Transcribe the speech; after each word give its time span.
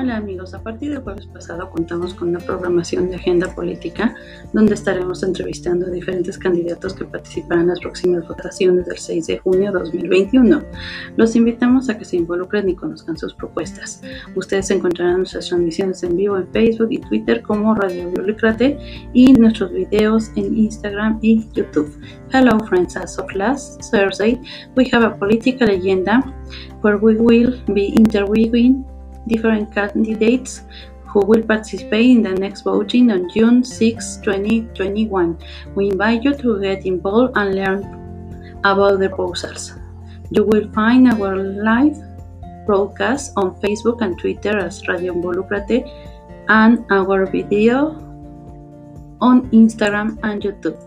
Hola 0.00 0.16
amigos, 0.16 0.54
a 0.54 0.62
partir 0.62 0.92
del 0.92 1.02
jueves 1.02 1.26
pasado 1.26 1.68
contamos 1.68 2.14
con 2.14 2.30
una 2.30 2.38
programación 2.38 3.10
de 3.10 3.16
agenda 3.16 3.54
política 3.54 4.14
donde 4.54 4.72
estaremos 4.72 5.22
entrevistando 5.22 5.84
a 5.84 5.90
diferentes 5.90 6.38
candidatos 6.38 6.94
que 6.94 7.04
participarán 7.04 7.64
en 7.64 7.68
las 7.68 7.80
próximas 7.80 8.26
votaciones 8.26 8.86
del 8.86 8.96
6 8.96 9.26
de 9.26 9.38
junio 9.40 9.70
de 9.70 9.78
2021. 9.78 10.62
Los 11.18 11.36
invitamos 11.36 11.90
a 11.90 11.98
que 11.98 12.06
se 12.06 12.16
involucren 12.16 12.70
y 12.70 12.76
conozcan 12.76 13.18
sus 13.18 13.34
propuestas. 13.34 14.00
Ustedes 14.36 14.70
encontrarán 14.70 15.18
nuestras 15.18 15.48
transmisiones 15.48 16.02
en 16.02 16.16
vivo 16.16 16.38
en 16.38 16.48
Facebook 16.50 16.88
y 16.92 16.98
Twitter 17.00 17.42
como 17.42 17.74
Radio 17.74 18.10
Biolícrate 18.10 18.78
y 19.12 19.34
nuestros 19.34 19.70
videos 19.70 20.30
en 20.36 20.56
Instagram 20.56 21.18
y 21.20 21.46
YouTube. 21.52 21.94
Hello 22.32 22.58
friends, 22.60 22.96
as 22.96 23.18
of 23.18 23.30
last 23.34 23.82
Thursday 23.90 24.40
we 24.78 24.88
have 24.94 25.04
a 25.04 25.14
political 25.18 25.68
agenda 25.68 26.22
where 26.80 26.96
we 26.96 27.16
will 27.16 27.62
be 27.74 27.92
interviewing 27.94 28.82
different 29.26 29.74
candidates 29.74 30.62
who 31.06 31.20
will 31.20 31.42
participate 31.42 32.10
in 32.10 32.22
the 32.22 32.34
next 32.34 32.62
voting 32.62 33.10
on 33.10 33.28
June 33.30 33.64
6, 33.64 34.16
2021. 34.22 35.38
We 35.74 35.90
invite 35.90 36.22
you 36.22 36.34
to 36.34 36.60
get 36.60 36.86
involved 36.86 37.36
and 37.36 37.54
learn 37.54 38.60
about 38.64 39.00
the 39.00 39.08
proposals. 39.08 39.74
You 40.30 40.44
will 40.44 40.70
find 40.72 41.08
our 41.08 41.36
live 41.36 41.98
broadcast 42.66 43.32
on 43.36 43.56
Facebook 43.60 44.02
and 44.02 44.16
Twitter 44.18 44.56
as 44.58 44.86
Radio 44.86 45.14
Involucrate 45.14 45.90
and 46.48 46.84
our 46.90 47.26
video 47.26 47.98
on 49.20 49.50
Instagram 49.50 50.18
and 50.22 50.42
YouTube. 50.42 50.78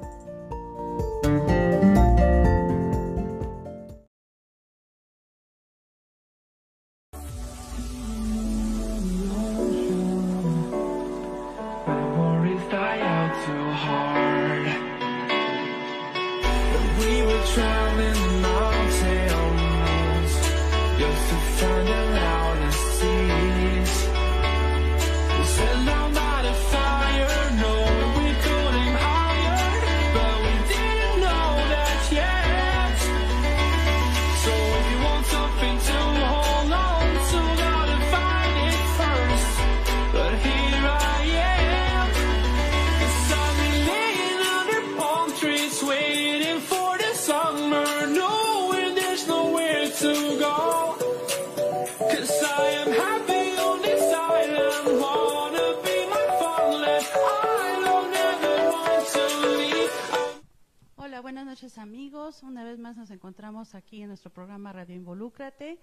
Amigos, 61.77 62.41
una 62.41 62.63
vez 62.63 62.79
más 62.79 62.95
nos 62.95 63.11
encontramos 63.11 63.75
aquí 63.75 64.01
en 64.01 64.07
nuestro 64.07 64.31
programa 64.31 64.71
Radio 64.71 64.95
Involúcrate. 64.95 65.77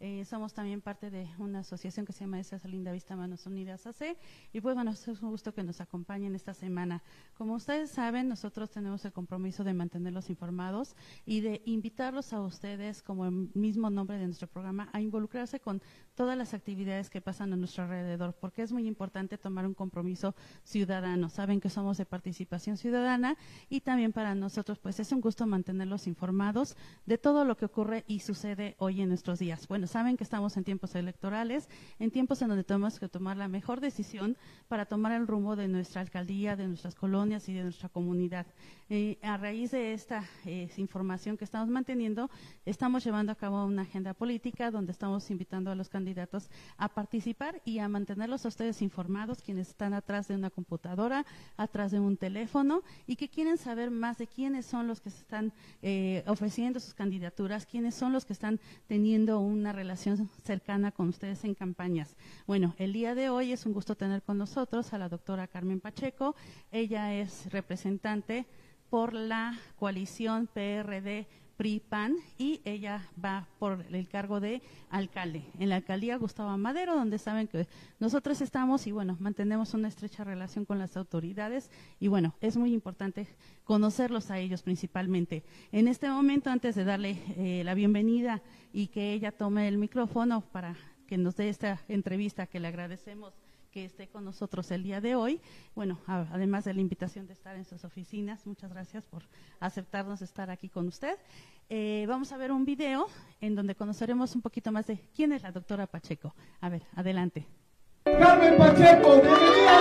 Eh, 0.00 0.24
somos 0.24 0.52
también 0.52 0.80
parte 0.80 1.08
de 1.08 1.28
una 1.38 1.60
asociación 1.60 2.04
que 2.04 2.12
se 2.12 2.24
llama 2.24 2.40
Esa 2.40 2.58
Linda 2.64 2.90
Vista 2.90 3.14
Manos 3.14 3.46
Unidas 3.46 3.86
AC. 3.86 4.16
Y 4.52 4.60
pues 4.60 4.74
bueno, 4.74 4.90
es 4.90 5.06
un 5.06 5.30
gusto 5.30 5.54
que 5.54 5.62
nos 5.62 5.80
acompañen 5.80 6.34
esta 6.34 6.52
semana. 6.52 7.00
Como 7.34 7.54
ustedes 7.54 7.90
saben, 7.90 8.28
nosotros 8.28 8.70
tenemos 8.70 9.04
el 9.04 9.12
compromiso 9.12 9.62
de 9.62 9.72
mantenerlos 9.72 10.30
informados 10.30 10.96
y 11.24 11.42
de 11.42 11.62
invitarlos 11.64 12.32
a 12.32 12.42
ustedes, 12.42 13.00
como 13.00 13.24
el 13.26 13.50
mismo 13.54 13.90
nombre 13.90 14.18
de 14.18 14.24
nuestro 14.24 14.48
programa, 14.48 14.88
a 14.92 15.00
involucrarse 15.00 15.60
con 15.60 15.80
todas 16.14 16.38
las 16.38 16.54
actividades 16.54 17.10
que 17.10 17.20
pasan 17.20 17.52
a 17.52 17.56
nuestro 17.56 17.84
alrededor, 17.84 18.34
porque 18.40 18.62
es 18.62 18.72
muy 18.72 18.86
importante 18.86 19.36
tomar 19.36 19.66
un 19.66 19.74
compromiso 19.74 20.34
ciudadano. 20.62 21.28
Saben 21.28 21.60
que 21.60 21.68
somos 21.68 21.98
de 21.98 22.06
participación 22.06 22.76
ciudadana 22.76 23.36
y 23.68 23.80
también 23.80 24.12
para 24.12 24.34
nosotros, 24.34 24.78
pues 24.78 25.00
es 25.00 25.10
un 25.12 25.20
gusto 25.20 25.46
mantenerlos 25.46 26.06
informados 26.06 26.76
de 27.06 27.18
todo 27.18 27.44
lo 27.44 27.56
que 27.56 27.64
ocurre 27.64 28.04
y 28.06 28.20
sucede 28.20 28.76
hoy 28.78 29.00
en 29.00 29.08
nuestros 29.08 29.38
días. 29.40 29.66
Bueno, 29.66 29.86
saben 29.86 30.16
que 30.16 30.24
estamos 30.24 30.56
en 30.56 30.64
tiempos 30.64 30.94
electorales, 30.94 31.68
en 31.98 32.10
tiempos 32.10 32.40
en 32.42 32.48
donde 32.48 32.64
tenemos 32.64 33.00
que 33.00 33.08
tomar 33.08 33.36
la 33.36 33.48
mejor 33.48 33.80
decisión 33.80 34.36
para 34.68 34.86
tomar 34.86 35.12
el 35.12 35.26
rumbo 35.26 35.56
de 35.56 35.68
nuestra 35.68 36.00
alcaldía, 36.00 36.56
de 36.56 36.68
nuestras 36.68 36.94
colonias 36.94 37.48
y 37.48 37.54
de 37.54 37.64
nuestra 37.64 37.88
comunidad. 37.88 38.46
Eh, 38.88 39.18
a 39.22 39.36
raíz 39.36 39.72
de 39.72 39.94
esta 39.94 40.24
eh, 40.44 40.70
información 40.76 41.36
que 41.36 41.44
estamos 41.44 41.68
manteniendo, 41.68 42.30
estamos 42.64 43.04
llevando 43.04 43.32
a 43.32 43.34
cabo 43.34 43.64
una 43.64 43.82
agenda 43.82 44.14
política 44.14 44.70
donde 44.70 44.92
estamos 44.92 45.28
invitando 45.30 45.70
a 45.70 45.74
los 45.74 45.88
candidatos 45.88 46.03
a 46.76 46.88
participar 46.88 47.62
y 47.64 47.78
a 47.78 47.88
mantenerlos 47.88 48.44
a 48.44 48.48
ustedes 48.48 48.82
informados, 48.82 49.42
quienes 49.42 49.68
están 49.68 49.94
atrás 49.94 50.28
de 50.28 50.34
una 50.34 50.50
computadora, 50.50 51.24
atrás 51.56 51.90
de 51.90 52.00
un 52.00 52.16
teléfono 52.16 52.82
y 53.06 53.16
que 53.16 53.28
quieren 53.28 53.56
saber 53.56 53.90
más 53.90 54.18
de 54.18 54.26
quiénes 54.26 54.66
son 54.66 54.86
los 54.86 55.00
que 55.00 55.10
se 55.10 55.20
están 55.20 55.52
eh, 55.82 56.22
ofreciendo 56.26 56.80
sus 56.80 56.94
candidaturas, 56.94 57.66
quiénes 57.66 57.94
son 57.94 58.12
los 58.12 58.24
que 58.24 58.32
están 58.32 58.60
teniendo 58.86 59.40
una 59.40 59.72
relación 59.72 60.28
cercana 60.42 60.92
con 60.92 61.08
ustedes 61.08 61.44
en 61.44 61.54
campañas. 61.54 62.16
Bueno, 62.46 62.74
el 62.78 62.92
día 62.92 63.14
de 63.14 63.30
hoy 63.30 63.52
es 63.52 63.66
un 63.66 63.72
gusto 63.72 63.96
tener 63.96 64.22
con 64.22 64.38
nosotros 64.38 64.92
a 64.92 64.98
la 64.98 65.08
doctora 65.08 65.46
Carmen 65.46 65.80
Pacheco. 65.80 66.34
Ella 66.70 67.14
es 67.14 67.50
representante 67.50 68.46
por 68.90 69.12
la 69.12 69.58
coalición 69.76 70.46
PRD 70.46 71.26
PRI-PAN 71.56 72.16
y 72.38 72.60
ella 72.64 73.08
va 73.22 73.46
por 73.58 73.84
el 73.90 74.08
cargo 74.08 74.40
de 74.40 74.62
alcalde 74.90 75.44
en 75.58 75.68
la 75.68 75.76
alcaldía 75.76 76.16
Gustavo 76.16 76.56
Madero, 76.58 76.94
donde 76.94 77.18
saben 77.18 77.48
que 77.48 77.66
nosotros 78.00 78.40
estamos 78.40 78.86
y 78.86 78.92
bueno, 78.92 79.16
mantenemos 79.20 79.74
una 79.74 79.88
estrecha 79.88 80.24
relación 80.24 80.64
con 80.64 80.78
las 80.78 80.96
autoridades 80.96 81.70
y 82.00 82.08
bueno, 82.08 82.34
es 82.40 82.56
muy 82.56 82.72
importante 82.72 83.26
conocerlos 83.64 84.30
a 84.30 84.38
ellos 84.38 84.62
principalmente. 84.62 85.44
En 85.72 85.88
este 85.88 86.08
momento, 86.08 86.50
antes 86.50 86.74
de 86.74 86.84
darle 86.84 87.18
eh, 87.36 87.62
la 87.64 87.74
bienvenida 87.74 88.42
y 88.72 88.88
que 88.88 89.12
ella 89.12 89.32
tome 89.32 89.68
el 89.68 89.78
micrófono 89.78 90.40
para 90.40 90.76
que 91.06 91.18
nos 91.18 91.36
dé 91.36 91.48
esta 91.48 91.82
entrevista 91.88 92.46
que 92.46 92.60
le 92.60 92.68
agradecemos 92.68 93.43
que 93.74 93.84
esté 93.84 94.06
con 94.06 94.24
nosotros 94.24 94.70
el 94.70 94.84
día 94.84 95.00
de 95.00 95.16
hoy. 95.16 95.40
Bueno, 95.74 95.98
además 96.06 96.64
de 96.64 96.74
la 96.74 96.80
invitación 96.80 97.26
de 97.26 97.32
estar 97.32 97.56
en 97.56 97.64
sus 97.64 97.84
oficinas, 97.84 98.46
muchas 98.46 98.70
gracias 98.70 99.04
por 99.04 99.24
aceptarnos 99.58 100.22
estar 100.22 100.48
aquí 100.48 100.68
con 100.68 100.86
usted. 100.86 101.16
Eh, 101.68 102.04
vamos 102.08 102.30
a 102.30 102.36
ver 102.36 102.52
un 102.52 102.64
video 102.64 103.08
en 103.40 103.56
donde 103.56 103.74
conoceremos 103.74 104.36
un 104.36 104.42
poquito 104.42 104.70
más 104.70 104.86
de 104.86 105.00
quién 105.16 105.32
es 105.32 105.42
la 105.42 105.50
doctora 105.50 105.88
Pacheco. 105.88 106.36
A 106.60 106.68
ver, 106.68 106.82
adelante. 106.94 107.48
Carmen 108.04 108.56
Pacheco, 108.56 109.20
bienvenida 109.20 109.80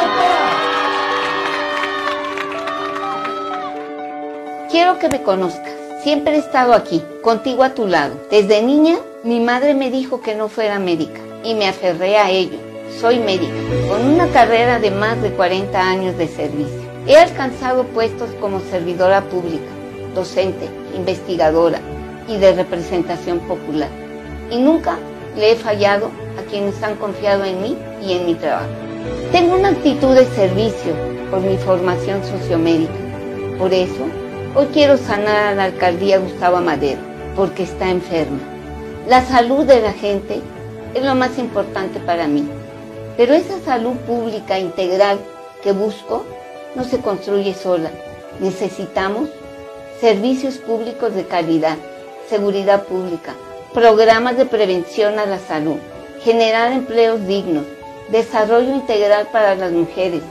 Quiero 4.72 4.98
que 4.98 5.08
me 5.08 5.22
conozcas. 5.22 6.02
Siempre 6.02 6.34
he 6.34 6.40
estado 6.40 6.74
aquí, 6.74 7.00
contigo 7.22 7.64
a 7.64 7.76
tu 7.76 7.86
lado. 7.86 8.20
Desde 8.32 8.64
niña, 8.64 8.96
mi 9.24 9.40
madre 9.40 9.76
me 9.76 9.92
dijo 9.92 10.20
que 10.20 10.34
no 10.34 10.50
fuera 10.50 10.80
médica 10.80 11.22
y 11.44 11.54
me 11.54 11.68
aferré 11.68 12.18
a 12.18 12.32
ello 12.32 12.63
soy 13.00 13.20
médica, 13.20 13.54
con 13.90 14.06
una 14.06 14.28
carrera 14.30 14.80
de 14.80 14.92
más 14.92 15.22
de 15.22 15.32
40 15.32 15.80
años 15.80 16.18
de 16.18 16.28
servicio. 16.28 16.82
He 17.08 17.18
alcanzado 17.18 17.84
puestos 17.86 18.30
como 18.40 18.60
servidora 18.60 19.22
pública, 19.22 19.70
docente, 20.16 20.70
investigadora 20.96 21.80
y 22.28 22.38
de 22.38 22.54
representación 22.54 23.40
popular. 23.40 23.90
Y 24.50 24.58
nunca 24.58 24.98
le 25.36 25.52
he 25.52 25.56
fallado 25.56 26.12
a 26.40 26.50
quienes 26.50 26.82
han 26.82 26.96
confiado 26.96 27.44
en 27.44 27.62
mí 27.62 27.78
y 28.02 28.14
en 28.14 28.26
mi 28.26 28.36
trabajo. 28.36 28.70
Tengo 29.32 29.56
una 29.56 29.70
actitud 29.70 30.16
de 30.16 30.26
servicio 30.26 30.94
por 31.30 31.42
mi 31.42 31.58
formación 31.58 32.24
sociomédica. 32.24 32.94
Por 33.58 33.74
eso, 33.74 34.06
hoy 34.56 34.68
quiero 34.74 34.98
sanar 34.98 35.48
a 35.48 35.56
la 35.56 35.64
alcaldía 35.66 36.20
Gustavo 36.20 36.62
Madero, 36.62 37.02
porque 37.36 37.64
está 37.64 37.90
enferma. 37.90 38.40
La 39.08 39.26
salud 39.26 39.66
de 39.66 39.82
la 39.82 39.92
gente 39.92 40.42
es 40.94 41.04
lo 41.04 41.16
más 41.16 41.38
importante 41.38 42.00
para 42.00 42.28
mí. 42.28 42.48
Pero 43.16 43.36
esa 43.36 43.60
salud 43.60 43.96
pública 44.08 44.58
integral 44.58 45.20
que 45.62 45.72
busco 45.72 46.26
no 46.76 46.84
se 46.84 47.00
construye 47.00 47.54
sola. 47.54 47.92
Necesitamos 48.40 49.30
servicios 50.02 50.58
públicos 50.58 51.14
de 51.14 51.26
calidad, 51.26 51.78
seguridad 52.28 52.84
pública, 52.84 53.36
programas 53.74 54.38
de 54.38 54.46
prevención 54.46 55.20
a 55.20 55.28
la 55.28 55.38
salud, 55.38 55.78
generar 56.24 56.72
empleos 56.72 57.26
dignos, 57.28 57.66
desarrollo 58.10 58.74
integral 58.74 59.28
para 59.32 59.54
las 59.56 59.72
mujeres, 59.72 60.22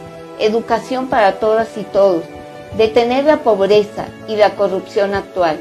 educación 0.41 1.07
para 1.07 1.39
todas 1.39 1.77
y 1.77 1.85
todos, 1.85 2.25
detener 2.77 3.25
la 3.25 3.39
pobreza 3.39 4.07
y 4.27 4.35
la 4.35 4.51
corrupción 4.57 5.15
actual, 5.15 5.57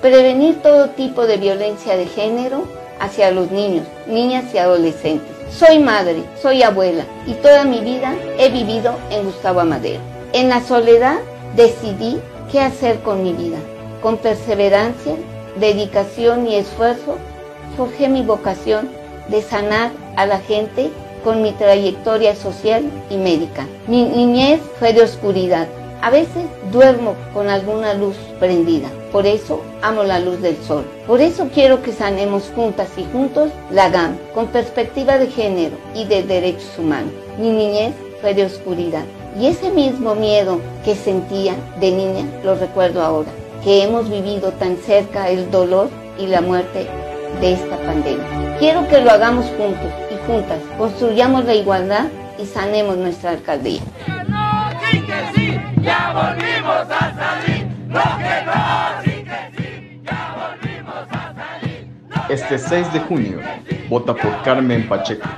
prevenir 0.00 0.62
todo 0.62 0.88
tipo 0.90 1.26
de 1.26 1.36
violencia 1.36 1.96
de 1.98 2.06
género 2.06 2.66
hacia 2.98 3.30
los 3.30 3.50
niños, 3.50 3.86
niñas 4.06 4.54
y 4.54 4.58
adolescentes 4.58 5.35
Soy 5.50 5.78
madre, 5.78 6.24
soy 6.42 6.62
abuela 6.62 7.04
y 7.26 7.32
toda 7.34 7.64
mi 7.64 7.80
vida 7.80 8.14
he 8.38 8.50
vivido 8.50 8.94
en 9.10 9.24
Gustavo 9.24 9.60
Amadero. 9.60 10.00
En 10.32 10.48
la 10.48 10.60
soledad 10.60 11.18
decidí 11.54 12.18
qué 12.50 12.60
hacer 12.60 12.98
con 13.00 13.22
mi 13.22 13.32
vida. 13.32 13.56
Con 14.02 14.18
perseverancia, 14.18 15.14
dedicación 15.58 16.46
y 16.46 16.56
esfuerzo, 16.56 17.16
forjé 17.76 18.08
mi 18.08 18.22
vocación 18.22 18.90
de 19.28 19.40
sanar 19.40 19.92
a 20.16 20.26
la 20.26 20.40
gente 20.40 20.90
con 21.24 21.42
mi 21.42 21.52
trayectoria 21.52 22.34
social 22.34 22.84
y 23.08 23.16
médica. 23.16 23.66
Mi 23.86 24.04
niñez 24.04 24.60
fue 24.78 24.92
de 24.92 25.02
oscuridad. 25.02 25.68
A 26.02 26.10
veces 26.10 26.44
duermo 26.70 27.14
con 27.32 27.48
alguna 27.48 27.94
luz 27.94 28.16
prendida. 28.38 28.88
Por 29.16 29.26
eso 29.26 29.62
amo 29.80 30.04
la 30.04 30.20
luz 30.20 30.42
del 30.42 30.58
sol. 30.58 30.84
Por 31.06 31.22
eso 31.22 31.48
quiero 31.54 31.82
que 31.82 31.90
sanemos 31.90 32.52
juntas 32.54 32.88
y 32.98 33.04
juntos 33.10 33.50
la 33.70 33.88
GAM 33.88 34.18
con 34.34 34.48
perspectiva 34.48 35.16
de 35.16 35.28
género 35.28 35.74
y 35.94 36.04
de 36.04 36.22
derechos 36.22 36.78
humanos. 36.78 37.14
Mi 37.38 37.48
niñez 37.48 37.94
fue 38.20 38.34
de 38.34 38.44
oscuridad. 38.44 39.04
Y 39.40 39.46
ese 39.46 39.70
mismo 39.70 40.14
miedo 40.14 40.60
que 40.84 40.94
sentía 40.94 41.54
de 41.80 41.92
niña 41.92 42.26
lo 42.44 42.56
recuerdo 42.56 43.02
ahora, 43.02 43.30
que 43.64 43.84
hemos 43.84 44.10
vivido 44.10 44.52
tan 44.52 44.76
cerca 44.76 45.30
el 45.30 45.50
dolor 45.50 45.88
y 46.18 46.26
la 46.26 46.42
muerte 46.42 46.86
de 47.40 47.54
esta 47.54 47.78
pandemia. 47.78 48.58
Quiero 48.58 48.86
que 48.86 49.00
lo 49.00 49.10
hagamos 49.12 49.46
juntos 49.56 49.92
y 50.10 50.30
juntas, 50.30 50.58
construyamos 50.76 51.46
la 51.46 51.54
igualdad 51.54 52.08
y 52.38 52.44
sanemos 52.44 52.98
nuestra 52.98 53.30
alcaldía. 53.30 53.80
ya 55.80 56.12
volvimos 56.12 56.90
a 56.90 57.14
salir, 57.14 57.66
Este 62.28 62.58
6 62.58 62.92
de 62.92 63.00
junio, 63.00 63.40
vota 63.88 64.12
por 64.12 64.42
Carmen 64.42 64.88
Pacheco. 64.88 65.28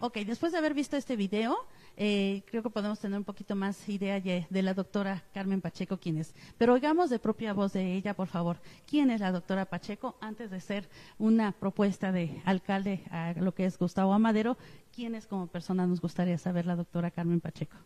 Ok, 0.00 0.18
después 0.18 0.52
de 0.52 0.58
haber 0.58 0.74
visto 0.74 0.98
este 0.98 1.16
video, 1.16 1.56
eh, 1.96 2.42
creo 2.46 2.62
que 2.62 2.68
podemos 2.68 3.00
tener 3.00 3.18
un 3.18 3.24
poquito 3.24 3.56
más 3.56 3.88
idea 3.88 4.20
de 4.20 4.62
la 4.62 4.74
doctora 4.74 5.24
Carmen 5.32 5.62
Pacheco, 5.62 5.96
quién 5.96 6.18
es. 6.18 6.34
Pero 6.58 6.74
oigamos 6.74 7.08
de 7.08 7.18
propia 7.18 7.54
voz 7.54 7.72
de 7.72 7.94
ella, 7.94 8.12
por 8.12 8.28
favor, 8.28 8.58
quién 8.86 9.10
es 9.10 9.20
la 9.22 9.32
doctora 9.32 9.64
Pacheco 9.64 10.18
antes 10.20 10.50
de 10.50 10.60
ser 10.60 10.90
una 11.18 11.52
propuesta 11.52 12.12
de 12.12 12.42
alcalde 12.44 13.00
a 13.10 13.32
lo 13.32 13.54
que 13.54 13.64
es 13.64 13.78
Gustavo 13.78 14.12
Amadero. 14.12 14.58
¿Quién 14.94 15.14
es 15.14 15.26
como 15.26 15.46
persona? 15.46 15.86
Nos 15.86 16.02
gustaría 16.02 16.36
saber 16.36 16.66
la 16.66 16.76
doctora 16.76 17.10
Carmen 17.10 17.40
Pacheco. 17.40 17.76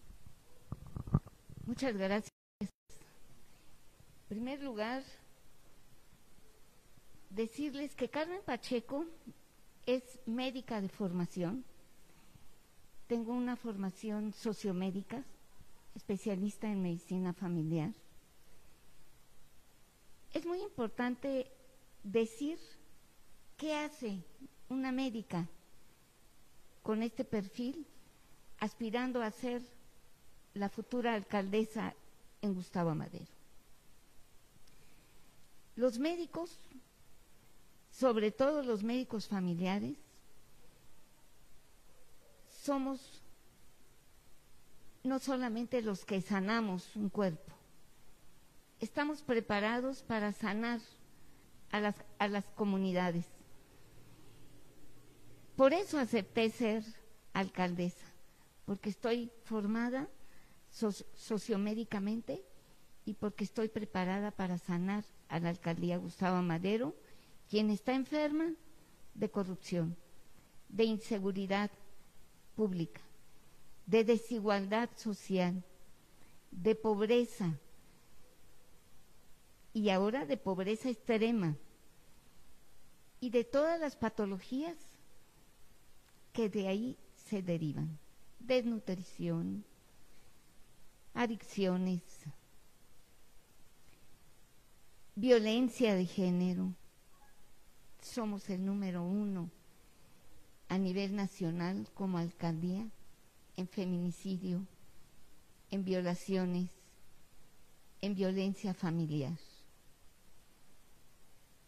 Muchas 1.65 1.97
gracias. 1.97 2.33
En 2.61 2.69
primer 4.29 4.62
lugar, 4.62 5.05
decirles 7.34 7.94
que 7.94 8.08
Carmen 8.08 8.40
Pacheco 8.44 9.05
es 9.87 10.02
médica 10.26 10.81
de 10.81 10.88
formación 10.88 11.64
tengo 13.12 13.34
una 13.34 13.56
formación 13.56 14.32
sociomédica, 14.32 15.23
especialista 15.94 16.67
en 16.67 16.81
medicina 16.81 17.34
familiar. 17.34 17.93
Es 20.32 20.46
muy 20.46 20.62
importante 20.62 21.52
decir 22.02 22.58
qué 23.58 23.75
hace 23.75 24.25
una 24.70 24.93
médica 24.93 25.46
con 26.82 27.02
este 27.02 27.23
perfil 27.23 27.87
aspirando 28.61 29.20
a 29.20 29.31
ser 29.31 29.61
la 30.55 30.70
futura 30.70 31.12
alcaldesa 31.12 31.94
en 32.40 32.55
Gustavo 32.55 32.94
Madero. 32.94 33.26
Los 35.76 35.99
médicos, 35.99 36.58
sobre 37.93 38.33
todo 38.33 38.62
los 38.62 38.83
médicos 38.83 39.29
familiares, 39.29 39.97
somos 42.49 43.23
no 45.05 45.19
solamente 45.19 45.83
los 45.83 46.05
que 46.05 46.21
sanamos 46.21 46.97
un 46.97 47.09
cuerpo, 47.11 47.53
estamos 48.81 49.23
preparados 49.23 50.03
para 50.03 50.33
sanar 50.33 50.81
a 51.71 51.81
las, 51.81 51.97
a 52.19 52.29
las 52.29 52.44
comunidades. 52.55 53.27
Por 55.56 55.73
eso 55.73 55.99
acepté 55.99 56.50
ser 56.50 56.83
alcaldesa, 57.33 58.06
porque 58.65 58.91
estoy 58.91 59.31
formada 59.44 60.09
sociomédicamente 60.71 62.43
y 63.05 63.15
porque 63.15 63.44
estoy 63.44 63.69
preparada 63.69 64.31
para 64.31 64.56
sanar 64.56 65.05
a 65.29 65.41
la 65.41 65.50
alcaldía 65.50 65.99
Gustavo 65.99 66.41
Madero, 66.43 66.94
quien 67.52 67.69
está 67.69 67.93
enferma 67.93 68.54
de 69.12 69.31
corrupción, 69.31 69.94
de 70.70 70.84
inseguridad, 70.84 71.70
pública, 72.56 73.02
de 73.84 74.04
desigualdad 74.04 74.88
social, 74.96 75.62
de 76.50 76.75
pobreza 76.75 77.60
y 79.75 79.90
ahora 79.90 80.25
de 80.25 80.38
pobreza 80.38 80.88
extrema 80.88 81.54
y 83.20 83.28
de 83.28 83.44
todas 83.44 83.78
las 83.78 83.96
patologías 83.96 84.78
que 86.32 86.48
de 86.48 86.69
ahí 86.69 86.96
se 87.16 87.43
derivan, 87.43 87.98
desnutrición, 88.40 89.62
adicciones, 91.12 92.02
violencia 95.14 95.94
de 95.94 96.06
género. 96.06 96.75
Somos 98.02 98.50
el 98.50 98.64
número 98.64 99.02
uno 99.04 99.50
a 100.69 100.76
nivel 100.76 101.14
nacional 101.14 101.88
como 101.94 102.19
alcaldía 102.19 102.90
en 103.56 103.69
feminicidio, 103.69 104.66
en 105.70 105.84
violaciones, 105.84 106.70
en 108.00 108.14
violencia 108.14 108.75
familiar. 108.75 109.38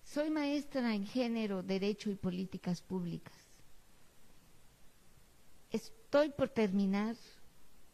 Soy 0.02 0.28
maestra 0.28 0.94
en 0.94 1.06
género, 1.06 1.62
derecho 1.62 2.10
y 2.10 2.16
políticas 2.16 2.82
públicas. 2.82 3.34
Estoy 5.70 6.30
por 6.30 6.48
terminar 6.48 7.16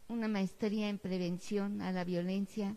una 0.09 0.29
maestría 0.29 0.89
en 0.89 0.99
prevención 0.99 1.83
a 1.83 1.93
la 1.93 2.05
violencia 2.05 2.77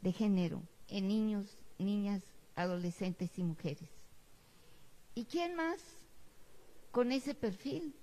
de 0.00 0.12
género 0.12 0.62
en 0.88 1.08
niños, 1.08 1.46
niñas, 1.78 2.22
adolescentes 2.54 3.38
y 3.38 3.44
mujeres. 3.44 3.95
¿Y 5.16 5.24
quién 5.24 5.56
más 5.56 5.80
con 6.92 7.10
ese 7.10 7.34
perfil 7.34 7.96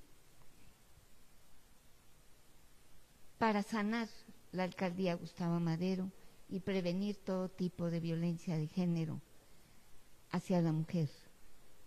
para 3.38 3.62
sanar 3.62 4.10
la 4.52 4.64
alcaldía 4.64 5.14
Gustavo 5.14 5.60
Madero 5.60 6.12
y 6.50 6.60
prevenir 6.60 7.18
todo 7.18 7.50
tipo 7.50 7.92
de 7.92 8.00
violencia 8.00 8.58
de 8.58 8.68
género 8.68 9.22
hacia 10.32 10.60
la 10.60 10.72
mujer, 10.72 11.08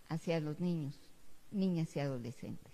hacia 0.08 0.38
los 0.38 0.60
niños, 0.60 0.96
niñas 1.50 1.96
y 1.96 1.98
adolescentes. 1.98 2.72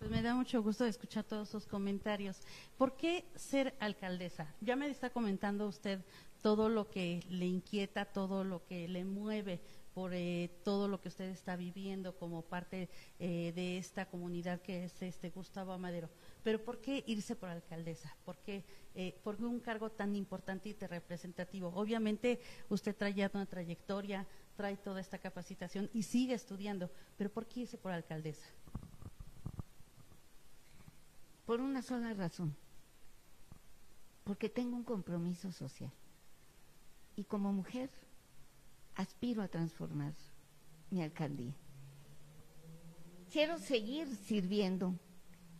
Pues 0.00 0.10
me 0.10 0.20
da 0.20 0.34
mucho 0.34 0.62
gusto 0.64 0.84
escuchar 0.84 1.22
todos 1.22 1.48
sus 1.48 1.64
comentarios. 1.64 2.40
¿Por 2.76 2.96
qué 2.96 3.24
ser 3.36 3.76
alcaldesa? 3.78 4.52
Ya 4.60 4.74
me 4.74 4.88
está 4.88 5.10
comentando 5.10 5.68
usted 5.68 6.04
todo 6.42 6.68
lo 6.68 6.90
que 6.90 7.24
le 7.28 7.46
inquieta, 7.46 8.04
todo 8.04 8.42
lo 8.42 8.64
que 8.64 8.88
le 8.88 9.04
mueve 9.04 9.60
por 9.94 10.14
eh, 10.14 10.50
todo 10.64 10.88
lo 10.88 11.00
que 11.00 11.08
usted 11.08 11.28
está 11.30 11.56
viviendo 11.56 12.16
como 12.16 12.42
parte 12.42 12.88
eh, 13.18 13.52
de 13.54 13.78
esta 13.78 14.06
comunidad 14.06 14.60
que 14.60 14.84
es 14.84 15.02
este 15.02 15.30
Gustavo 15.30 15.72
Amadero. 15.72 16.08
Pero 16.42 16.62
¿por 16.62 16.80
qué 16.80 17.02
irse 17.06 17.36
por 17.36 17.48
alcaldesa? 17.48 18.14
¿Por 18.24 18.38
qué, 18.38 18.64
eh, 18.94 19.18
¿Por 19.22 19.42
un 19.42 19.60
cargo 19.60 19.90
tan 19.90 20.14
importante 20.14 20.68
y 20.68 20.74
representativo? 20.74 21.72
Obviamente 21.74 22.40
usted 22.68 22.96
trae 22.96 23.14
ya 23.14 23.30
una 23.34 23.46
trayectoria, 23.46 24.26
trae 24.56 24.76
toda 24.76 25.00
esta 25.00 25.18
capacitación 25.18 25.90
y 25.92 26.02
sigue 26.02 26.34
estudiando, 26.34 26.90
pero 27.16 27.30
¿por 27.30 27.46
qué 27.46 27.60
irse 27.60 27.78
por 27.78 27.92
alcaldesa? 27.92 28.46
Por 31.46 31.60
una 31.60 31.82
sola 31.82 32.14
razón, 32.14 32.54
porque 34.22 34.48
tengo 34.48 34.76
un 34.76 34.84
compromiso 34.84 35.50
social. 35.50 35.90
Y 37.16 37.24
como 37.24 37.52
mujer 37.52 37.90
aspiro 38.94 39.42
a 39.42 39.48
transformar 39.48 40.14
mi 40.90 41.02
alcaldía. 41.02 41.54
Quiero 43.30 43.58
seguir 43.58 44.08
sirviendo. 44.16 44.94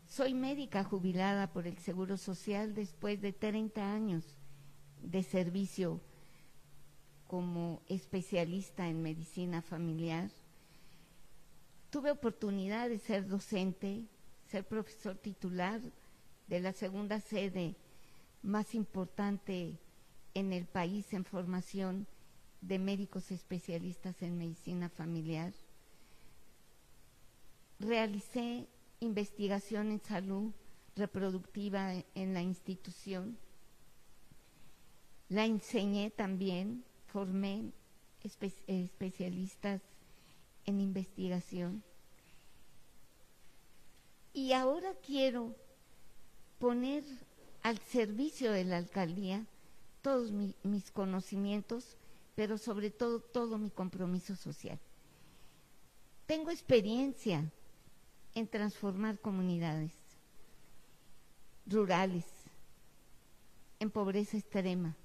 Soy 0.06 0.34
médica 0.34 0.82
jubilada 0.82 1.52
por 1.52 1.68
el 1.68 1.78
Seguro 1.78 2.16
Social 2.16 2.74
después 2.74 3.20
de 3.20 3.32
30 3.32 3.92
años 3.92 4.24
de 5.00 5.22
servicio 5.22 6.00
como 7.28 7.80
especialista 7.86 8.88
en 8.88 9.02
medicina 9.02 9.62
familiar. 9.62 10.30
Tuve 11.90 12.10
oportunidad 12.10 12.88
de 12.88 12.98
ser 12.98 13.28
docente, 13.28 14.04
ser 14.48 14.66
profesor 14.66 15.16
titular 15.16 15.80
de 16.48 16.60
la 16.60 16.72
segunda 16.72 17.20
sede 17.20 17.76
más 18.42 18.74
importante 18.74 19.78
en 20.34 20.52
el 20.52 20.66
país 20.66 21.12
en 21.12 21.24
formación 21.24 22.08
de 22.60 22.78
médicos 22.78 23.30
especialistas 23.30 24.22
en 24.22 24.38
medicina 24.38 24.88
familiar. 24.88 25.52
realicé 27.78 28.68
investigación 29.00 29.90
en 29.90 30.00
salud 30.02 30.52
reproductiva 30.96 31.94
en 32.14 32.34
la 32.34 32.42
institución. 32.42 33.38
La 35.28 35.46
enseñé 35.46 36.10
también, 36.10 36.84
formé 37.06 37.72
especialistas 38.66 39.80
en 40.66 40.80
investigación. 40.80 41.82
Y 44.32 44.52
ahora 44.52 44.92
quiero 45.06 45.54
poner 46.58 47.02
al 47.62 47.78
servicio 47.78 48.52
de 48.52 48.64
la 48.64 48.76
alcaldía 48.76 49.46
todos 50.02 50.30
mis 50.32 50.90
conocimientos, 50.90 51.96
pero 52.34 52.58
sobre 52.58 52.90
todo 52.90 53.20
todo 53.20 53.58
mi 53.58 53.70
compromiso 53.70 54.36
social. 54.36 54.78
Tengo 56.26 56.50
experiencia 56.50 57.50
en 58.34 58.48
transformar 58.48 59.18
comunidades 59.18 59.92
rurales 61.66 62.24
en 63.78 63.90
pobreza 63.90 64.36
extrema 64.36 64.96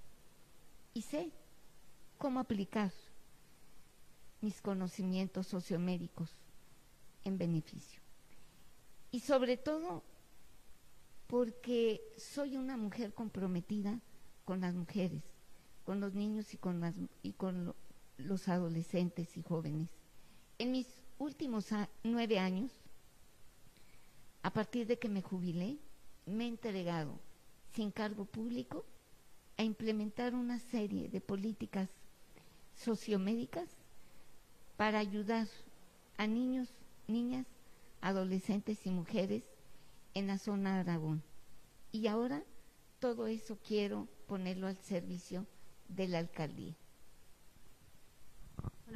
y 0.93 1.01
sé 1.01 1.31
cómo 2.17 2.39
aplicar 2.39 2.91
mis 4.41 4.61
conocimientos 4.61 5.47
sociomédicos 5.47 6.29
en 7.23 7.37
beneficio. 7.37 8.01
Y 9.11 9.21
sobre 9.21 9.57
todo 9.57 10.03
porque 11.27 12.01
soy 12.17 12.57
una 12.57 12.77
mujer 12.77 13.13
comprometida 13.13 13.99
con 14.43 14.61
las 14.61 14.75
mujeres, 14.75 15.23
con 15.85 15.99
los 15.99 16.13
niños 16.13 16.53
y 16.53 16.57
con, 16.57 16.81
las, 16.81 16.95
y 17.21 17.33
con 17.33 17.73
los 18.17 18.47
adolescentes 18.47 19.37
y 19.37 19.43
jóvenes. 19.43 19.89
En 20.57 20.71
mis 20.71 20.87
últimos 21.17 21.67
nueve 22.03 22.39
años, 22.39 22.71
a 24.41 24.51
partir 24.51 24.87
de 24.87 24.99
que 24.99 25.09
me 25.09 25.21
jubilé, 25.21 25.77
me 26.25 26.45
he 26.45 26.47
entregado 26.47 27.19
sin 27.73 27.91
cargo 27.91 28.25
público 28.25 28.85
a 29.57 29.63
implementar 29.63 30.33
una 30.33 30.59
serie 30.59 31.07
de 31.09 31.21
políticas 31.21 31.89
sociomédicas 32.75 33.69
para 34.75 34.99
ayudar 34.99 35.47
a 36.17 36.27
niños, 36.27 36.69
niñas, 37.07 37.45
adolescentes 38.01 38.85
y 38.85 38.89
mujeres 38.89 39.43
en 40.13 40.27
la 40.27 40.37
zona 40.37 40.75
de 40.75 40.79
Aragón. 40.81 41.23
Y 41.91 42.07
ahora 42.07 42.43
todo 42.99 43.27
eso 43.27 43.57
quiero 43.65 44.07
ponerlo 44.27 44.67
al 44.67 44.77
servicio 44.77 45.45
de 45.87 46.07
la 46.07 46.19
alcaldía. 46.19 46.75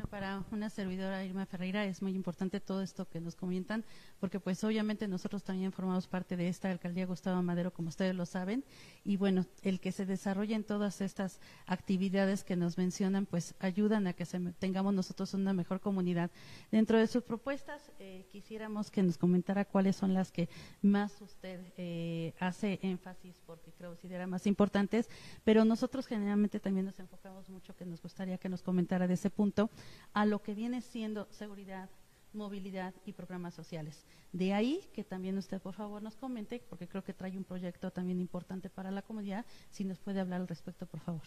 Para 0.09 0.43
una 0.51 0.69
servidora 0.69 1.23
Irma 1.23 1.45
Ferreira 1.45 1.85
es 1.85 2.01
muy 2.01 2.13
importante 2.13 2.59
todo 2.59 2.81
esto 2.81 3.07
que 3.07 3.21
nos 3.21 3.35
comentan, 3.35 3.85
porque 4.19 4.39
pues 4.39 4.63
obviamente 4.63 5.07
nosotros 5.07 5.43
también 5.43 5.71
formamos 5.71 6.07
parte 6.07 6.35
de 6.35 6.47
esta 6.47 6.71
alcaldía 6.71 7.05
Gustavo 7.05 7.41
Madero, 7.43 7.71
como 7.71 7.89
ustedes 7.89 8.15
lo 8.15 8.25
saben, 8.25 8.63
y 9.03 9.17
bueno, 9.17 9.45
el 9.61 9.79
que 9.79 9.91
se 9.91 10.05
desarrollen 10.05 10.63
todas 10.63 11.01
estas 11.01 11.39
actividades 11.67 12.43
que 12.43 12.55
nos 12.55 12.77
mencionan, 12.77 13.25
pues 13.25 13.53
ayudan 13.59 14.07
a 14.07 14.13
que 14.13 14.25
tengamos 14.57 14.93
nosotros 14.93 15.33
una 15.33 15.53
mejor 15.53 15.79
comunidad. 15.79 16.31
Dentro 16.71 16.97
de 16.97 17.07
sus 17.07 17.23
propuestas, 17.23 17.91
eh, 17.99 18.25
quisiéramos 18.31 18.91
que 18.91 19.03
nos 19.03 19.17
comentara 19.17 19.65
cuáles 19.65 19.95
son 19.95 20.13
las 20.13 20.31
que 20.31 20.49
más 20.81 21.21
usted 21.21 21.61
eh, 21.77 22.33
hace 22.39 22.79
énfasis, 22.81 23.39
porque 23.45 23.71
creo 23.71 23.91
que 23.91 23.99
considera 23.99 24.27
más 24.27 24.47
importantes, 24.47 25.09
pero 25.43 25.65
nosotros 25.65 26.07
generalmente 26.07 26.59
también 26.59 26.85
nos 26.85 26.97
enfocamos 26.99 27.49
mucho, 27.49 27.75
que 27.75 27.85
nos 27.85 28.01
gustaría 28.01 28.37
que 28.37 28.47
nos 28.47 28.61
comentara 28.61 29.07
de 29.07 29.15
ese 29.15 29.29
punto 29.29 29.69
a 30.13 30.25
lo 30.25 30.41
que 30.41 30.53
viene 30.53 30.81
siendo 30.81 31.27
seguridad, 31.31 31.89
movilidad 32.33 32.93
y 33.05 33.13
programas 33.13 33.53
sociales. 33.53 34.05
De 34.31 34.53
ahí 34.53 34.89
que 34.93 35.03
también 35.03 35.37
usted, 35.37 35.61
por 35.61 35.73
favor, 35.73 36.01
nos 36.01 36.15
comente, 36.15 36.63
porque 36.69 36.87
creo 36.87 37.03
que 37.03 37.13
trae 37.13 37.37
un 37.37 37.43
proyecto 37.43 37.91
también 37.91 38.19
importante 38.19 38.69
para 38.69 38.91
la 38.91 39.01
comunidad, 39.01 39.45
si 39.71 39.83
nos 39.83 39.99
puede 39.99 40.19
hablar 40.19 40.41
al 40.41 40.47
respecto, 40.47 40.85
por 40.85 40.99
favor. 40.99 41.23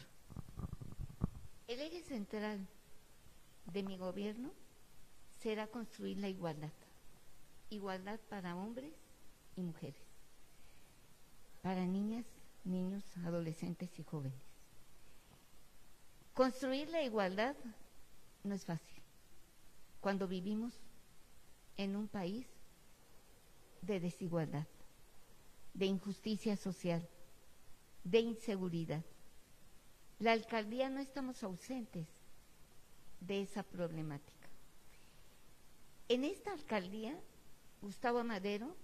El 1.67 1.81
eje 1.81 2.03
central 2.03 2.67
de 3.73 3.83
mi 3.83 3.97
gobierno 3.97 4.53
será 5.39 5.67
construir 5.67 6.19
la 6.19 6.29
igualdad. 6.29 6.73
Igualdad 7.71 8.21
para 8.29 8.55
hombres 8.55 8.93
y 9.57 9.63
mujeres, 9.63 10.03
para 11.63 11.87
niñas, 11.87 12.27
niños, 12.65 13.03
adolescentes 13.25 13.99
y 13.99 14.03
jóvenes. 14.03 14.39
Construir 16.35 16.89
la 16.91 17.03
igualdad 17.03 17.57
no 18.45 18.55
es 18.55 18.65
fácil. 18.65 19.03
Cuando 20.01 20.27
vivimos 20.27 20.75
en 21.77 21.97
un 21.97 22.09
país 22.09 22.47
de 23.83 24.01
desigualdad, 24.01 24.67
de 25.75 25.87
injusticia 25.87 26.57
social, 26.57 27.09
de 28.05 28.21
inseguridad. 28.21 29.05
La 30.19 30.33
alcaldía 30.33 30.89
no 30.89 31.01
estamos 31.01 31.43
ausentes 31.43 32.07
de 33.21 33.43
esa 33.43 33.63
problemática. 33.63 34.49
En 36.09 36.25
esta 36.25 36.53
alcaldía, 36.53 37.19
Gustavo 37.81 38.23
Madero, 38.23 38.77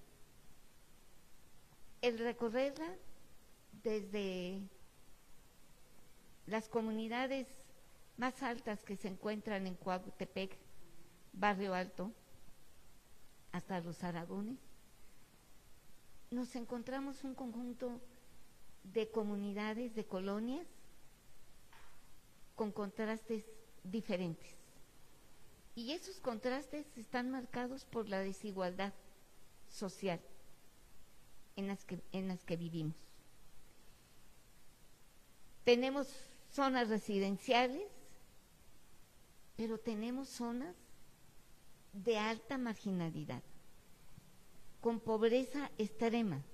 el 2.00 2.18
recorrerla 2.18 2.88
desde 3.82 4.62
las 6.46 6.68
comunidades 6.68 7.46
más 8.18 8.42
altas 8.42 8.82
que 8.82 8.96
se 8.96 9.08
encuentran 9.08 9.66
en 9.66 9.76
Coautepec, 9.76 10.58
Barrio 11.32 11.72
Alto, 11.72 12.12
hasta 13.52 13.80
los 13.80 14.02
Aragones, 14.04 14.58
nos 16.30 16.54
encontramos 16.56 17.24
un 17.24 17.34
conjunto 17.34 18.00
de 18.82 19.08
comunidades, 19.10 19.94
de 19.94 20.04
colonias, 20.04 20.66
con 22.56 22.72
contrastes 22.72 23.44
diferentes. 23.84 24.56
Y 25.76 25.92
esos 25.92 26.18
contrastes 26.20 26.86
están 26.98 27.30
marcados 27.30 27.84
por 27.84 28.08
la 28.08 28.18
desigualdad 28.18 28.92
social 29.68 30.20
en 31.54 31.68
las 31.68 31.84
que, 31.84 32.02
en 32.10 32.26
las 32.26 32.44
que 32.44 32.56
vivimos. 32.56 32.96
Tenemos 35.64 36.08
zonas 36.50 36.88
residenciales 36.88 37.97
pero 39.58 39.76
tenemos 39.76 40.28
zonas 40.28 40.76
de 41.92 42.16
alta 42.16 42.58
marginalidad, 42.58 43.42
con 44.80 45.00
pobreza 45.00 45.72
extrema, 45.78 46.44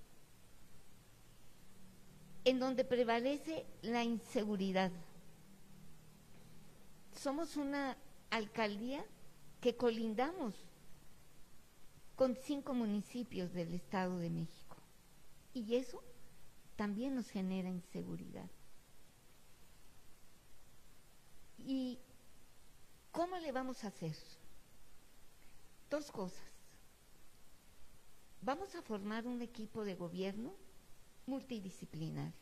en 2.47 2.59
donde 2.59 2.83
prevalece 2.83 3.67
la 3.83 4.05
inseguridad. 4.05 4.91
Somos 7.13 7.59
una 7.59 7.99
alcaldía 8.31 9.05
que 9.61 9.77
colindamos 9.77 10.55
con 12.17 12.35
cinco 12.37 12.73
municipios 12.73 13.53
del 13.53 13.75
Estado 13.75 14.17
de 14.17 14.31
México. 14.31 14.79
Y 15.53 15.75
eso 15.75 16.03
también 16.75 17.15
nos 17.15 17.29
genera 17.29 17.69
inseguridad. 17.69 18.49
Y 21.59 21.99
¿Cómo 23.14 23.38
le 23.38 23.52
vamos 23.52 23.85
a 23.85 23.88
hacer? 23.88 24.16
Dos 25.88 26.11
cosas. 26.11 26.42
Vamos 28.42 28.75
a 28.75 28.83
formar 28.83 29.25
un 29.28 29.40
equipo 29.40 29.85
de 29.85 29.94
gobierno 29.94 30.52
multidisciplinario. 31.25 32.33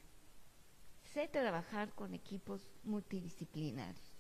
Sé 1.13 1.29
trabajar 1.29 1.93
con 1.93 2.15
equipos 2.15 2.63
multidisciplinarios, 2.85 4.15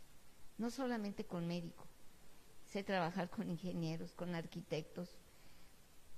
no 0.58 0.70
solamente 0.70 1.24
con 1.24 1.48
médicos. 1.48 1.88
Sé 2.66 2.84
trabajar 2.84 3.30
con 3.30 3.48
ingenieros, 3.48 4.12
con 4.12 4.34
arquitectos, 4.34 5.08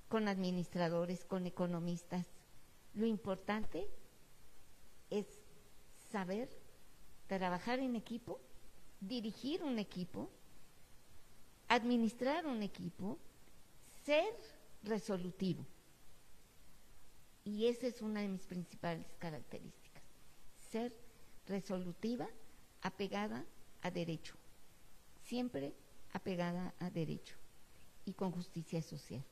con 0.08 0.26
administradores, 0.26 1.24
con 1.24 1.46
economistas. 1.46 2.26
Lo 2.94 3.06
importante 3.06 3.86
es 5.10 5.26
saber 6.10 6.50
trabajar 7.28 7.78
en 7.78 7.94
equipo 7.94 8.40
dirigir 9.06 9.62
un 9.62 9.78
equipo, 9.78 10.30
administrar 11.68 12.46
un 12.46 12.62
equipo, 12.62 13.18
ser 14.04 14.34
resolutivo. 14.82 15.64
Y 17.44 17.66
esa 17.66 17.86
es 17.86 18.00
una 18.00 18.20
de 18.20 18.28
mis 18.28 18.46
principales 18.46 19.06
características. 19.18 20.02
Ser 20.70 20.94
resolutiva, 21.46 22.28
apegada 22.82 23.44
a 23.82 23.90
derecho. 23.90 24.34
Siempre 25.24 25.74
apegada 26.12 26.74
a 26.78 26.90
derecho 26.90 27.36
y 28.06 28.12
con 28.12 28.30
justicia 28.32 28.80
social. 28.82 29.24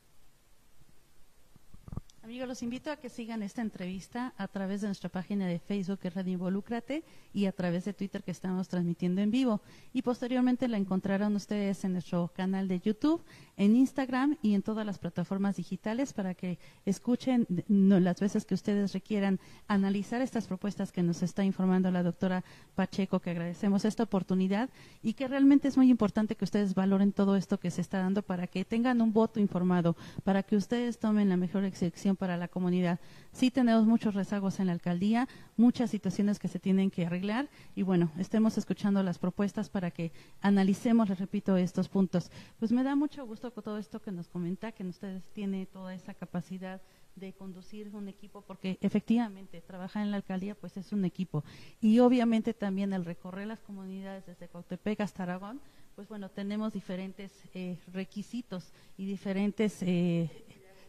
Amigos, 2.25 2.47
los 2.47 2.62
invito 2.62 2.93
a 2.93 2.99
que 2.99 3.09
sigan 3.09 3.43
esta 3.43 3.62
entrevista 3.62 4.33
a 4.37 4.47
través 4.47 4.81
de 4.81 4.87
nuestra 4.87 5.09
página 5.09 5.49
de 5.49 5.59
Facebook, 5.59 5.99
que 5.99 6.07
es 6.07 6.14
Radio 6.14 6.35
Involúcrate, 6.35 7.02
y 7.33 7.47
a 7.47 7.52
través 7.52 7.85
de 7.85 7.95
Twitter, 7.95 8.23
que 8.23 8.31
estamos 8.31 8.69
transmitiendo 8.69 9.21
en 9.21 9.33
vivo. 9.33 9.61
Y 9.93 10.02
posteriormente 10.02 10.69
la 10.69 10.76
encontrarán 10.76 11.35
ustedes 11.35 11.85
en 11.85 11.95
nuestro 11.95 12.29
canal 12.29 12.69
de 12.69 12.79
YouTube, 12.79 13.25
en 13.57 13.75
Instagram 13.75 14.38
y 14.41 14.55
en 14.55 14.62
todas 14.62 14.87
las 14.87 15.00
plataformas 15.00 15.57
digitales 15.57 16.12
para 16.12 16.35
que 16.35 16.61
escuchen 16.87 17.45
las 17.67 18.21
veces 18.21 18.45
que 18.45 18.55
ustedes 18.55 18.93
requieran 18.93 19.41
analizar 19.67 20.23
estas 20.23 20.47
propuestas 20.47 20.93
que 20.93 21.02
nos 21.02 21.25
está 21.25 21.45
informando 21.45 21.91
la 21.91 22.05
doctora 22.05 22.45
Pacheco, 22.76 23.19
que 23.19 23.31
agradecemos 23.31 23.85
esta 23.85 24.05
oportunidad 24.05 24.71
y 25.02 25.14
que 25.14 25.26
realmente 25.26 25.67
es 25.67 25.76
muy 25.76 25.91
importante 25.91 26.37
que 26.37 26.45
ustedes 26.45 26.76
valoren 26.76 27.11
todo 27.11 27.35
esto 27.35 27.59
que 27.59 27.73
se 27.73 27.81
está 27.81 27.99
dando 27.99 28.23
para 28.23 28.47
que 28.47 28.64
tengan 28.64 29.02
un 29.02 29.12
voto 29.12 29.41
informado, 29.41 29.97
para 30.23 30.45
que 30.45 30.55
ustedes 30.55 31.00
tomen 31.00 31.29
la 31.29 31.37
mejor 31.37 31.64
excepción 31.64 32.12
para 32.16 32.37
la 32.37 32.49
comunidad. 32.49 33.00
Sí 33.33 33.50
tenemos 33.50 33.87
muchos 33.87 34.14
rezagos 34.14 34.61
en 34.61 34.66
la 34.66 34.73
alcaldía, 34.73 35.28
muchas 35.57 35.90
situaciones 35.90 36.38
que 36.38 36.49
se 36.49 36.59
tienen 36.59 36.90
que 36.90 37.07
arreglar 37.07 37.49
y 37.75 37.83
bueno, 37.83 38.11
estemos 38.19 38.59
escuchando 38.59 39.02
las 39.02 39.19
propuestas 39.19 39.69
para 39.69 39.90
que 39.90 40.12
analicemos, 40.40 41.09
les 41.09 41.19
repito, 41.19 41.57
estos 41.57 41.88
puntos. 41.88 42.31
Pues 42.59 42.73
me 42.73 42.83
da 42.83 42.97
mucho 42.97 43.26
gusto 43.26 43.52
con 43.52 43.64
todo 43.64 43.78
esto 43.78 44.00
que 44.00 44.12
nos 44.12 44.28
comenta, 44.28 44.73
que 44.73 44.85
ustedes 44.85 45.23
tienen 45.33 45.66
toda 45.66 45.95
esa 45.95 46.14
capacidad 46.14 46.81
de 47.16 47.33
conducir 47.33 47.90
un 47.95 48.09
equipo, 48.09 48.42
porque 48.42 48.78
efectivamente 48.81 49.61
trabajar 49.61 50.02
en 50.02 50.11
la 50.11 50.16
alcaldía 50.16 50.54
pues 50.54 50.76
es 50.76 50.92
un 50.92 51.04
equipo. 51.04 51.45
Y 51.81 51.99
obviamente 51.99 52.54
también 52.54 52.92
el 52.92 53.04
recorrer 53.04 53.47
las 53.47 53.61
comunidades 53.61 54.26
desde 54.26 54.49
Cautepec 54.49 55.00
hasta 55.00 55.25
Aragón, 55.25 55.61
pues 55.95 56.09
bueno, 56.09 56.31
tenemos 56.31 56.73
diferentes 56.73 57.31
eh, 57.54 57.78
requisitos 57.92 58.73
y 58.97 59.04
diferentes 59.04 59.83
eh, 59.83 60.31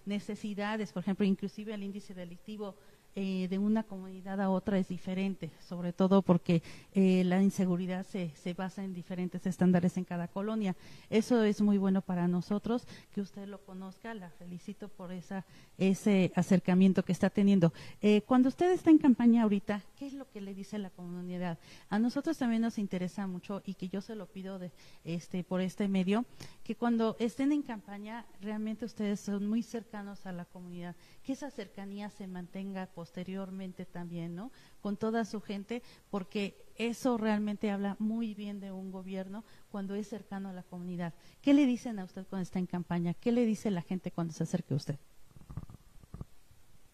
necesidades, 0.06 0.92
por 0.92 1.02
ejemplo, 1.02 1.26
inclusive 1.26 1.74
el 1.74 1.84
índice 1.84 2.14
delictivo 2.14 2.76
eh, 3.16 3.48
de 3.48 3.60
una 3.60 3.84
comunidad 3.84 4.42
a 4.42 4.50
otra 4.50 4.78
es 4.78 4.88
diferente, 4.88 5.52
sobre 5.60 5.94
todo 5.94 6.22
porque 6.22 6.64
eh, 6.94 7.24
la 7.24 7.42
inseguridad 7.42 8.06
se, 8.06 8.32
se 8.36 8.54
basa 8.54 8.84
en 8.84 8.94
diferentes 8.94 9.46
estándares 9.46 9.98
en 9.98 10.04
cada 10.04 10.28
colonia. 10.28 10.76
Eso 11.10 11.44
es 11.44 11.62
muy 11.62 11.78
bueno 11.78 12.02
para 12.02 12.28
nosotros, 12.28 12.88
que 13.14 13.22
usted 13.22 13.48
lo 13.48 13.60
conozca, 13.66 14.14
la 14.14 14.30
felicito 14.32 14.90
por 14.90 15.12
esa, 15.12 15.46
ese 15.78 16.32
acercamiento 16.36 17.04
que 17.04 17.12
está 17.12 17.30
teniendo. 17.30 17.72
Eh, 18.02 18.22
cuando 18.26 18.50
usted 18.50 18.72
está 18.72 18.90
en 18.90 18.98
campaña 18.98 19.44
ahorita, 19.44 19.82
¿qué 19.98 20.08
es 20.08 20.14
lo 20.14 20.30
que 20.30 20.42
le 20.42 20.54
dice 20.54 20.78
la 20.78 20.90
comunidad? 20.90 21.60
A 21.90 22.00
nosotros 22.00 22.38
también 22.38 22.62
nos 22.62 22.78
interesa 22.78 23.28
mucho 23.28 23.62
y 23.66 23.76
que 23.76 23.90
yo 23.90 24.02
se 24.02 24.16
lo 24.16 24.26
pido 24.28 24.60
de, 24.60 24.72
este, 25.04 25.44
por 25.44 25.62
este 25.62 25.88
medio, 25.88 26.26
que 26.64 26.76
cuando 26.76 27.16
estén 27.20 27.52
en 27.52 27.62
campaña, 27.62 28.26
realmente 28.42 28.86
ustedes 28.86 29.20
son 29.20 29.48
muy 29.48 29.64
cercanos 29.64 30.26
a 30.26 30.32
la 30.32 30.46
comunidad, 30.46 30.96
que 31.24 31.34
esa 31.34 31.52
cercanía 31.52 32.10
se 32.10 32.28
mantenga 32.28 32.88
posteriormente 33.04 33.86
también, 33.86 34.34
¿no? 34.34 34.50
Con 34.80 34.96
toda 34.96 35.26
su 35.26 35.42
gente, 35.42 35.84
porque 36.10 36.56
eso 36.78 37.18
realmente 37.18 37.70
habla 37.70 37.98
muy 38.00 38.34
bien 38.34 38.62
de 38.62 38.72
un 38.72 38.92
gobierno 38.92 39.44
cuando 39.70 39.94
es 39.94 40.08
cercano 40.08 40.48
a 40.48 40.54
la 40.54 40.64
comunidad. 40.64 41.14
¿Qué 41.42 41.54
le 41.54 41.66
dicen 41.66 42.00
a 42.00 42.06
usted 42.06 42.26
cuando 42.30 42.44
está 42.44 42.60
en 42.60 42.66
campaña? 42.66 43.14
¿Qué 43.14 43.34
le 43.34 43.46
dice 43.46 43.72
la 43.72 43.82
gente 43.82 44.10
cuando 44.10 44.32
se 44.32 44.44
acerque 44.44 44.74
a 44.74 44.78
usted? 44.78 45.00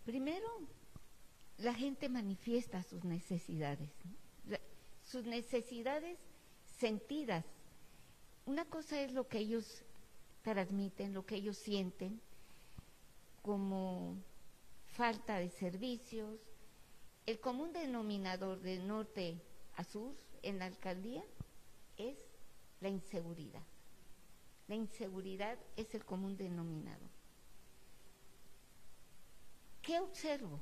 Primero, 0.03 0.47
la 1.59 1.75
gente 1.75 2.09
manifiesta 2.09 2.81
sus 2.81 3.03
necesidades, 3.03 3.91
sus 5.03 5.25
necesidades 5.25 6.17
sentidas. 6.79 7.45
Una 8.47 8.65
cosa 8.65 8.99
es 8.99 9.13
lo 9.13 9.27
que 9.27 9.37
ellos 9.37 9.83
transmiten, 10.41 11.13
lo 11.13 11.23
que 11.23 11.35
ellos 11.35 11.57
sienten 11.57 12.19
como 13.43 14.17
falta 14.99 15.39
de 15.39 15.49
servicios. 15.49 16.41
El 17.25 17.39
común 17.39 17.71
denominador 17.71 18.59
de 18.59 18.79
norte 18.79 19.41
a 19.77 19.85
sur 19.85 20.13
en 20.41 20.59
la 20.59 20.65
alcaldía 20.65 21.23
es 21.95 22.17
la 22.81 22.89
inseguridad. 22.89 23.63
La 24.67 24.75
inseguridad 24.75 25.57
es 25.77 25.95
el 25.95 26.03
común 26.03 26.35
denominador. 26.35 27.09
¿Qué 29.81 30.01
observo? 30.01 30.59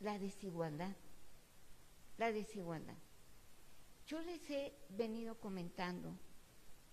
La 0.00 0.18
desigualdad. 0.18 0.96
La 2.18 2.32
desigualdad. 2.32 2.98
Yo 4.08 4.20
les 4.22 4.50
he 4.50 4.74
venido 4.88 5.38
comentando 5.38 6.12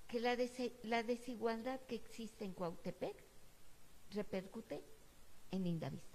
que 0.08 0.20
la, 0.20 0.36
desigualdad 0.36 1.82
que 1.88 1.96
existe 1.96 2.46
en 2.46 2.54
Cuautepec 2.54 3.16
repercute 4.12 4.84
en 5.54 5.64
Lindavista. 5.64 6.13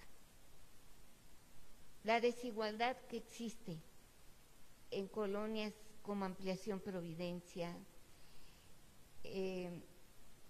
La 2.05 2.21
desigualdad 2.21 2.97
que 3.09 3.19
existe 3.19 3.79
en 4.91 5.09
colonias 5.09 5.75
como 6.03 6.25
Ampliación 6.25 6.81
Providencia, 6.81 7.77
eh, 9.25 9.83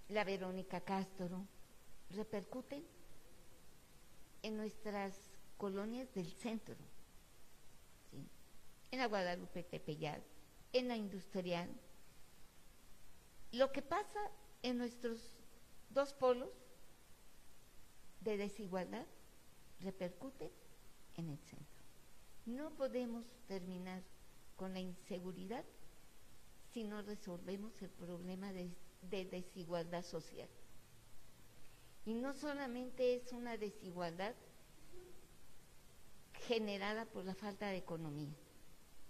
la 0.09 0.25
Verónica 0.25 0.81
Castro, 0.81 1.47
repercuten 2.11 2.85
en 4.43 4.57
nuestras 4.57 5.15
colonias 5.57 6.13
del 6.15 6.31
centro, 6.33 6.77
en 8.91 8.99
la 8.99 9.07
Guadalupe 9.07 9.65
Tepeyal, 9.65 10.23
en 10.73 10.89
la 10.89 10.97
industrial. 10.97 11.69
Lo 13.53 13.73
que 13.73 13.83
pasa 13.83 14.21
en 14.63 14.79
nuestros 14.79 15.35
dos 15.91 16.13
polos 16.13 16.51
de 18.21 18.37
desigualdad 18.37 19.07
repercute 19.81 20.51
en 21.19 21.29
el 21.29 21.39
centro. 21.39 21.83
No 22.47 22.71
podemos 22.71 23.25
terminar 23.47 24.03
con 24.57 24.73
la 24.73 24.81
inseguridad 24.81 25.65
si 26.73 26.85
no 26.85 27.03
resolvemos 27.03 27.73
el 27.83 27.91
problema 27.91 28.53
de, 28.53 28.71
desigualdad 29.03 30.05
social. 30.05 30.49
Y 32.07 32.15
no 32.15 32.33
solamente 32.35 33.17
es 33.17 33.33
una 33.33 33.57
desigualdad 33.57 34.35
generada 36.47 37.05
por 37.05 37.25
la 37.25 37.35
falta 37.35 37.69
de 37.69 37.77
economía, 37.77 38.33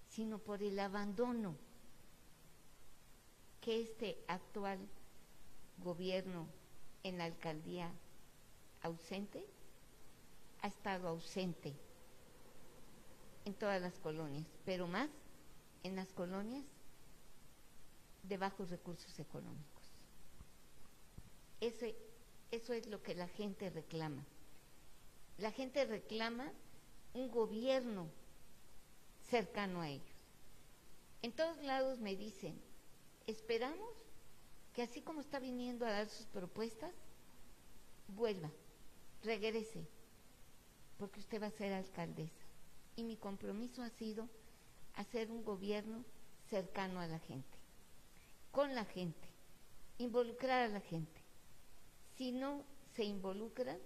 sino 0.08 0.38
por 0.38 0.62
el 0.62 0.78
abandono 0.80 1.56
que 3.60 3.82
este 3.82 4.18
actual 4.26 4.78
gobierno 5.78 6.48
en 7.02 7.18
la 7.18 7.24
alcaldía 7.24 7.92
ausente, 8.82 9.44
ha 10.62 10.68
estado 10.68 11.08
ausente 11.08 11.74
en 13.48 13.54
todas 13.54 13.80
las 13.80 13.98
colonias, 13.98 14.46
pero 14.66 14.86
más 14.86 15.08
en 15.82 15.96
las 15.96 16.12
colonias 16.12 16.64
de 18.22 18.36
bajos 18.36 18.68
recursos 18.68 19.18
económicos. 19.18 19.88
Ese, 21.60 21.96
eso 22.50 22.74
es 22.74 22.86
lo 22.86 23.02
que 23.02 23.14
la 23.14 23.26
gente 23.26 23.70
reclama. 23.70 24.22
La 25.38 25.50
gente 25.50 25.86
reclama 25.86 26.52
un 27.14 27.30
gobierno 27.30 28.08
cercano 29.30 29.80
a 29.80 29.88
ellos. 29.88 30.04
En 31.22 31.32
todos 31.32 31.56
lados 31.62 31.98
me 32.00 32.16
dicen, 32.16 32.60
esperamos 33.26 33.90
que 34.74 34.82
así 34.82 35.00
como 35.00 35.22
está 35.22 35.38
viniendo 35.38 35.86
a 35.86 35.90
dar 35.90 36.08
sus 36.08 36.26
propuestas, 36.26 36.92
vuelva 38.08 38.50
regrese, 39.24 39.86
porque 40.98 41.20
usted 41.20 41.42
va 41.42 41.46
a 41.46 41.50
ser 41.50 41.72
alcaldesa. 41.72 42.47
Y 42.98 43.04
mi 43.04 43.16
compromiso 43.16 43.80
ha 43.84 43.90
sido 43.90 44.28
hacer 44.94 45.30
un 45.30 45.44
gobierno 45.44 46.04
cercano 46.50 46.98
a 46.98 47.06
la 47.06 47.20
gente, 47.20 47.56
con 48.50 48.74
la 48.74 48.84
gente, 48.86 49.28
involucrar 49.98 50.64
a 50.64 50.68
la 50.68 50.80
gente. 50.80 51.22
Si 52.16 52.32
no 52.32 52.64
se 52.96 53.04
involucran, 53.04 53.78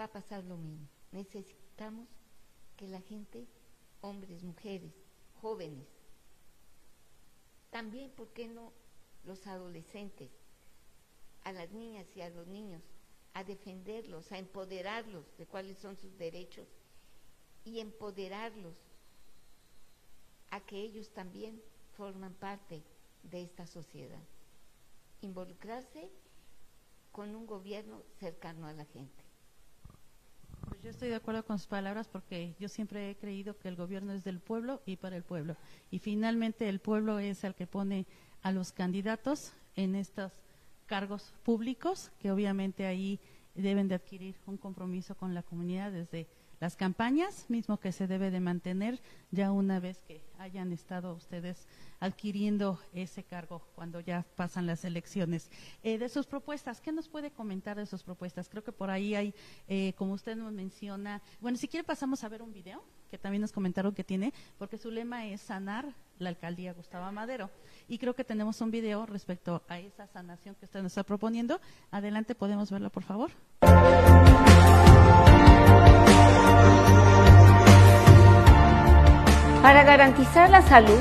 va 0.00 0.04
a 0.04 0.10
pasar 0.10 0.42
lo 0.44 0.56
mismo. 0.56 0.88
Necesitamos 1.12 2.08
que 2.78 2.88
la 2.88 3.02
gente, 3.02 3.46
hombres, 4.00 4.42
mujeres, 4.42 4.94
jóvenes, 5.42 5.86
también, 7.68 8.10
¿por 8.12 8.28
qué 8.28 8.48
no 8.48 8.72
los 9.24 9.46
adolescentes, 9.46 10.30
a 11.44 11.52
las 11.52 11.70
niñas 11.72 12.06
y 12.16 12.22
a 12.22 12.30
los 12.30 12.46
niños, 12.46 12.80
a 13.34 13.44
defenderlos, 13.44 14.32
a 14.32 14.38
empoderarlos 14.38 15.26
de 15.36 15.44
cuáles 15.44 15.76
son 15.76 15.94
sus 15.98 16.16
derechos 16.16 16.66
y 17.66 17.80
empoderarlos 17.80 18.76
a 20.50 20.60
que 20.60 20.80
ellos 20.80 21.10
también 21.10 21.60
forman 21.96 22.32
parte 22.34 22.82
de 23.24 23.42
esta 23.42 23.66
sociedad. 23.66 24.22
Involucrarse 25.20 26.08
con 27.10 27.34
un 27.34 27.44
gobierno 27.44 28.02
cercano 28.20 28.66
a 28.66 28.72
la 28.72 28.84
gente. 28.84 29.24
Pues 30.68 30.80
yo 30.80 30.90
estoy 30.90 31.08
de 31.08 31.16
acuerdo 31.16 31.44
con 31.44 31.58
sus 31.58 31.66
palabras 31.66 32.06
porque 32.06 32.54
yo 32.60 32.68
siempre 32.68 33.10
he 33.10 33.16
creído 33.16 33.58
que 33.58 33.68
el 33.68 33.74
gobierno 33.74 34.12
es 34.12 34.22
del 34.22 34.38
pueblo 34.38 34.80
y 34.86 34.96
para 34.96 35.16
el 35.16 35.24
pueblo. 35.24 35.56
Y 35.90 35.98
finalmente 35.98 36.68
el 36.68 36.78
pueblo 36.78 37.18
es 37.18 37.42
el 37.42 37.56
que 37.56 37.66
pone 37.66 38.06
a 38.42 38.52
los 38.52 38.70
candidatos 38.70 39.52
en 39.74 39.96
estos 39.96 40.32
cargos 40.86 41.34
públicos, 41.42 42.12
que 42.20 42.30
obviamente 42.30 42.86
ahí 42.86 43.18
deben 43.56 43.88
de 43.88 43.96
adquirir 43.96 44.36
un 44.46 44.56
compromiso 44.56 45.16
con 45.16 45.34
la 45.34 45.42
comunidad 45.42 45.90
desde 45.90 46.28
las 46.60 46.76
campañas, 46.76 47.46
mismo 47.48 47.78
que 47.78 47.92
se 47.92 48.06
debe 48.06 48.30
de 48.30 48.40
mantener 48.40 49.00
ya 49.30 49.52
una 49.52 49.80
vez 49.80 50.00
que 50.06 50.22
hayan 50.38 50.72
estado 50.72 51.14
ustedes 51.14 51.66
adquiriendo 52.00 52.78
ese 52.92 53.24
cargo 53.24 53.62
cuando 53.74 54.00
ya 54.00 54.24
pasan 54.36 54.66
las 54.66 54.84
elecciones. 54.84 55.50
Eh, 55.82 55.98
de 55.98 56.08
sus 56.08 56.26
propuestas, 56.26 56.80
¿qué 56.80 56.92
nos 56.92 57.08
puede 57.08 57.30
comentar 57.30 57.76
de 57.76 57.86
sus 57.86 58.02
propuestas? 58.02 58.48
Creo 58.48 58.64
que 58.64 58.72
por 58.72 58.90
ahí 58.90 59.14
hay, 59.14 59.34
eh, 59.68 59.92
como 59.96 60.12
usted 60.14 60.36
nos 60.36 60.52
menciona, 60.52 61.22
bueno, 61.40 61.58
si 61.58 61.68
quiere 61.68 61.84
pasamos 61.84 62.24
a 62.24 62.28
ver 62.28 62.42
un 62.42 62.52
video 62.52 62.82
que 63.10 63.18
también 63.18 63.40
nos 63.40 63.52
comentaron 63.52 63.94
que 63.94 64.04
tiene, 64.04 64.32
porque 64.58 64.78
su 64.78 64.90
lema 64.90 65.26
es 65.26 65.40
sanar 65.40 65.94
la 66.18 66.30
alcaldía 66.30 66.72
Gustavo 66.72 67.10
Madero. 67.12 67.50
Y 67.88 67.98
creo 67.98 68.14
que 68.14 68.24
tenemos 68.24 68.60
un 68.60 68.70
video 68.70 69.06
respecto 69.06 69.62
a 69.68 69.78
esa 69.78 70.06
sanación 70.08 70.54
que 70.56 70.64
usted 70.64 70.82
nos 70.82 70.92
está 70.92 71.04
proponiendo. 71.04 71.60
Adelante, 71.90 72.34
podemos 72.34 72.70
verlo, 72.70 72.90
por 72.90 73.04
favor. 73.04 73.30
Para 79.66 79.82
garantizar 79.82 80.48
la 80.48 80.62
salud, 80.62 81.00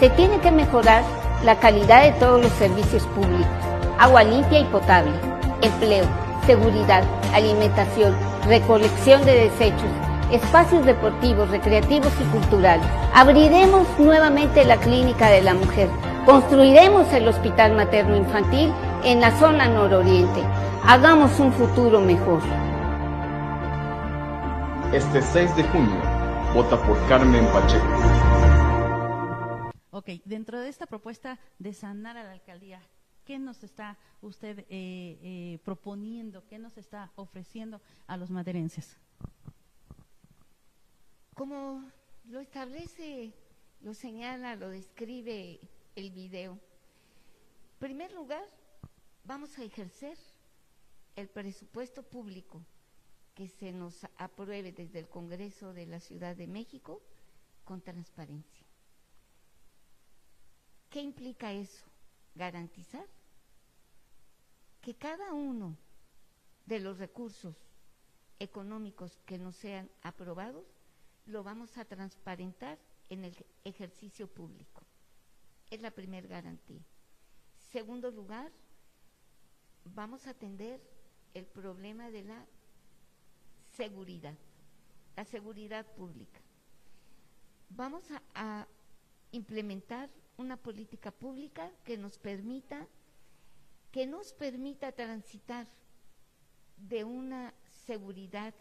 se 0.00 0.10
tiene 0.10 0.40
que 0.40 0.50
mejorar 0.50 1.04
la 1.44 1.60
calidad 1.60 2.02
de 2.02 2.10
todos 2.18 2.42
los 2.42 2.50
servicios 2.54 3.06
públicos, 3.14 3.46
agua 3.96 4.24
limpia 4.24 4.58
y 4.58 4.64
potable, 4.64 5.12
empleo, 5.60 6.04
seguridad, 6.44 7.04
alimentación, 7.32 8.12
recolección 8.48 9.24
de 9.24 9.48
desechos, 9.48 9.88
espacios 10.32 10.84
deportivos, 10.84 11.48
recreativos 11.50 12.12
y 12.20 12.24
culturales. 12.36 12.84
Abriremos 13.14 13.86
nuevamente 14.00 14.64
la 14.64 14.78
Clínica 14.78 15.30
de 15.30 15.42
la 15.42 15.54
Mujer. 15.54 15.88
Construiremos 16.26 17.06
el 17.12 17.28
Hospital 17.28 17.76
Materno 17.76 18.16
Infantil 18.16 18.72
en 19.04 19.20
la 19.20 19.30
zona 19.38 19.68
nororiente. 19.68 20.42
Hagamos 20.84 21.38
un 21.38 21.52
futuro 21.52 22.00
mejor. 22.00 22.40
Este 24.92 25.22
6 25.22 25.54
de 25.54 25.62
junio, 25.62 26.11
vota 26.52 26.76
por 26.86 26.98
Carmen 27.08 27.46
Pacheco. 27.46 27.86
Ok, 29.90 30.08
dentro 30.26 30.60
de 30.60 30.68
esta 30.68 30.86
propuesta 30.86 31.38
de 31.58 31.72
sanar 31.72 32.18
a 32.18 32.24
la 32.24 32.32
alcaldía, 32.32 32.82
¿qué 33.24 33.38
nos 33.38 33.64
está 33.64 33.98
usted 34.20 34.58
eh, 34.58 34.66
eh, 34.68 35.60
proponiendo? 35.64 36.46
¿Qué 36.46 36.58
nos 36.58 36.76
está 36.76 37.10
ofreciendo 37.14 37.80
a 38.06 38.18
los 38.18 38.30
maderenses? 38.30 38.98
Como 41.34 41.90
lo 42.26 42.40
establece, 42.40 43.32
lo 43.80 43.94
señala, 43.94 44.54
lo 44.54 44.68
describe 44.68 45.58
el 45.96 46.10
video. 46.10 46.52
En 46.52 47.78
primer 47.78 48.12
lugar, 48.12 48.44
vamos 49.24 49.58
a 49.58 49.64
ejercer 49.64 50.18
el 51.16 51.28
presupuesto 51.28 52.02
público 52.02 52.62
que 53.34 53.48
se 53.48 53.72
nos 53.72 54.06
apruebe 54.18 54.72
desde 54.72 54.98
el 54.98 55.08
Congreso 55.08 55.72
de 55.72 55.86
la 55.86 56.00
Ciudad 56.00 56.36
de 56.36 56.46
México 56.46 57.00
con 57.64 57.80
transparencia. 57.80 58.66
¿Qué 60.90 61.00
implica 61.00 61.52
eso? 61.52 61.86
Garantizar 62.34 63.06
que 64.82 64.94
cada 64.94 65.32
uno 65.32 65.76
de 66.66 66.80
los 66.80 66.98
recursos 66.98 67.56
económicos 68.38 69.16
que 69.24 69.38
nos 69.38 69.56
sean 69.56 69.88
aprobados 70.02 70.64
lo 71.26 71.42
vamos 71.42 71.78
a 71.78 71.84
transparentar 71.84 72.78
en 73.08 73.24
el 73.24 73.36
ejercicio 73.64 74.26
público. 74.26 74.82
Es 75.70 75.80
la 75.80 75.92
primera 75.92 76.26
garantía. 76.26 76.82
Segundo 77.70 78.10
lugar, 78.10 78.50
vamos 79.84 80.26
a 80.26 80.30
atender 80.30 80.80
el 81.32 81.46
problema 81.46 82.10
de 82.10 82.24
la 82.24 82.46
seguridad, 83.72 84.34
la 85.16 85.24
seguridad 85.24 85.86
pública. 85.94 86.40
Vamos 87.70 88.04
a, 88.34 88.66
implementar 89.34 90.10
una 90.36 90.58
política 90.58 91.10
pública 91.10 91.70
que 91.84 91.96
nos 91.96 92.18
permita 92.18 92.86
que 93.90 94.06
nos 94.06 94.34
permita 94.34 94.92
transitar 94.92 95.66
de 96.76 97.04
una 97.04 97.54
seguridad 97.86 98.54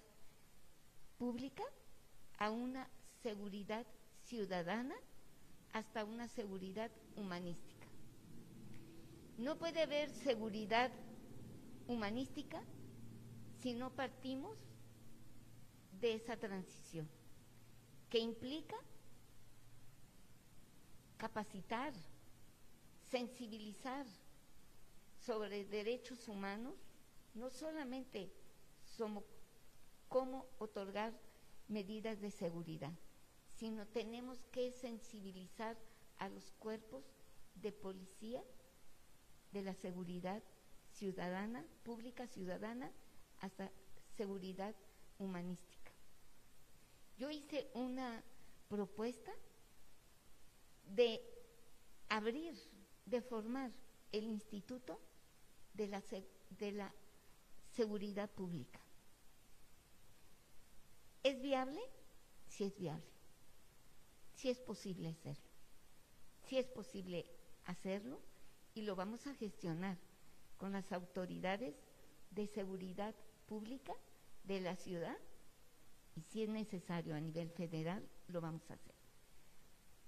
pública 1.17 1.63
a 2.37 2.51
una 2.51 2.87
seguridad 3.21 3.85
ciudadana 4.23 4.95
hasta 5.73 6.05
una 6.05 6.29
seguridad 6.29 6.89
humanística. 7.17 7.87
No 9.37 9.57
puede 9.57 9.81
haber 9.81 10.09
seguridad 10.09 10.89
humanística 11.87 12.61
si 13.59 13.73
no 13.73 13.89
partimos 13.89 14.57
de 16.01 16.15
esa 16.15 16.35
transición, 16.35 17.07
que 18.09 18.19
implica 18.19 18.75
capacitar, 21.17 21.93
sensibilizar 23.09 24.05
sobre 25.19 25.65
derechos 25.65 26.27
humanos, 26.27 26.73
no 27.35 27.51
solamente 27.51 28.31
somos 28.83 29.23
cómo 30.09 30.47
otorgar 30.57 31.13
medidas 31.67 32.19
de 32.19 32.31
seguridad, 32.31 32.91
sino 33.47 33.87
tenemos 33.87 34.43
que 34.51 34.71
sensibilizar 34.71 35.77
a 36.17 36.27
los 36.27 36.51
cuerpos 36.53 37.03
de 37.55 37.71
policía 37.71 38.43
de 39.51 39.61
la 39.61 39.75
seguridad 39.75 40.41
ciudadana, 40.91 41.63
pública 41.83 42.27
ciudadana, 42.27 42.91
hasta 43.39 43.71
seguridad 44.17 44.75
humanística. 45.19 45.70
Yo 47.17 47.29
hice 47.29 47.69
una 47.73 48.23
propuesta 48.67 49.31
de 50.85 51.21
abrir, 52.09 52.55
de 53.05 53.21
formar 53.21 53.71
el 54.11 54.25
Instituto 54.25 54.99
de 55.73 55.87
la, 55.87 56.03
de 56.49 56.71
la 56.71 56.93
Seguridad 57.71 58.29
Pública. 58.29 58.79
¿Es 61.23 61.41
viable? 61.41 61.79
Sí 62.47 62.65
es 62.65 62.77
viable. 62.77 63.05
Sí 64.35 64.49
es 64.49 64.59
posible 64.59 65.09
hacerlo. 65.09 65.49
Sí 66.47 66.57
es 66.57 66.67
posible 66.67 67.25
hacerlo 67.65 68.19
y 68.73 68.81
lo 68.81 68.95
vamos 68.95 69.27
a 69.27 69.35
gestionar 69.35 69.97
con 70.57 70.71
las 70.71 70.91
autoridades 70.91 71.75
de 72.31 72.47
seguridad 72.47 73.15
pública 73.45 73.93
de 74.43 74.61
la 74.61 74.75
ciudad 74.75 75.17
y 76.15 76.21
si 76.21 76.43
es 76.43 76.49
necesario 76.49 77.15
a 77.15 77.19
nivel 77.19 77.49
federal, 77.51 78.07
lo 78.27 78.41
vamos 78.41 78.69
a 78.69 78.73
hacer. 78.73 78.95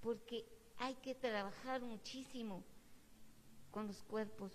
Porque 0.01 0.45
hay 0.77 0.95
que 0.95 1.15
trabajar 1.15 1.81
muchísimo 1.81 2.63
con 3.71 3.87
los 3.87 4.03
cuerpos 4.03 4.51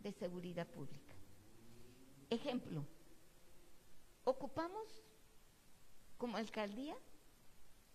de 0.00 0.12
seguridad 0.12 0.66
pública. 0.66 1.14
Ejemplo, 2.28 2.84
ocupamos 4.24 5.02
como 6.18 6.36
alcaldía 6.36 6.96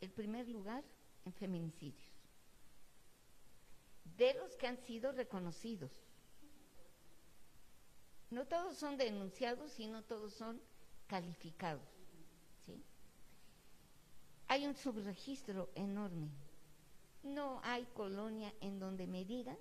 el 0.02 0.12
primer 0.12 0.48
lugar 0.50 0.84
en 1.26 1.34
feminicidios, 1.34 2.12
de 4.18 4.34
los 4.34 4.56
que 4.58 4.68
han 4.68 4.78
sido 4.78 5.12
reconocidos. 5.12 5.92
No 8.30 8.46
todos 8.46 8.78
son 8.78 8.98
denunciados, 8.98 9.72
sino 9.72 10.04
todos 10.04 10.34
son 10.34 10.62
calificados. 11.08 11.95
Hay 14.48 14.66
un 14.68 14.76
subregistro 14.76 15.70
enorme. 15.76 16.30
No 17.24 17.60
hay 17.64 17.86
colonia 17.94 18.54
en 18.62 18.80
donde 18.80 19.08
me 19.08 19.26
digan 19.26 19.58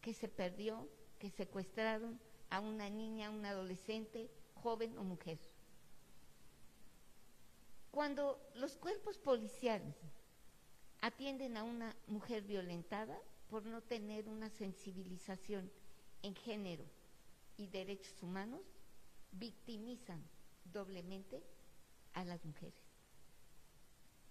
que 0.00 0.14
se 0.14 0.28
perdió, 0.28 0.88
que 1.18 1.30
secuestraron 1.30 2.18
a 2.48 2.60
una 2.60 2.88
niña, 2.88 3.28
a 3.28 3.30
un 3.30 3.44
adolescente, 3.44 4.30
joven 4.54 4.96
o 4.96 5.04
mujer. 5.04 5.38
Cuando 7.90 8.40
los 8.54 8.76
cuerpos 8.76 9.18
policiales 9.18 9.96
atienden 11.00 11.56
a 11.56 11.64
una 11.64 11.94
mujer 12.06 12.42
violentada 12.42 13.18
por 13.48 13.64
no 13.66 13.82
tener 13.82 14.28
una 14.28 14.50
sensibilización 14.50 15.70
en 16.22 16.34
género 16.34 16.84
y 17.56 17.66
derechos 17.66 18.22
humanos, 18.22 18.62
victimizan 19.32 20.22
doblemente 20.64 21.42
a 22.14 22.24
las 22.24 22.44
mujeres. 22.44 22.85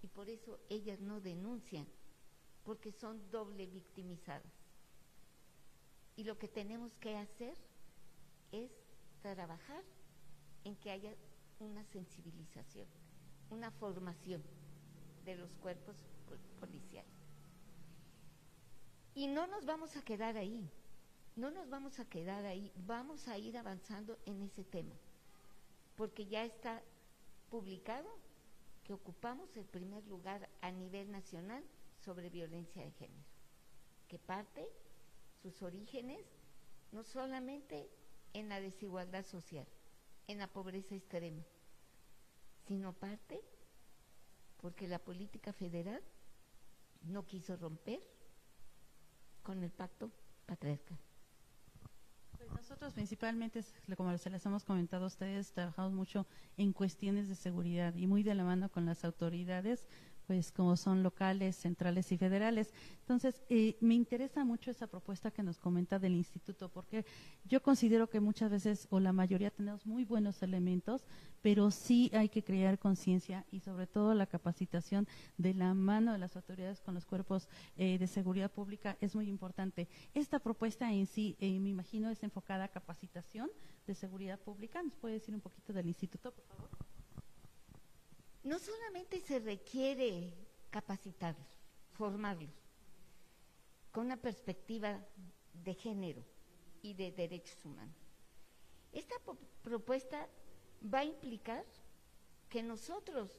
Y 0.05 0.07
por 0.07 0.29
eso 0.29 0.59
ellas 0.69 0.99
no 0.99 1.19
denuncian, 1.19 1.87
porque 2.63 2.91
son 2.91 3.31
doble 3.31 3.65
victimizadas. 3.65 4.53
Y 6.15 6.25
lo 6.25 6.37
que 6.37 6.47
tenemos 6.47 6.95
que 6.97 7.17
hacer 7.17 7.57
es 8.51 8.69
trabajar 9.23 9.83
en 10.63 10.75
que 10.75 10.91
haya 10.91 11.15
una 11.59 11.83
sensibilización 11.85 12.85
una 13.49 13.71
formación 13.71 14.43
de 15.23 15.35
los 15.37 15.49
cuerpos 15.55 15.95
policiales. 16.59 17.11
Y 19.15 19.25
no 19.25 19.47
nos 19.47 19.65
vamos 19.65 19.97
a 19.97 20.03
quedar 20.03 20.37
ahí. 20.37 20.69
no 21.35 21.49
nos 21.49 21.67
vamos 21.67 21.99
a 21.99 22.05
quedar 22.05 22.45
ahí, 22.45 22.71
vamos 22.85 23.27
a 23.27 23.39
ir 23.39 23.57
avanzando 23.57 24.19
en 24.27 24.43
ese 24.43 24.63
tema, 24.63 24.95
porque 25.95 26.27
ya 26.27 26.45
está 26.45 26.83
publicado 27.49 28.07
que 28.85 28.93
ocupamos 28.93 29.57
el 29.57 29.65
primer 29.65 30.05
lugar 30.05 30.47
a 30.61 30.71
nivel 30.71 31.11
nacional 31.11 31.63
sobre 31.97 32.29
violencia 32.29 32.83
de 32.83 32.91
género, 32.91 33.25
que 34.07 34.19
parte 34.19 34.69
sus 35.41 35.61
orígenes 35.63 36.23
no 36.91 37.03
solamente 37.03 37.89
en 38.33 38.47
la 38.47 38.61
desigualdad 38.61 39.25
social, 39.25 39.65
en 40.27 40.37
la 40.37 40.47
pobreza 40.47 40.95
extrema, 40.95 41.43
sino 42.67 42.93
parte 42.93 43.41
porque 44.61 44.87
la 44.87 44.99
política 44.99 45.51
federal 45.51 46.01
no 47.01 47.25
quiso 47.25 47.57
romper 47.57 47.99
con 49.41 49.63
el 49.63 49.71
pacto 49.71 50.11
patriarcal. 50.45 51.04
Pues 52.47 52.61
nosotros 52.61 52.93
principalmente, 52.93 53.63
como 53.97 54.15
se 54.17 54.29
les 54.29 54.45
hemos 54.45 54.63
comentado 54.63 55.05
a 55.05 55.07
ustedes, 55.07 55.51
trabajamos 55.51 55.93
mucho 55.93 56.27
en 56.57 56.73
cuestiones 56.73 57.27
de 57.27 57.35
seguridad 57.35 57.95
y 57.95 58.05
muy 58.05 58.21
de 58.21 58.35
la 58.35 58.43
mano 58.43 58.69
con 58.69 58.85
las 58.85 59.03
autoridades 59.03 59.85
pues 60.27 60.51
como 60.51 60.75
son 60.77 61.03
locales, 61.03 61.55
centrales 61.55 62.11
y 62.11 62.17
federales. 62.17 62.73
Entonces, 63.01 63.41
eh, 63.49 63.77
me 63.81 63.93
interesa 63.93 64.43
mucho 64.43 64.71
esa 64.71 64.87
propuesta 64.87 65.31
que 65.31 65.43
nos 65.43 65.59
comenta 65.59 65.99
del 65.99 66.15
instituto, 66.15 66.69
porque 66.69 67.05
yo 67.45 67.61
considero 67.61 68.09
que 68.09 68.19
muchas 68.19 68.51
veces, 68.51 68.87
o 68.89 68.99
la 68.99 69.13
mayoría, 69.13 69.51
tenemos 69.51 69.85
muy 69.85 70.03
buenos 70.03 70.41
elementos, 70.41 71.05
pero 71.41 71.71
sí 71.71 72.09
hay 72.13 72.29
que 72.29 72.43
crear 72.43 72.79
conciencia 72.79 73.45
y 73.51 73.59
sobre 73.59 73.87
todo 73.87 74.13
la 74.13 74.25
capacitación 74.25 75.07
de 75.37 75.53
la 75.53 75.73
mano 75.73 76.13
de 76.13 76.17
las 76.19 76.35
autoridades 76.35 76.81
con 76.81 76.93
los 76.95 77.05
cuerpos 77.05 77.47
eh, 77.77 77.97
de 77.97 78.07
seguridad 78.07 78.51
pública 78.51 78.97
es 79.01 79.15
muy 79.15 79.27
importante. 79.27 79.87
Esta 80.13 80.39
propuesta 80.39 80.91
en 80.91 81.05
sí, 81.05 81.35
eh, 81.39 81.59
me 81.59 81.69
imagino, 81.69 82.09
es 82.09 82.23
enfocada 82.23 82.65
a 82.65 82.69
capacitación 82.69 83.49
de 83.85 83.95
seguridad 83.95 84.39
pública. 84.39 84.81
¿Nos 84.81 84.95
puede 84.95 85.15
decir 85.15 85.35
un 85.35 85.41
poquito 85.41 85.73
del 85.73 85.87
instituto, 85.87 86.31
por 86.31 86.45
favor? 86.45 86.84
No 88.45 88.59
solamente 88.59 89.19
se 89.21 89.39
requiere 89.39 90.31
capacitarlos, 90.69 91.47
formarlos, 91.93 92.53
con 93.91 94.05
una 94.05 94.17
perspectiva 94.17 95.03
de 95.63 95.73
género 95.73 96.23
y 96.83 96.93
de 96.93 97.11
derechos 97.11 97.57
humanos. 97.65 97.95
Esta 98.93 99.15
propuesta 99.63 100.29
va 100.93 100.99
a 100.99 101.05
implicar 101.05 101.65
que 102.47 102.61
nosotros 102.61 103.31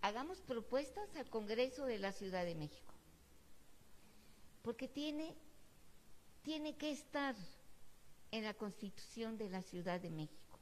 hagamos 0.00 0.40
propuestas 0.40 1.14
al 1.16 1.28
Congreso 1.28 1.84
de 1.84 1.98
la 1.98 2.12
Ciudad 2.12 2.44
de 2.44 2.54
México, 2.54 2.94
porque 4.62 4.86
tiene, 4.86 5.34
tiene 6.42 6.76
que 6.76 6.92
estar 6.92 7.34
en 8.30 8.44
la 8.44 8.54
Constitución 8.54 9.36
de 9.38 9.50
la 9.50 9.62
Ciudad 9.62 10.00
de 10.00 10.10
México, 10.10 10.60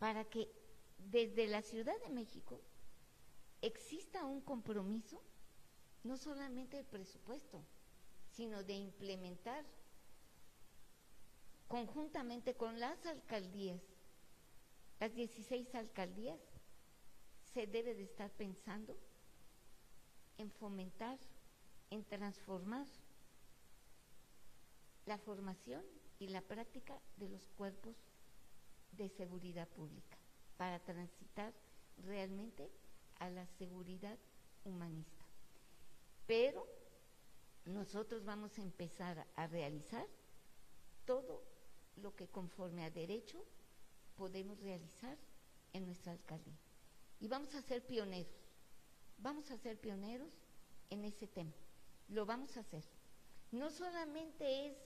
para 0.00 0.24
que 0.24 0.50
desde 0.98 1.46
la 1.46 1.62
Ciudad 1.62 1.94
de 2.00 2.10
México 2.10 2.60
exista 3.66 4.26
un 4.26 4.40
compromiso, 4.40 5.22
no 6.02 6.16
solamente 6.16 6.76
del 6.76 6.86
presupuesto, 6.86 7.64
sino 8.30 8.62
de 8.62 8.74
implementar 8.74 9.64
conjuntamente 11.68 12.54
con 12.54 12.78
las 12.78 13.04
alcaldías, 13.06 13.80
las 15.00 15.14
16 15.14 15.74
alcaldías, 15.74 16.38
se 17.54 17.66
debe 17.66 17.94
de 17.94 18.02
estar 18.02 18.30
pensando 18.32 18.98
en 20.36 20.50
fomentar, 20.50 21.18
en 21.90 22.04
transformar 22.04 22.86
la 25.06 25.18
formación 25.18 25.84
y 26.18 26.28
la 26.28 26.42
práctica 26.42 27.00
de 27.16 27.28
los 27.28 27.48
cuerpos 27.56 27.96
de 28.92 29.08
seguridad 29.08 29.68
pública 29.68 30.18
para 30.56 30.80
transitar 30.80 31.52
realmente 31.98 32.70
a 33.24 33.30
la 33.30 33.46
seguridad 33.46 34.18
humanista. 34.64 35.24
Pero 36.26 36.66
nosotros 37.64 38.24
vamos 38.24 38.58
a 38.58 38.62
empezar 38.62 39.26
a 39.34 39.46
realizar 39.46 40.06
todo 41.06 41.42
lo 41.96 42.14
que 42.14 42.28
conforme 42.28 42.84
a 42.84 42.90
derecho 42.90 43.42
podemos 44.16 44.60
realizar 44.60 45.16
en 45.72 45.86
nuestra 45.86 46.12
alcaldía. 46.12 46.58
Y 47.20 47.28
vamos 47.28 47.54
a 47.54 47.62
ser 47.62 47.86
pioneros, 47.86 48.34
vamos 49.18 49.50
a 49.50 49.56
ser 49.56 49.78
pioneros 49.78 50.32
en 50.90 51.04
ese 51.04 51.26
tema. 51.26 51.52
Lo 52.08 52.26
vamos 52.26 52.56
a 52.56 52.60
hacer. 52.60 52.84
No 53.50 53.70
solamente 53.70 54.66
es 54.66 54.76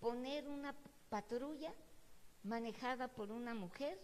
poner 0.00 0.48
una 0.48 0.74
patrulla 1.10 1.74
manejada 2.42 3.08
por 3.08 3.30
una 3.30 3.54
mujer 3.54 4.00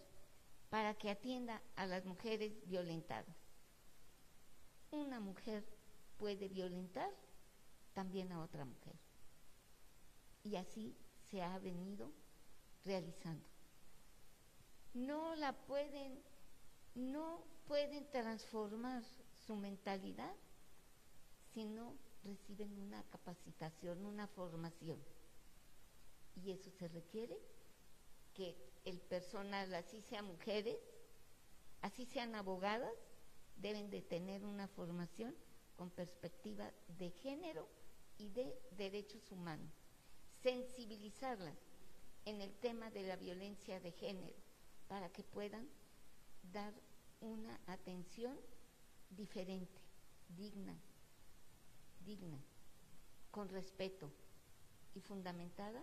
para 0.68 0.94
que 0.94 1.10
atienda 1.10 1.62
a 1.76 1.86
las 1.86 2.04
mujeres 2.04 2.52
violentadas 2.66 3.41
una 4.92 5.20
mujer 5.20 5.64
puede 6.16 6.48
violentar 6.48 7.10
también 7.94 8.30
a 8.32 8.42
otra 8.42 8.64
mujer. 8.64 8.94
Y 10.44 10.56
así 10.56 10.96
se 11.30 11.42
ha 11.42 11.58
venido 11.58 12.12
realizando. 12.84 13.46
No 14.94 15.34
la 15.34 15.52
pueden, 15.52 16.22
no 16.94 17.44
pueden 17.66 18.08
transformar 18.10 19.02
su 19.46 19.56
mentalidad 19.56 20.34
si 21.52 21.64
no 21.64 21.96
reciben 22.24 22.78
una 22.78 23.02
capacitación, 23.04 24.04
una 24.04 24.26
formación. 24.28 24.98
Y 26.36 26.50
eso 26.50 26.70
se 26.70 26.88
requiere 26.88 27.38
que 28.34 28.56
el 28.84 29.00
personal, 29.00 29.72
así 29.74 30.00
sean 30.02 30.26
mujeres, 30.26 30.78
así 31.82 32.06
sean 32.06 32.34
abogadas, 32.34 32.94
deben 33.62 33.90
de 33.90 34.02
tener 34.02 34.44
una 34.44 34.66
formación 34.66 35.34
con 35.76 35.88
perspectiva 35.90 36.70
de 36.98 37.10
género 37.10 37.68
y 38.18 38.28
de 38.28 38.54
derechos 38.76 39.30
humanos, 39.30 39.70
sensibilizarlas 40.42 41.56
en 42.24 42.40
el 42.40 42.52
tema 42.54 42.90
de 42.90 43.04
la 43.04 43.16
violencia 43.16 43.80
de 43.80 43.92
género 43.92 44.34
para 44.88 45.08
que 45.10 45.22
puedan 45.22 45.68
dar 46.52 46.74
una 47.20 47.58
atención 47.66 48.36
diferente, 49.10 49.80
digna, 50.36 50.76
digna, 52.04 52.38
con 53.30 53.48
respeto 53.48 54.10
y 54.94 55.00
fundamentada 55.00 55.82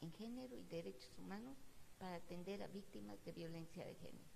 en 0.00 0.12
género 0.14 0.56
y 0.56 0.64
derechos 0.64 1.16
humanos 1.18 1.56
para 1.98 2.16
atender 2.16 2.62
a 2.62 2.68
víctimas 2.68 3.22
de 3.24 3.32
violencia 3.32 3.84
de 3.84 3.94
género. 3.94 4.31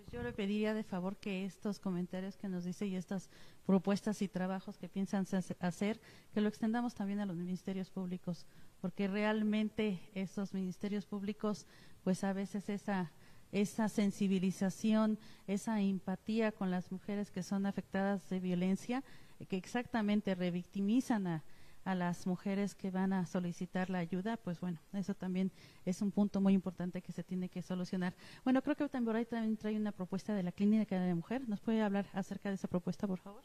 Pues 0.00 0.12
yo 0.12 0.22
le 0.22 0.32
pediría 0.32 0.72
de 0.72 0.82
favor 0.82 1.18
que 1.18 1.44
estos 1.44 1.78
comentarios 1.78 2.38
que 2.38 2.48
nos 2.48 2.64
dice 2.64 2.86
y 2.86 2.96
estas 2.96 3.28
propuestas 3.66 4.22
y 4.22 4.28
trabajos 4.28 4.78
que 4.78 4.88
piensan 4.88 5.26
hacer, 5.60 6.00
que 6.32 6.40
lo 6.40 6.48
extendamos 6.48 6.94
también 6.94 7.20
a 7.20 7.26
los 7.26 7.36
ministerios 7.36 7.90
públicos, 7.90 8.46
porque 8.80 9.08
realmente 9.08 10.00
esos 10.14 10.54
ministerios 10.54 11.04
públicos, 11.04 11.66
pues 12.02 12.24
a 12.24 12.32
veces 12.32 12.68
esa 12.70 13.12
esa 13.52 13.88
sensibilización, 13.88 15.18
esa 15.48 15.80
empatía 15.80 16.52
con 16.52 16.70
las 16.70 16.92
mujeres 16.92 17.30
que 17.30 17.42
son 17.42 17.66
afectadas 17.66 18.30
de 18.30 18.38
violencia, 18.38 19.02
que 19.48 19.56
exactamente 19.56 20.34
revictimizan 20.34 21.26
a, 21.26 21.44
a 21.84 21.94
las 21.94 22.26
mujeres 22.26 22.74
que 22.74 22.90
van 22.90 23.12
a 23.12 23.26
solicitar 23.26 23.90
la 23.90 23.98
ayuda, 23.98 24.36
pues 24.36 24.60
bueno, 24.60 24.80
eso 24.92 25.14
también 25.14 25.50
es 25.84 26.02
un 26.02 26.10
punto 26.10 26.40
muy 26.40 26.52
importante 26.52 27.02
que 27.02 27.12
se 27.12 27.24
tiene 27.24 27.48
que 27.48 27.62
solucionar. 27.62 28.14
Bueno, 28.44 28.62
creo 28.62 28.76
que 28.76 28.88
también 28.88 29.16
ahí 29.16 29.24
también 29.24 29.56
trae 29.56 29.76
una 29.76 29.92
propuesta 29.92 30.34
de 30.34 30.42
la 30.42 30.52
Clínica 30.52 31.00
de 31.00 31.08
la 31.08 31.14
Mujer. 31.14 31.48
¿Nos 31.48 31.60
puede 31.60 31.82
hablar 31.82 32.06
acerca 32.12 32.48
de 32.48 32.56
esa 32.56 32.68
propuesta, 32.68 33.06
por 33.06 33.18
favor? 33.18 33.42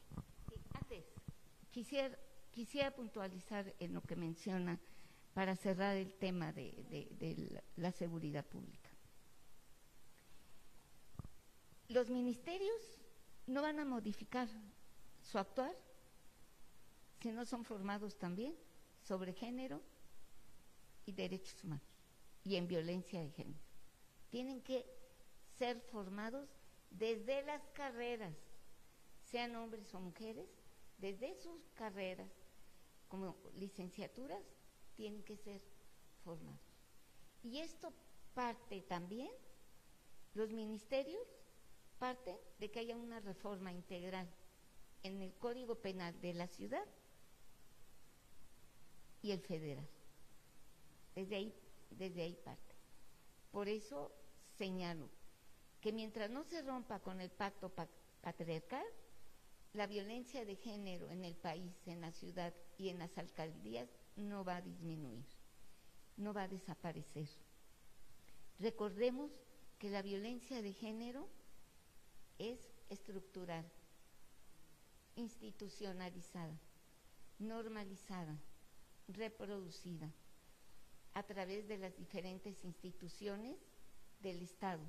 Antes, 0.74 1.06
quisiera, 1.72 2.18
quisiera 2.52 2.92
puntualizar 2.92 3.74
en 3.80 3.94
lo 3.94 4.02
que 4.02 4.16
menciona 4.16 4.80
para 5.34 5.56
cerrar 5.56 5.96
el 5.96 6.14
tema 6.14 6.52
de, 6.54 6.86
de 6.90 7.62
la 7.76 7.92
seguridad 7.92 8.46
pública. 8.46 8.90
Los 11.88 12.10
ministerios 12.10 13.02
no 13.48 13.62
van 13.62 13.80
a 13.80 13.86
modificar 13.86 14.48
su 15.22 15.38
actuar 15.38 15.76
si 17.22 17.32
no 17.32 17.46
son 17.46 17.64
formados 17.64 18.18
también 18.18 18.56
sobre 19.02 19.34
género 19.34 19.82
y 21.06 21.12
derechos 21.12 21.64
humanos 21.64 21.86
y 22.44 22.56
en 22.56 22.68
violencia 22.68 23.20
de 23.22 23.32
género. 23.32 23.60
Tienen 24.30 24.62
que 24.62 24.86
ser 25.58 25.80
formados 25.92 26.50
desde 26.90 27.44
las 27.44 27.62
carreras, 27.74 28.36
sean 29.24 29.56
hombres 29.56 29.94
o 29.94 30.00
mujeres, 30.00 30.48
desde 30.98 31.36
sus 31.36 31.70
carreras 31.74 32.30
como 33.08 33.36
licenciaturas, 33.56 34.42
tienen 34.96 35.24
que 35.24 35.38
ser 35.38 35.62
formados. 36.24 36.60
Y 37.44 37.60
esto 37.60 37.94
parte 38.34 38.82
también, 38.82 39.32
los 40.34 40.52
ministerios 40.52 41.26
parten 42.00 42.38
de 42.60 42.70
que 42.70 42.80
haya 42.80 42.96
una 42.96 43.20
reforma 43.20 43.72
integral 43.72 44.28
en 45.04 45.22
el 45.22 45.34
Código 45.36 45.76
Penal 45.76 46.20
de 46.22 46.34
la 46.34 46.48
ciudad 46.48 46.86
y 49.26 49.32
el 49.32 49.42
federal. 49.42 49.88
Desde 51.16 51.36
ahí, 51.36 51.56
desde 51.90 52.22
ahí 52.22 52.36
parte. 52.36 52.76
Por 53.50 53.68
eso 53.68 54.12
señalo 54.56 55.10
que 55.82 55.92
mientras 55.92 56.30
no 56.30 56.44
se 56.44 56.62
rompa 56.62 57.00
con 57.00 57.20
el 57.20 57.32
pacto 57.32 57.74
patriarcal, 58.22 58.86
la 59.74 59.88
violencia 59.88 60.46
de 60.46 60.56
género 60.56 61.10
en 61.10 61.26
el 61.26 61.36
país, 61.36 61.74
en 61.88 62.02
la 62.02 62.12
ciudad 62.12 62.54
y 62.78 62.90
en 62.90 63.00
las 63.00 63.18
alcaldías 63.18 63.90
no 64.16 64.46
va 64.46 64.58
a 64.58 64.62
disminuir, 64.62 65.26
no 66.18 66.32
va 66.32 66.44
a 66.44 66.48
desaparecer. 66.48 67.28
Recordemos 68.60 69.32
que 69.80 69.90
la 69.90 70.04
violencia 70.04 70.62
de 70.62 70.72
género 70.72 71.28
es 72.38 72.60
estructural, 72.90 73.66
institucionalizada, 75.16 76.60
normalizada, 77.40 78.40
reproducida 79.08 80.12
a 81.14 81.24
través 81.24 81.68
de 81.68 81.78
las 81.78 81.96
diferentes 81.98 82.64
instituciones 82.64 83.58
del 84.20 84.42
Estado 84.42 84.84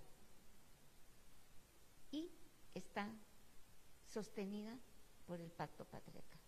y 2.11 2.31
está 2.75 3.09
sostenida 4.05 4.77
por 5.27 5.41
el 5.41 5.51
pacto 5.51 5.85
patriarcal. 5.85 6.41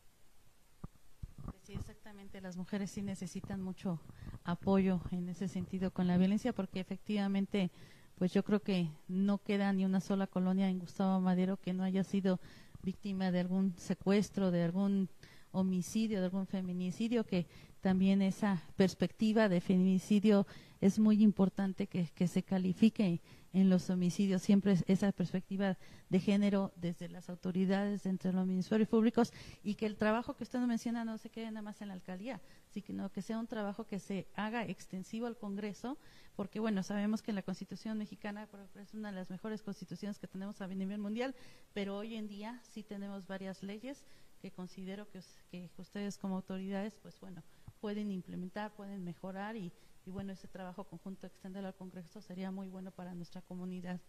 Pues 1.44 1.62
sí, 1.62 1.72
exactamente. 1.74 2.40
Las 2.40 2.56
mujeres 2.56 2.90
sí 2.90 3.02
necesitan 3.02 3.62
mucho 3.62 4.00
apoyo 4.44 5.00
en 5.10 5.28
ese 5.28 5.48
sentido 5.48 5.92
con 5.92 6.06
la 6.06 6.18
violencia, 6.18 6.52
porque 6.52 6.80
efectivamente, 6.80 7.70
pues 8.16 8.32
yo 8.32 8.44
creo 8.44 8.60
que 8.60 8.90
no 9.06 9.38
queda 9.38 9.72
ni 9.72 9.84
una 9.84 10.00
sola 10.00 10.26
colonia 10.26 10.68
en 10.68 10.78
Gustavo 10.78 11.20
Madero 11.20 11.56
que 11.56 11.72
no 11.72 11.84
haya 11.84 12.04
sido 12.04 12.40
víctima 12.82 13.30
de 13.30 13.40
algún 13.40 13.76
secuestro, 13.76 14.50
de 14.50 14.64
algún 14.64 15.08
homicidio, 15.52 16.20
de 16.20 16.26
algún 16.26 16.46
feminicidio, 16.46 17.24
que 17.24 17.46
también 17.80 18.22
esa 18.22 18.62
perspectiva 18.76 19.48
de 19.48 19.60
feminicidio 19.60 20.46
es 20.80 20.98
muy 20.98 21.22
importante 21.22 21.86
que, 21.86 22.28
se 22.28 22.42
califique 22.42 23.20
en 23.52 23.70
los 23.70 23.88
homicidios, 23.90 24.42
siempre 24.42 24.76
esa 24.86 25.10
perspectiva 25.10 25.76
de 26.08 26.20
género 26.20 26.72
desde 26.76 27.08
las 27.08 27.28
autoridades, 27.28 28.06
entre 28.06 28.32
los 28.32 28.46
ministerios 28.46 28.88
públicos, 28.88 29.32
y 29.62 29.74
que 29.74 29.86
el 29.86 29.96
trabajo 29.96 30.34
que 30.34 30.44
usted 30.44 30.58
menciona 30.60 31.04
no 31.04 31.18
se 31.18 31.30
quede 31.30 31.46
nada 31.46 31.62
más 31.62 31.80
en 31.80 31.88
la 31.88 31.94
alcaldía, 31.94 32.40
sino 32.70 33.10
que 33.10 33.22
sea 33.22 33.38
un 33.38 33.46
trabajo 33.46 33.84
que 33.84 33.98
se 33.98 34.28
haga 34.34 34.64
extensivo 34.66 35.26
al 35.26 35.36
Congreso, 35.36 35.98
porque 36.36 36.60
bueno, 36.60 36.82
sabemos 36.82 37.22
que 37.22 37.32
la 37.32 37.42
Constitución 37.42 37.98
mexicana 37.98 38.48
es 38.76 38.94
una 38.94 39.10
de 39.10 39.16
las 39.16 39.30
mejores 39.30 39.62
constituciones 39.62 40.18
que 40.18 40.28
tenemos 40.28 40.60
a 40.60 40.68
nivel 40.68 40.98
mundial, 40.98 41.34
pero 41.72 41.96
hoy 41.96 42.14
en 42.14 42.28
día 42.28 42.60
sí 42.70 42.82
tenemos 42.82 43.26
varias 43.26 43.62
leyes 43.62 44.04
que 44.40 44.50
considero 44.50 45.08
que, 45.10 45.70
ustedes 45.76 46.18
como 46.18 46.36
autoridades, 46.36 46.94
pues 46.96 47.18
bueno, 47.20 47.42
pueden 47.80 48.10
implementar, 48.10 48.74
pueden 48.74 49.04
mejorar 49.04 49.56
y 49.56 49.72
y 50.08 50.10
bueno, 50.10 50.32
ese 50.32 50.48
trabajo 50.48 50.84
conjunto 50.84 51.26
extenderlo 51.26 51.68
al 51.68 51.74
Congreso 51.74 52.22
sería 52.22 52.50
muy 52.50 52.70
bueno 52.70 52.90
para 52.90 53.12
nuestra 53.12 53.42
comunidad. 53.42 54.00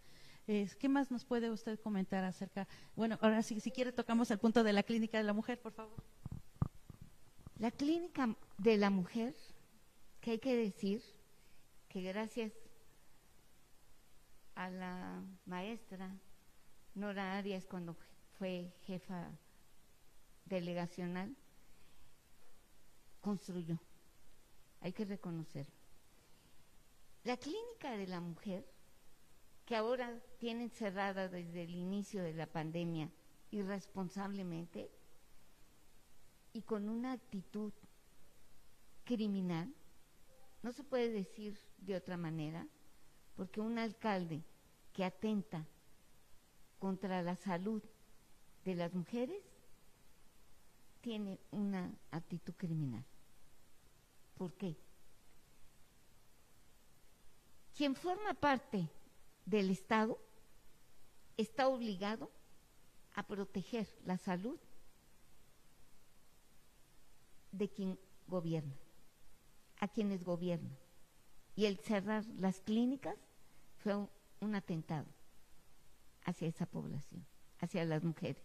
¿Qué 0.46 0.88
más 0.88 1.10
nos 1.10 1.26
puede 1.26 1.50
usted 1.50 1.78
comentar 1.78 2.24
acerca? 2.24 2.66
Bueno, 2.96 3.18
ahora 3.20 3.42
sí, 3.42 3.60
si 3.60 3.70
quiere 3.70 3.92
tocamos 3.92 4.30
el 4.30 4.38
punto 4.38 4.64
de 4.64 4.72
la 4.72 4.82
clínica 4.82 5.18
de 5.18 5.24
la 5.24 5.34
mujer, 5.34 5.60
por 5.60 5.72
favor. 5.72 6.02
La 7.58 7.70
clínica 7.70 8.34
de 8.56 8.78
la 8.78 8.88
mujer, 8.88 9.36
que 10.22 10.30
hay 10.30 10.38
que 10.38 10.56
decir 10.56 11.02
que 11.90 12.00
gracias 12.00 12.54
a 14.54 14.70
la 14.70 15.22
maestra 15.44 16.16
Nora 16.94 17.36
Arias 17.36 17.66
cuando 17.66 17.94
fue 18.38 18.72
jefa 18.86 19.30
delegacional, 20.50 21.34
construyó. 23.20 23.78
Hay 24.80 24.92
que 24.92 25.04
reconocerlo. 25.04 25.72
La 27.24 27.36
clínica 27.36 27.96
de 27.96 28.06
la 28.06 28.20
mujer, 28.20 28.66
que 29.64 29.76
ahora 29.76 30.20
tienen 30.38 30.70
cerrada 30.70 31.28
desde 31.28 31.62
el 31.62 31.74
inicio 31.74 32.22
de 32.22 32.34
la 32.34 32.46
pandemia 32.46 33.10
irresponsablemente 33.50 34.90
y 36.52 36.62
con 36.62 36.88
una 36.88 37.12
actitud 37.12 37.72
criminal, 39.04 39.72
no 40.62 40.72
se 40.72 40.82
puede 40.82 41.10
decir 41.10 41.58
de 41.78 41.96
otra 41.96 42.16
manera, 42.16 42.66
porque 43.36 43.60
un 43.60 43.78
alcalde 43.78 44.42
que 44.92 45.04
atenta 45.04 45.66
contra 46.78 47.22
la 47.22 47.36
salud 47.36 47.82
de 48.64 48.74
las 48.74 48.94
mujeres 48.94 49.49
tiene 51.00 51.38
una 51.50 51.92
actitud 52.10 52.54
criminal. 52.56 53.04
¿Por 54.36 54.54
qué? 54.54 54.76
Quien 57.76 57.94
forma 57.94 58.34
parte 58.34 58.88
del 59.46 59.70
Estado 59.70 60.18
está 61.36 61.68
obligado 61.68 62.30
a 63.14 63.26
proteger 63.26 63.88
la 64.04 64.18
salud 64.18 64.58
de 67.52 67.68
quien 67.68 67.98
gobierna, 68.26 68.76
a 69.78 69.88
quienes 69.88 70.24
gobiernan. 70.24 70.76
Y 71.56 71.66
el 71.66 71.78
cerrar 71.78 72.24
las 72.38 72.60
clínicas 72.60 73.16
fue 73.78 73.94
un, 74.40 74.54
atentado 74.54 75.06
hacia 76.24 76.48
esa 76.48 76.66
población, 76.66 77.26
hacia 77.58 77.84
las 77.84 78.04
mujeres. 78.04 78.42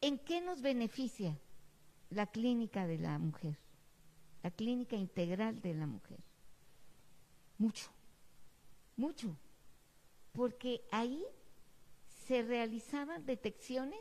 ¿En 0.00 0.18
qué 0.18 0.40
nos 0.40 0.62
beneficia 0.62 1.38
la 2.08 2.26
clínica 2.26 2.86
de 2.86 2.98
la 2.98 3.18
mujer? 3.18 3.58
La 4.42 4.50
clínica 4.50 4.96
integral 4.96 5.60
de 5.60 5.74
la 5.74 5.86
mujer 5.86 6.20
mucho, 7.60 7.90
mucho, 8.96 9.36
porque 10.32 10.82
ahí 10.90 11.22
se 12.26 12.42
realizaban 12.42 13.26
detecciones 13.26 14.00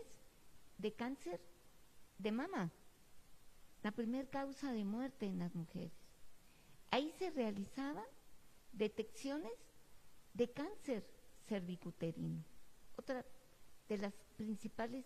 de 0.77 0.93
cáncer 0.93 1.41
de 2.17 2.31
mama, 2.31 2.71
la 3.83 3.91
primera 3.91 4.29
causa 4.29 4.71
de 4.71 4.85
muerte 4.85 5.25
en 5.25 5.39
las 5.39 5.53
mujeres. 5.55 5.91
Ahí 6.89 7.11
se 7.19 7.31
realizaban 7.31 8.05
detecciones 8.71 9.51
de 10.33 10.49
cáncer 10.49 11.05
cervicuterino, 11.47 12.45
otra 12.95 13.25
de 13.89 13.97
las 13.97 14.13
principales 14.37 15.03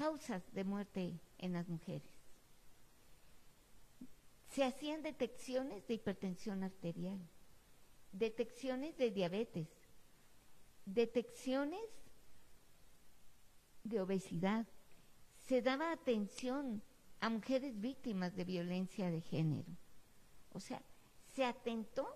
causas 0.00 0.42
de 0.54 0.64
muerte 0.64 1.20
en 1.36 1.52
las 1.52 1.68
mujeres 1.68 2.10
se 4.48 4.64
hacían 4.64 5.02
detecciones 5.02 5.86
de 5.86 5.92
hipertensión 5.92 6.64
arterial, 6.64 7.18
detecciones 8.10 8.96
de 8.96 9.10
diabetes, 9.10 9.68
detecciones 10.86 11.84
de 13.84 14.00
obesidad. 14.00 14.66
Se 15.46 15.60
daba 15.60 15.92
atención 15.92 16.82
a 17.20 17.28
mujeres 17.28 17.78
víctimas 17.78 18.34
de 18.34 18.44
violencia 18.44 19.10
de 19.10 19.20
género. 19.20 19.68
O 20.52 20.60
sea, 20.60 20.82
se 21.34 21.44
atentó 21.44 22.08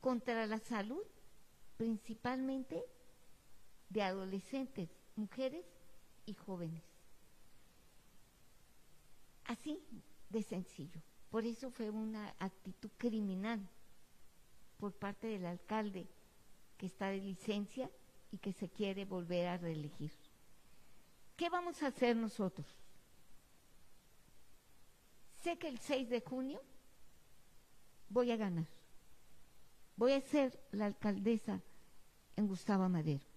contra 0.00 0.46
la 0.46 0.58
salud 0.58 1.04
principalmente 1.76 2.84
de 3.88 4.02
adolescentes, 4.02 4.88
mujeres 5.16 5.64
y 6.26 6.34
jóvenes. 6.34 6.82
Así 9.44 9.82
de 10.28 10.42
sencillo. 10.42 11.00
Por 11.30 11.44
eso 11.44 11.70
fue 11.70 11.90
una 11.90 12.34
actitud 12.38 12.90
criminal 12.96 13.66
por 14.78 14.92
parte 14.92 15.26
del 15.26 15.46
alcalde 15.46 16.06
que 16.76 16.86
está 16.86 17.08
de 17.08 17.18
licencia 17.18 17.90
y 18.30 18.38
que 18.38 18.52
se 18.52 18.68
quiere 18.68 19.04
volver 19.04 19.48
a 19.48 19.56
reelegir. 19.56 20.12
¿Qué 21.36 21.48
vamos 21.48 21.82
a 21.82 21.88
hacer 21.88 22.16
nosotros? 22.16 22.66
Sé 25.42 25.58
que 25.58 25.68
el 25.68 25.78
6 25.78 26.08
de 26.10 26.20
junio 26.20 26.60
voy 28.08 28.30
a 28.30 28.36
ganar. 28.36 28.66
Voy 29.96 30.12
a 30.12 30.20
ser 30.20 30.58
la 30.72 30.86
alcaldesa 30.86 31.60
en 32.36 32.46
Gustavo 32.46 32.88
Madero. 32.88 33.27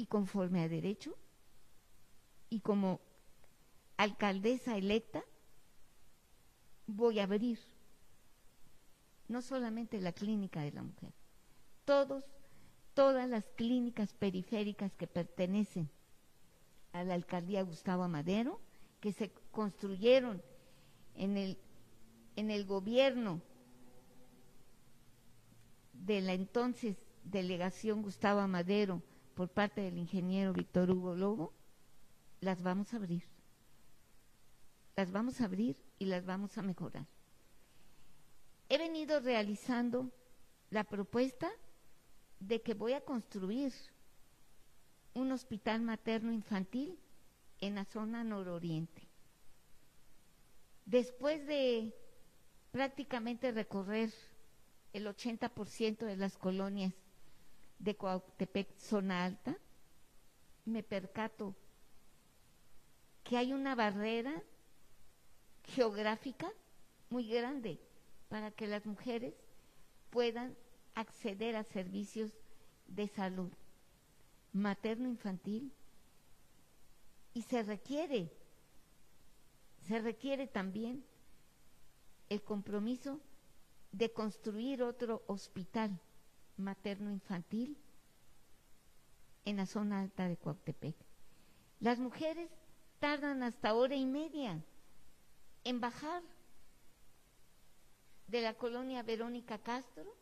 Y 0.00 0.06
conforme 0.06 0.62
a 0.62 0.68
derecho, 0.70 1.14
y 2.48 2.60
como 2.60 3.02
alcaldesa 3.98 4.78
electa, 4.78 5.22
voy 6.86 7.18
a 7.18 7.24
abrir 7.24 7.58
no 9.28 9.42
solamente 9.42 10.00
la 10.00 10.14
clínica 10.14 10.62
de 10.62 10.72
la 10.72 10.84
mujer, 10.84 11.12
todos, 11.84 12.24
todas 12.94 13.28
las 13.28 13.44
clínicas 13.56 14.14
periféricas 14.14 14.90
que 14.94 15.06
pertenecen 15.06 15.90
a 16.94 17.04
la 17.04 17.12
alcaldía 17.12 17.60
Gustavo 17.60 18.02
Amadero, 18.02 18.58
que 19.00 19.12
se 19.12 19.30
construyeron 19.50 20.40
en 21.14 21.36
el, 21.36 21.58
en 22.36 22.50
el 22.50 22.64
gobierno 22.64 23.42
de 25.92 26.22
la 26.22 26.32
entonces 26.32 26.96
delegación 27.22 28.00
Gustavo 28.00 28.40
Amadero 28.40 29.02
por 29.40 29.48
parte 29.48 29.80
del 29.80 29.96
ingeniero 29.96 30.52
Víctor 30.52 30.90
Hugo 30.90 31.16
Lobo, 31.16 31.54
las 32.42 32.62
vamos 32.62 32.92
a 32.92 32.98
abrir. 32.98 33.22
Las 34.96 35.10
vamos 35.12 35.40
a 35.40 35.46
abrir 35.46 35.78
y 35.98 36.04
las 36.04 36.26
vamos 36.26 36.58
a 36.58 36.62
mejorar. 36.62 37.06
He 38.68 38.76
venido 38.76 39.18
realizando 39.18 40.10
la 40.68 40.84
propuesta 40.84 41.50
de 42.38 42.60
que 42.60 42.74
voy 42.74 42.92
a 42.92 43.00
construir 43.00 43.72
un 45.14 45.32
hospital 45.32 45.80
materno 45.80 46.32
infantil 46.32 46.98
en 47.62 47.76
la 47.76 47.86
zona 47.86 48.22
nororiente. 48.22 49.08
Después 50.84 51.46
de 51.46 51.94
prácticamente 52.72 53.52
recorrer 53.52 54.12
el 54.92 55.06
80% 55.06 56.04
de 56.04 56.16
las 56.18 56.36
colonias 56.36 56.92
de 57.80 57.96
Coautepec, 57.96 58.78
zona 58.78 59.24
alta, 59.24 59.56
me 60.66 60.82
percato 60.82 61.56
que 63.24 63.36
hay 63.36 63.52
una 63.52 63.74
barrera 63.74 64.42
geográfica 65.64 66.52
muy 67.08 67.26
grande 67.26 67.80
para 68.28 68.50
que 68.50 68.66
las 68.66 68.86
mujeres 68.86 69.34
puedan 70.10 70.56
acceder 70.94 71.56
a 71.56 71.64
servicios 71.64 72.30
de 72.86 73.08
salud 73.08 73.50
materno-infantil 74.52 75.72
y 77.32 77.42
se 77.42 77.62
requiere, 77.62 78.30
se 79.86 80.00
requiere 80.00 80.46
también 80.46 81.04
el 82.28 82.42
compromiso 82.42 83.20
de 83.92 84.12
construir 84.12 84.82
otro 84.82 85.22
hospital 85.26 85.98
materno-infantil 86.60 87.76
en 89.44 89.56
la 89.56 89.66
zona 89.66 90.00
alta 90.00 90.28
de 90.28 90.36
Coautepec. 90.36 90.96
Las 91.80 91.98
mujeres 91.98 92.50
tardan 92.98 93.42
hasta 93.42 93.74
hora 93.74 93.96
y 93.96 94.06
media 94.06 94.62
en 95.64 95.80
bajar 95.80 96.22
de 98.28 98.42
la 98.42 98.54
colonia 98.54 99.02
Verónica 99.02 99.58
Castro 99.58 100.14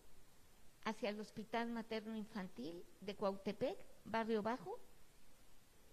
hacia 0.84 1.10
el 1.10 1.20
Hospital 1.20 1.70
Materno 1.70 2.16
Infantil 2.16 2.84
de 3.00 3.14
Cuautepec, 3.14 3.76
Barrio 4.04 4.42
Bajo, 4.42 4.78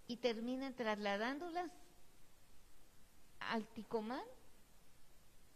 y 0.08 0.18
terminan 0.18 0.76
trasladándolas 0.76 1.72
al 3.40 3.68
Ticomán 3.68 4.24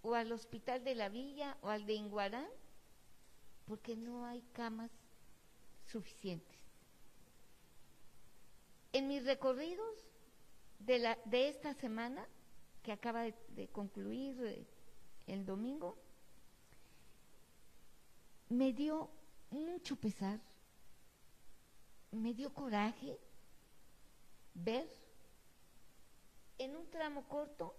o 0.01 0.15
al 0.15 0.31
Hospital 0.31 0.83
de 0.83 0.95
la 0.95 1.09
Villa 1.09 1.57
o 1.61 1.69
al 1.69 1.85
de 1.85 1.93
Inguarán, 1.93 2.47
porque 3.70 3.95
no 3.95 4.26
hay 4.26 4.41
camas 4.53 4.89
suficientes. 5.86 6.57
En 8.91 9.07
mis 9.07 9.24
recorridos 9.24 10.07
de, 10.80 10.97
la, 10.97 11.20
de 11.26 11.49
esta 11.49 11.76
semana, 11.76 12.28
que 12.82 12.91
acaba 12.91 13.26
de, 13.26 13.67
concluir 13.72 14.43
eh, 14.43 14.65
el 15.28 15.45
domingo, 15.45 15.99
me 18.49 18.74
dio 18.74 19.07
mucho 19.51 19.95
pesar, 19.95 20.39
me 22.09 22.34
dio 22.34 22.51
coraje 22.51 23.20
ver 24.55 24.89
en 26.57 26.76
un 26.76 26.89
tramo 26.89 27.24
corto, 27.28 27.76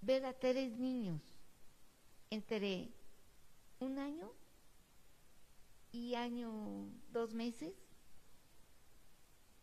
ver 0.00 0.24
a 0.24 0.32
tres 0.32 0.78
niños 0.78 1.20
entre 2.30 2.88
un 3.80 3.98
año 3.98 4.32
y 5.94 6.16
año 6.16 6.90
dos 7.12 7.34
meses 7.34 7.72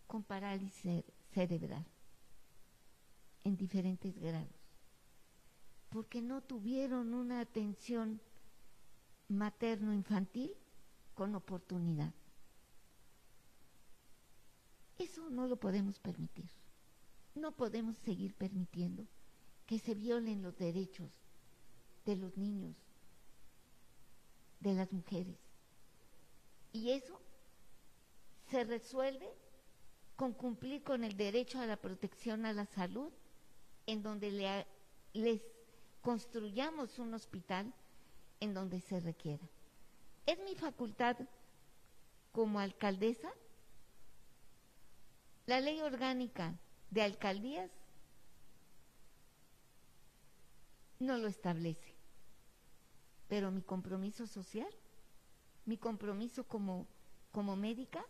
con 0.07 0.23
parálisis 0.23 1.03
cerebral 1.33 1.85
en 3.43 3.57
diferentes 3.57 4.17
grados, 4.17 4.47
porque 5.89 6.21
no 6.21 6.41
tuvieron 6.41 7.13
una 7.13 7.41
atención 7.41 8.21
materno-infantil 9.27 10.55
con 11.15 11.35
oportunidad. 11.35 12.13
Eso 14.99 15.29
no 15.29 15.47
lo 15.47 15.57
podemos 15.57 15.99
permitir. 15.99 16.49
No 17.35 17.51
podemos 17.57 17.97
seguir 17.97 18.35
permitiendo 18.35 19.05
que 19.65 19.79
se 19.79 19.95
violen 19.95 20.41
los 20.41 20.57
derechos 20.57 21.11
de 22.05 22.15
los 22.15 22.37
niños, 22.37 22.77
de 24.61 24.73
las 24.75 24.93
mujeres. 24.93 25.40
Y 26.73 26.91
eso 26.91 27.19
se 28.49 28.63
resuelve 28.63 29.29
con 30.15 30.33
cumplir 30.33 30.83
con 30.83 31.03
el 31.03 31.17
derecho 31.17 31.59
a 31.59 31.65
la 31.65 31.77
protección 31.77 32.45
a 32.45 32.53
la 32.53 32.65
salud, 32.65 33.11
en 33.87 34.03
donde 34.03 34.55
les 35.13 35.41
construyamos 36.01 36.99
un 36.99 37.13
hospital 37.13 37.73
en 38.39 38.53
donde 38.53 38.81
se 38.81 38.99
requiera. 38.99 39.47
Es 40.25 40.37
mi 40.39 40.55
facultad 40.55 41.17
como 42.31 42.59
alcaldesa. 42.59 43.31
La 45.47 45.59
ley 45.59 45.81
orgánica 45.81 46.55
de 46.91 47.01
alcaldías 47.01 47.71
no 50.99 51.17
lo 51.17 51.27
establece, 51.27 51.95
pero 53.27 53.49
mi 53.49 53.61
compromiso 53.61 54.27
social, 54.27 54.69
mi 55.71 55.77
compromiso 55.77 56.43
como, 56.43 56.85
como 57.31 57.55
médica, 57.55 58.05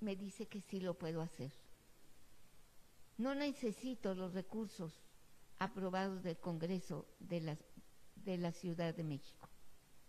me 0.00 0.14
dice 0.14 0.46
que 0.46 0.60
sí 0.60 0.78
lo 0.80 0.92
puedo 0.98 1.22
hacer. 1.22 1.50
No 3.16 3.34
necesito 3.34 4.14
los 4.14 4.34
recursos 4.34 4.92
aprobados 5.58 6.22
del 6.22 6.38
Congreso 6.38 7.06
de, 7.18 7.40
las, 7.40 7.58
de 8.16 8.36
la 8.36 8.52
Ciudad 8.52 8.94
de 8.94 9.04
México 9.04 9.48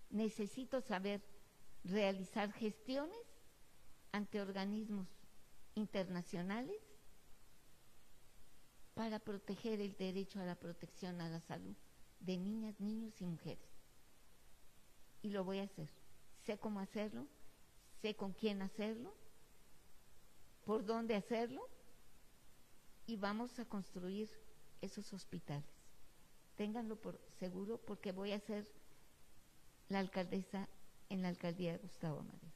necesito 0.09 0.81
saber 0.81 1.21
realizar 1.83 2.51
gestiones 2.53 3.17
ante 4.11 4.41
organismos 4.41 5.07
internacionales 5.75 6.81
para 8.93 9.19
proteger 9.19 9.79
el 9.79 9.95
derecho 9.95 10.39
a 10.39 10.45
la 10.45 10.55
protección 10.55 11.21
a 11.21 11.29
la 11.29 11.39
salud 11.39 11.75
de 12.19 12.37
niñas, 12.37 12.79
niños 12.79 13.21
y 13.21 13.25
mujeres. 13.25 13.69
Y 15.21 15.29
lo 15.29 15.43
voy 15.43 15.59
a 15.59 15.63
hacer. 15.63 15.89
Sé 16.47 16.57
cómo 16.57 16.79
hacerlo, 16.79 17.27
sé 18.01 18.15
con 18.15 18.31
quién 18.31 18.61
hacerlo, 18.61 19.13
por 20.63 20.85
dónde 20.85 21.13
hacerlo 21.13 21.67
y 23.05 23.17
vamos 23.17 23.59
a 23.59 23.65
construir 23.65 24.29
esos 24.79 25.11
hospitales. 25.11 25.65
Ténganlo 26.55 26.95
por 26.95 27.19
seguro 27.37 27.81
porque 27.85 28.13
voy 28.13 28.31
a 28.31 28.37
hacer 28.37 28.65
la 29.89 29.99
alcaldesa 29.99 30.69
en 31.09 31.21
la 31.21 31.27
alcaldía 31.27 31.73
de 31.73 31.79
Gustavo 31.79 32.23
Madero. 32.23 32.53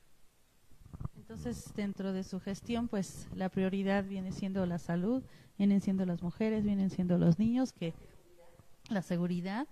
Entonces, 1.18 1.74
dentro 1.76 2.14
de 2.14 2.24
su 2.24 2.40
gestión, 2.40 2.88
pues 2.88 3.28
la 3.36 3.50
prioridad 3.50 4.06
viene 4.06 4.32
siendo 4.32 4.66
la 4.66 4.80
salud, 4.80 5.22
vienen 5.58 5.82
siendo 5.82 6.06
las 6.06 6.24
mujeres, 6.24 6.64
vienen 6.64 6.92
siendo 6.92 7.18
los 7.18 7.40
niños, 7.40 7.74
que 7.74 7.94
la 8.90 9.02
seguridad. 9.02 9.68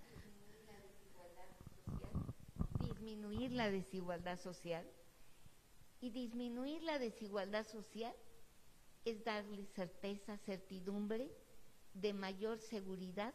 Disminuir 3.10 3.51
la 3.53 3.72
desigualdad 3.72 4.39
social. 4.39 4.86
Y 5.99 6.12
disminuir 6.12 6.84
la 6.84 6.99
desigualdad 6.99 7.66
social 7.68 8.16
es 9.03 9.24
darle 9.24 9.66
certeza, 9.66 10.38
certidumbre 10.38 11.32
de 11.95 12.14
mayor 12.14 12.60
seguridad 12.60 13.34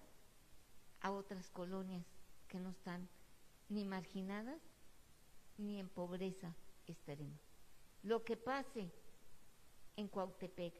a 1.00 1.10
otras 1.10 1.50
colonias 1.50 2.06
que 2.46 2.60
no 2.60 2.70
están 2.70 3.08
ni 3.68 3.84
marginadas 3.84 4.62
ni 5.58 5.80
en 5.80 5.88
pobreza 5.88 6.54
extrema. 6.86 7.36
Lo 8.04 8.22
que 8.22 8.36
pase 8.36 8.92
en 9.96 10.06
Cuautepec, 10.06 10.74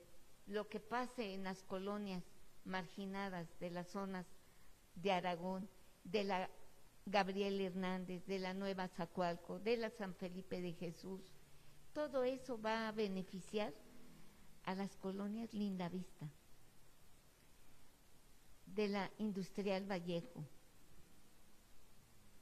lo 0.47 0.69
que 0.69 0.79
pase 0.79 1.35
en 1.35 1.43
las 1.43 1.65
colonias 1.65 2.23
marginadas 2.65 3.49
de 3.59 3.71
las 3.71 3.89
zonas 3.89 4.27
de 4.95 5.11
Aragón, 5.11 5.69
de 6.05 6.23
la 6.23 6.49
Gabriel 7.07 7.61
Hernández, 7.61 8.25
de 8.27 8.39
la 8.39 8.55
Nueva 8.55 8.89
Zacualco, 8.89 9.59
de 9.59 9.77
la 9.77 9.91
San 9.91 10.15
Felipe 10.15 10.61
de 10.61 10.73
Jesús, 10.73 11.21
todo 11.93 12.25
eso 12.25 12.61
va 12.61 12.89
a 12.89 12.93
beneficiar 12.93 13.73
a 14.65 14.75
las 14.75 14.97
colonias 14.97 15.53
Linda 15.53 15.89
Vista, 15.89 16.29
de 18.67 18.89
la 18.89 19.11
Industrial 19.19 19.89
Vallejo, 19.89 20.45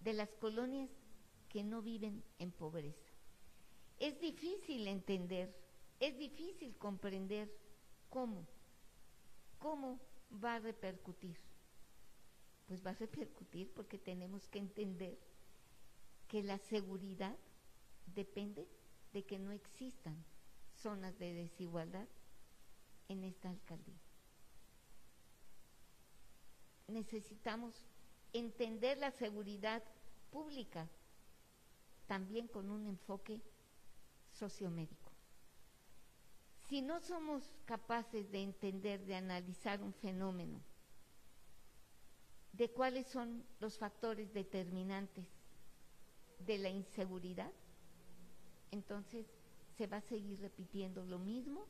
de 0.00 0.12
las 0.12 0.30
colonias 0.34 0.90
que 1.48 1.64
no 1.64 1.82
viven 1.82 2.22
en 2.38 2.52
pobreza. 2.52 3.10
Es 3.98 4.18
difícil 4.20 4.86
entender, 4.86 5.54
es 6.00 6.16
difícil 6.18 6.76
comprender 6.76 7.52
cómo, 8.08 8.46
cómo 9.58 10.00
va 10.42 10.54
a 10.54 10.60
repercutir. 10.60 11.36
Pues 12.72 12.86
va 12.86 12.92
a 12.92 12.94
repercutir 12.94 13.70
porque 13.74 13.98
tenemos 13.98 14.48
que 14.48 14.58
entender 14.58 15.18
que 16.26 16.42
la 16.42 16.56
seguridad 16.56 17.36
depende 18.06 18.66
de 19.12 19.26
que 19.26 19.38
no 19.38 19.52
existan 19.52 20.16
zonas 20.78 21.18
de 21.18 21.34
desigualdad 21.34 22.08
en 23.08 23.24
esta 23.24 23.50
alcaldía. 23.50 24.00
necesitamos 26.88 27.74
entender 28.32 28.96
la 28.96 29.10
seguridad 29.10 29.82
pública 30.30 30.88
también 32.06 32.48
con 32.48 32.70
un 32.70 32.86
enfoque 32.86 33.42
sociomédico. 34.30 35.12
Si 36.70 36.80
no 36.80 37.00
somos 37.00 37.50
capaces 37.66 38.30
de 38.30 38.42
entender, 38.42 39.04
de 39.04 39.16
analizar 39.16 39.82
un 39.82 39.92
fenómeno, 39.92 40.71
de 42.53 42.70
cuáles 42.70 43.07
son 43.07 43.44
los 43.61 43.78
factores 43.78 44.32
determinantes 44.32 45.26
de 46.38 46.59
la 46.59 46.68
inseguridad, 46.68 47.53
entonces 48.70 49.26
se 49.76 49.86
va 49.86 49.98
a 49.98 50.03
seguir 50.03 50.40
repitiendo 50.40 51.05
lo 51.05 51.18
mismo 51.18 51.66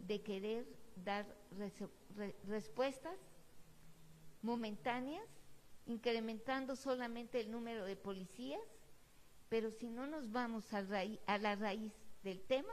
de 0.00 0.22
querer 0.22 0.66
dar 1.04 1.26
respuestas 2.46 3.18
momentáneas, 4.42 5.26
incrementando 5.86 6.76
solamente 6.76 7.40
el 7.40 7.50
número 7.50 7.84
de 7.84 7.96
policías, 7.96 8.60
pero 9.48 9.70
si 9.70 9.88
no 9.88 10.06
nos 10.06 10.30
vamos 10.30 10.72
a, 10.72 10.82
la 10.82 11.56
raíz 11.56 11.92
del 12.22 12.42
tema, 12.42 12.72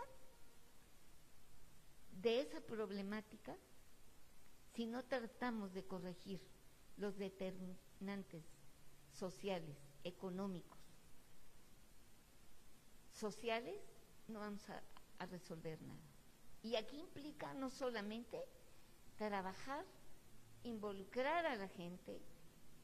de 2.21 2.41
esa 2.41 2.61
problemática, 2.61 3.55
si 4.73 4.85
no 4.85 5.03
tratamos 5.03 5.73
de 5.73 5.83
corregir 5.83 6.39
los 6.97 7.17
determinantes 7.17 8.43
sociales, 9.11 9.77
económicos, 10.03 10.79
sociales, 13.11 13.79
no 14.27 14.39
vamos 14.39 14.67
a, 14.69 14.81
resolver 15.27 15.81
nada. 15.83 16.01
Y 16.63 16.75
aquí 16.75 16.99
implica 16.99 17.53
no 17.53 17.69
solamente 17.69 18.43
trabajar, 19.15 19.85
involucrar 20.63 21.45
a 21.45 21.55
la 21.55 21.69
gente, 21.69 22.19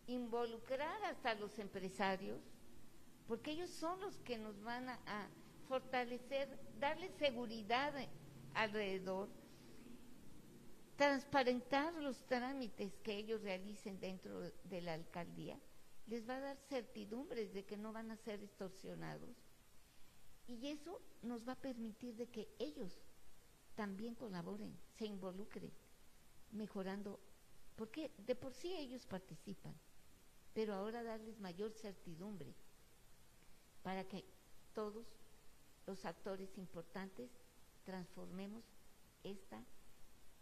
involucrar 0.08 1.04
hasta 1.04 1.34
los 1.34 1.60
empresarios, 1.60 2.40
porque 3.28 3.52
ellos 3.52 3.70
son 3.70 4.00
los 4.00 4.18
que 4.20 4.38
nos 4.38 4.62
van 4.64 4.88
a, 4.88 5.00
a 5.06 5.28
fortalecer, 5.68 6.48
darle 6.80 7.10
seguridad 7.20 7.94
alrededor, 8.54 9.28
transparentar 11.00 11.94
los 11.94 12.26
trámites 12.26 12.94
que 12.98 13.16
ellos 13.16 13.42
realicen 13.42 14.02
dentro 14.02 14.42
de 14.42 14.82
la 14.82 14.96
alcaldía, 14.96 15.58
les 16.08 16.28
va 16.28 16.36
a 16.36 16.42
dar 16.42 16.58
certidumbres 16.68 17.54
de 17.54 17.64
que 17.64 17.78
no 17.78 17.94
van 17.94 18.12
a 18.12 18.18
ser 18.18 18.44
extorsionados. 18.44 19.30
Y 20.46 20.68
eso 20.68 21.02
nos 21.22 21.48
va 21.48 21.54
a 21.54 21.62
permitir 21.62 22.18
de 22.18 22.28
que 22.28 22.50
ellos 22.60 23.00
también 23.76 24.14
colaboren, 24.14 24.78
se 24.98 25.06
involucren, 25.06 25.72
mejorando, 26.52 27.18
porque 27.78 28.12
de 28.18 28.36
por 28.36 28.54
sí 28.54 28.76
ellos 28.76 29.06
participan, 29.06 29.80
pero 30.54 30.74
ahora 30.74 31.02
darles 31.02 31.40
mayor 31.40 31.72
certidumbre 31.72 32.54
para 33.84 34.04
que 34.04 34.26
todos 34.74 35.08
los 35.88 36.04
actores 36.04 36.58
importantes 36.58 37.32
transformemos 37.86 38.66
esta 39.24 39.64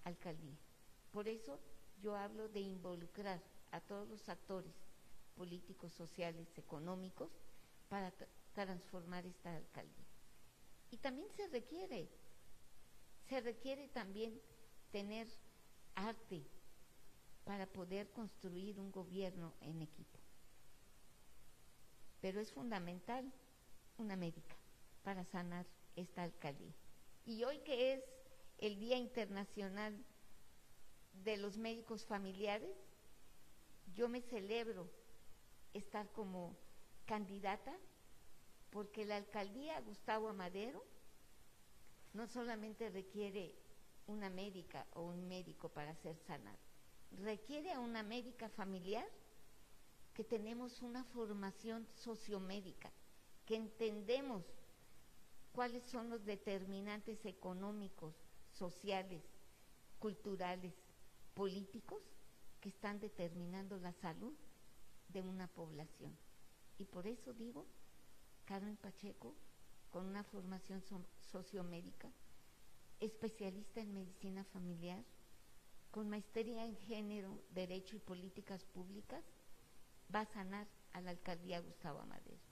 alcaldía. 0.07 0.57
Por 1.11 1.27
eso 1.27 1.59
yo 2.01 2.15
hablo 2.15 2.49
de 2.49 2.59
involucrar 2.61 3.41
a 3.71 3.81
todos 3.81 4.07
los 4.07 4.27
actores 4.29 4.73
políticos, 5.35 5.93
sociales, 5.93 6.47
económicos, 6.57 7.29
para 7.89 8.11
transformar 8.53 9.25
esta 9.25 9.55
alcaldía. 9.55 10.05
Y 10.91 10.97
también 10.97 11.29
se 11.35 11.47
requiere, 11.47 12.09
se 13.29 13.41
requiere 13.41 13.87
también 13.89 14.41
tener 14.91 15.27
arte 15.95 16.43
para 17.45 17.65
poder 17.67 18.09
construir 18.11 18.79
un 18.79 18.91
gobierno 18.91 19.53
en 19.61 19.81
equipo. 19.81 20.19
Pero 22.19 22.41
es 22.41 22.51
fundamental 22.51 23.31
una 23.97 24.15
médica 24.15 24.55
para 25.03 25.23
sanar 25.23 25.65
esta 25.95 26.23
alcaldía. 26.23 26.73
Y 27.25 27.43
hoy 27.43 27.59
que 27.59 27.93
es 27.93 28.03
el 28.57 28.79
Día 28.79 28.97
Internacional 28.97 30.03
de 31.23 31.37
los 31.37 31.57
Médicos 31.57 32.05
Familiares, 32.05 32.75
yo 33.93 34.09
me 34.09 34.21
celebro 34.21 34.89
estar 35.73 36.11
como 36.11 36.57
candidata 37.05 37.75
porque 38.69 39.05
la 39.05 39.17
alcaldía 39.17 39.79
Gustavo 39.81 40.29
Amadero 40.29 40.83
no 42.13 42.27
solamente 42.27 42.89
requiere 42.89 43.55
una 44.07 44.29
médica 44.29 44.87
o 44.93 45.03
un 45.03 45.27
médico 45.27 45.69
para 45.69 45.95
ser 45.95 46.17
sanado, 46.25 46.57
requiere 47.11 47.71
a 47.71 47.79
una 47.79 48.03
médica 48.03 48.49
familiar 48.49 49.07
que 50.13 50.23
tenemos 50.23 50.81
una 50.81 51.03
formación 51.03 51.87
sociomédica, 51.93 52.91
que 53.45 53.55
entendemos 53.55 54.43
cuáles 55.51 55.83
son 55.83 56.09
los 56.09 56.25
determinantes 56.25 57.23
económicos, 57.25 58.15
sociales, 58.57 59.23
culturales, 59.99 60.73
políticos 61.33 62.01
que 62.59 62.69
están 62.69 62.99
determinando 62.99 63.77
la 63.77 63.93
salud 63.93 64.33
de 65.09 65.21
una 65.21 65.47
población. 65.47 66.17
Y 66.77 66.85
por 66.85 67.07
eso 67.07 67.33
digo, 67.33 67.65
Carmen 68.45 68.77
Pacheco, 68.77 69.35
con 69.91 70.05
una 70.05 70.23
formación 70.23 70.83
sociomédica, 71.19 72.11
especialista 72.99 73.79
en 73.81 73.93
medicina 73.93 74.43
familiar, 74.43 75.03
con 75.91 76.09
maestría 76.09 76.65
en 76.65 76.75
género, 76.77 77.41
derecho 77.51 77.95
y 77.95 77.99
políticas 77.99 78.63
públicas, 78.65 79.23
va 80.13 80.21
a 80.21 80.25
sanar 80.25 80.67
a 80.93 81.01
la 81.01 81.11
alcaldía 81.11 81.59
Gustavo 81.59 81.99
Amadero. 81.99 82.46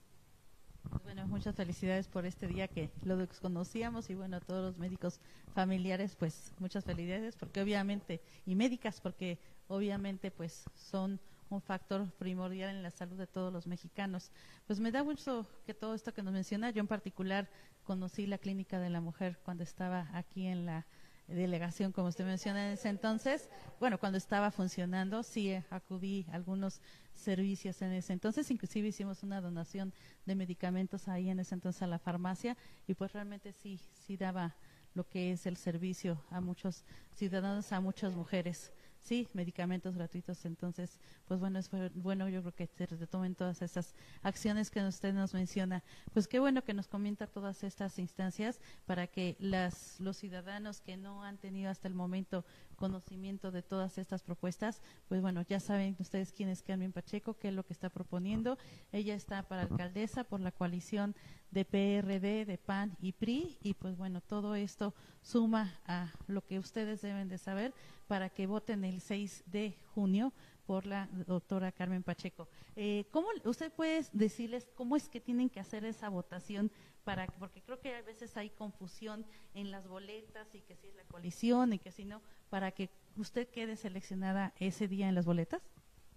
Bueno, 1.04 1.28
muchas 1.28 1.56
felicidades 1.56 2.08
por 2.08 2.26
este 2.26 2.48
día 2.48 2.68
que 2.68 2.90
lo 3.04 3.18
desconocíamos 3.18 4.10
y 4.10 4.16
bueno, 4.16 4.38
a 4.38 4.42
todos 4.42 4.64
los 4.66 4.78
médicos 4.78 5.20
familiares, 5.54 6.16
pues 6.16 6.54
muchas 6.60 6.84
felicidades 6.84 7.36
porque 7.36 7.62
obviamente, 7.62 8.22
y 8.46 8.56
médicas 8.56 9.02
porque 9.02 9.40
obviamente 9.68 10.32
pues 10.32 10.66
son 10.76 11.20
un 11.50 11.62
factor 11.62 12.12
primordial 12.14 12.76
en 12.76 12.84
la 12.84 12.92
salud 12.92 13.18
de 13.18 13.28
todos 13.28 13.54
los 13.54 13.68
mexicanos. 13.68 14.32
Pues 14.66 14.80
me 14.80 14.92
da 14.92 15.04
mucho 15.04 15.48
que 15.66 15.74
todo 15.74 15.94
esto 15.94 16.14
que 16.14 16.24
nos 16.24 16.34
menciona, 16.34 16.72
yo 16.72 16.80
en 16.82 16.88
particular 16.88 17.50
conocí 17.84 18.26
la 18.26 18.38
clínica 18.38 18.80
de 18.80 18.90
la 18.90 19.02
mujer 19.02 19.40
cuando 19.44 19.64
estaba 19.64 20.10
aquí 20.14 20.48
en 20.48 20.66
la 20.66 20.86
delegación, 21.28 21.92
como 21.92 22.08
usted 22.08 22.26
menciona 22.26 22.68
en 22.68 22.74
ese 22.74 22.90
entonces. 22.90 23.50
Bueno, 23.80 24.00
cuando 24.00 24.18
estaba 24.18 24.52
funcionando, 24.52 25.24
sí 25.24 25.54
acudí 25.70 26.26
a 26.32 26.36
algunos 26.36 26.82
servicios 27.14 27.82
en 27.82 27.94
ese 27.94 28.14
entonces, 28.14 28.52
inclusive 28.52 28.90
hicimos 28.90 29.24
una 29.24 29.42
donación 29.42 29.94
de 30.26 30.36
medicamentos 30.36 31.08
ahí 31.08 31.30
en 31.30 31.40
ese 31.40 31.56
entonces 31.56 31.82
a 31.82 31.88
la 31.88 32.00
farmacia 32.00 32.58
y 32.88 32.94
pues 32.94 33.14
realmente 33.14 33.54
sí, 33.54 33.80
sí 34.06 34.18
daba 34.18 34.56
lo 34.94 35.08
que 35.08 35.32
es 35.32 35.46
el 35.46 35.58
servicio 35.58 36.24
a 36.30 36.42
muchos 36.42 36.84
ciudadanos, 37.14 37.72
a 37.72 37.80
muchas 37.80 38.16
mujeres 38.16 38.72
sí, 39.06 39.30
medicamentos 39.34 39.96
gratuitos. 39.96 40.46
Entonces, 40.46 41.00
pues 41.28 41.40
bueno, 41.40 41.60
es 41.60 41.70
bueno 41.94 42.28
yo 42.28 42.42
creo 42.42 42.56
que 42.56 42.68
se 42.68 42.88
retomen 42.88 43.36
todas 43.36 43.62
esas 43.62 43.94
acciones 44.24 44.72
que 44.72 44.84
usted 44.84 45.14
nos 45.14 45.34
menciona. 45.34 45.84
Pues 46.12 46.28
qué 46.28 46.40
bueno 46.40 46.64
que 46.64 46.74
nos 46.74 46.88
comenta 46.88 47.28
todas 47.28 47.64
estas 47.64 48.00
instancias 48.00 48.60
para 48.86 49.08
que 49.08 49.38
las, 49.40 50.00
los 50.00 50.18
ciudadanos 50.18 50.82
que 50.82 50.98
no 50.98 51.24
han 51.24 51.38
tenido 51.38 51.70
hasta 51.70 51.88
el 51.88 51.94
momento 51.94 52.44
conocimiento 52.76 53.52
de 53.52 53.62
todas 53.62 53.98
estas 53.98 54.24
propuestas, 54.24 54.82
pues 55.08 55.22
bueno, 55.22 55.42
ya 55.44 55.60
saben 55.60 55.96
ustedes 56.00 56.32
quién 56.32 56.50
es 56.50 56.62
Carmen 56.62 56.92
Pacheco, 56.92 57.38
qué 57.38 57.50
es 57.50 57.54
lo 57.54 57.66
que 57.66 57.74
está 57.74 57.90
proponiendo. 57.90 58.58
Ella 58.92 59.16
está 59.16 59.44
para 59.44 59.64
alcaldesa 59.64 60.24
por 60.24 60.40
la 60.40 60.52
coalición 60.52 61.16
de 61.52 61.66
PRD, 61.66 62.46
de 62.46 62.58
PAN 62.58 62.98
y 63.00 63.14
PRI, 63.14 63.58
y 63.62 63.74
pues 63.74 63.98
bueno, 63.98 64.22
todo 64.22 64.56
esto 64.56 64.94
suma 65.22 65.80
a 65.86 66.12
lo 66.28 66.46
que 66.46 66.60
ustedes 66.60 67.02
deben 67.02 67.30
de 67.30 67.38
saber 67.38 67.74
para 68.08 68.30
que 68.30 68.48
voten 68.48 68.84
el 68.84 69.02
6 69.02 69.44
de 69.48 69.78
junio 69.94 70.34
por 70.66 70.86
la 70.86 71.08
doctora 71.28 71.72
Carmen 71.72 72.04
Pacheco. 72.04 72.48
Eh, 72.76 73.06
¿Cómo 73.12 73.28
usted 73.44 73.72
puede 73.72 74.06
decirles 74.14 74.68
cómo 74.76 74.96
es 74.96 75.10
que 75.10 75.22
tienen 75.22 75.50
que 75.50 75.60
hacer 75.60 75.86
esa 75.86 76.10
votación 76.10 76.72
para 77.04 77.28
porque 77.28 77.62
creo 77.62 77.80
que 77.80 77.96
a 77.96 78.02
veces 78.02 78.36
hay 78.36 78.50
confusión 78.50 79.26
en 79.54 79.72
las 79.72 79.88
boletas 79.88 80.54
y 80.56 80.62
que 80.62 80.76
si 80.76 80.88
es 80.88 80.96
la 80.96 81.04
coalición 81.04 81.74
y 81.74 81.80
que 81.80 81.92
si 81.92 82.04
no 82.04 82.22
para 82.50 82.72
que 82.72 82.90
usted 83.16 83.48
quede 83.48 83.76
seleccionada 83.76 84.54
ese 84.60 84.88
día 84.88 85.08
en 85.08 85.16
las 85.16 85.26
boletas? 85.26 85.62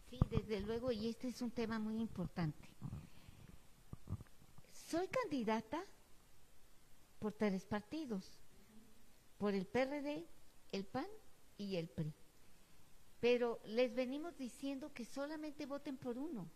Sí, 0.08 0.18
desde 0.30 0.60
luego 0.60 0.90
y 0.90 1.08
este 1.08 1.28
es 1.28 1.42
un 1.42 1.50
tema 1.50 1.78
muy 1.78 2.00
importante. 2.00 2.68
Soy 4.72 5.06
candidata 5.08 5.82
por 7.18 7.32
tres 7.32 7.66
partidos, 7.66 8.38
por 9.36 9.54
el 9.54 9.66
PRD, 9.66 10.24
el 10.72 10.84
PAN 10.86 11.06
y 11.58 11.76
el 11.76 11.88
PRI. 11.88 12.14
Pero 13.20 13.60
les 13.64 13.94
venimos 13.94 14.36
diciendo 14.36 14.92
que 14.92 15.04
solamente 15.04 15.66
voten 15.66 15.96
por 15.96 16.18
uno. 16.18 16.48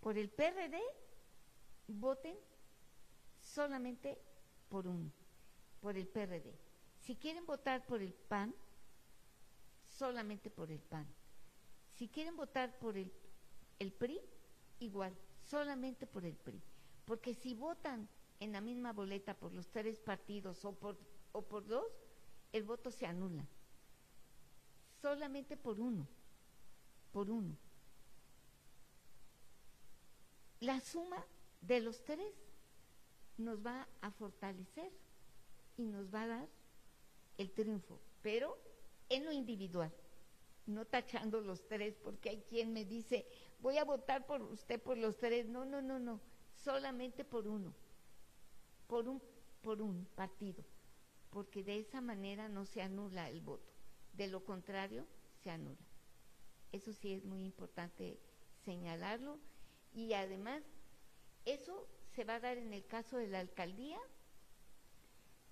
Por 0.00 0.16
el 0.16 0.30
PRD, 0.30 0.80
voten 1.88 2.36
solamente 3.40 4.18
por 4.68 4.86
uno, 4.86 5.10
por 5.80 5.96
el 5.96 6.06
PRD. 6.06 6.54
Si 7.00 7.16
quieren 7.16 7.44
votar 7.46 7.84
por 7.86 8.00
el 8.00 8.12
PAN, 8.14 8.54
solamente 9.88 10.50
por 10.50 10.70
el 10.70 10.80
PAN. 10.80 11.06
Si 11.94 12.08
quieren 12.08 12.36
votar 12.36 12.78
por 12.78 12.96
el, 12.96 13.12
PRI, 13.92 14.20
igual, 14.78 15.14
solamente 15.42 16.06
por 16.06 16.24
el 16.24 16.36
PRI. 16.36 16.62
Porque 17.04 17.34
si 17.34 17.54
votan 17.54 18.08
en 18.38 18.52
la 18.52 18.60
misma 18.60 18.92
boleta 18.92 19.34
por 19.34 19.52
los 19.52 19.68
tres 19.68 20.00
partidos 20.00 20.64
o 20.64 20.72
por, 20.72 20.96
o 21.32 21.42
por 21.42 21.66
dos, 21.66 21.92
el 22.52 22.62
voto 22.62 22.90
se 22.90 23.04
anula. 23.04 23.46
Solamente 25.00 25.56
por 25.56 25.80
uno, 25.80 26.06
por 27.12 27.30
uno. 27.30 27.56
La 30.60 30.80
suma 30.80 31.24
de 31.62 31.80
los 31.80 32.04
tres 32.04 32.34
nos 33.38 33.64
va 33.64 33.88
a 34.02 34.10
fortalecer 34.10 34.92
y 35.78 35.86
nos 35.86 36.12
va 36.14 36.22
a 36.22 36.26
dar 36.26 36.48
el 37.38 37.50
triunfo, 37.52 37.98
pero 38.20 38.58
en 39.08 39.24
lo 39.24 39.32
individual, 39.32 39.92
no 40.66 40.84
tachando 40.84 41.40
los 41.40 41.66
tres, 41.66 41.96
porque 41.96 42.28
hay 42.28 42.42
quien 42.42 42.72
me 42.72 42.84
dice, 42.84 43.26
voy 43.60 43.78
a 43.78 43.84
votar 43.84 44.26
por 44.26 44.42
usted 44.42 44.80
por 44.80 44.98
los 44.98 45.16
tres. 45.16 45.48
No, 45.48 45.64
no, 45.64 45.80
no, 45.80 45.98
no, 45.98 46.20
solamente 46.54 47.24
por 47.24 47.48
uno, 47.48 47.74
por 48.86 49.08
un, 49.08 49.22
por 49.62 49.80
un 49.80 50.04
partido, 50.14 50.62
porque 51.30 51.64
de 51.64 51.78
esa 51.78 52.02
manera 52.02 52.48
no 52.48 52.66
se 52.66 52.82
anula 52.82 53.30
el 53.30 53.40
voto, 53.40 53.69
de 54.12 54.28
lo 54.28 54.44
contrario 54.44 55.06
se 55.42 55.50
anula. 55.50 55.86
Eso 56.72 56.92
sí 56.92 57.12
es 57.12 57.24
muy 57.24 57.44
importante 57.44 58.18
señalarlo 58.64 59.38
y 59.92 60.12
además 60.12 60.62
eso 61.44 61.88
se 62.14 62.24
va 62.24 62.36
a 62.36 62.40
dar 62.40 62.58
en 62.58 62.72
el 62.72 62.86
caso 62.86 63.16
de 63.16 63.28
la 63.28 63.40
alcaldía, 63.40 63.98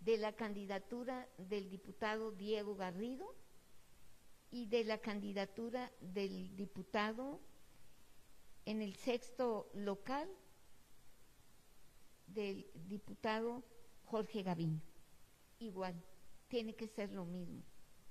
de 0.01 0.17
la 0.17 0.33
candidatura 0.33 1.29
del 1.39 1.71
diputado 1.71 2.31
Diego 2.33 2.77
Garrido 2.77 3.35
y 4.51 4.67
de 4.67 4.85
la 4.85 4.99
candidatura 4.99 5.91
del 6.01 6.55
diputado 6.57 7.41
en 8.65 8.83
el 8.83 8.95
sexto 8.97 9.71
local 9.75 10.29
del 12.27 12.71
diputado 12.87 13.65
Jorge 14.05 14.43
Gaviño. 14.43 14.81
Igual, 15.59 15.95
tiene 16.49 16.75
que 16.75 16.87
ser 16.87 17.11
lo 17.13 17.25
mismo, 17.25 17.63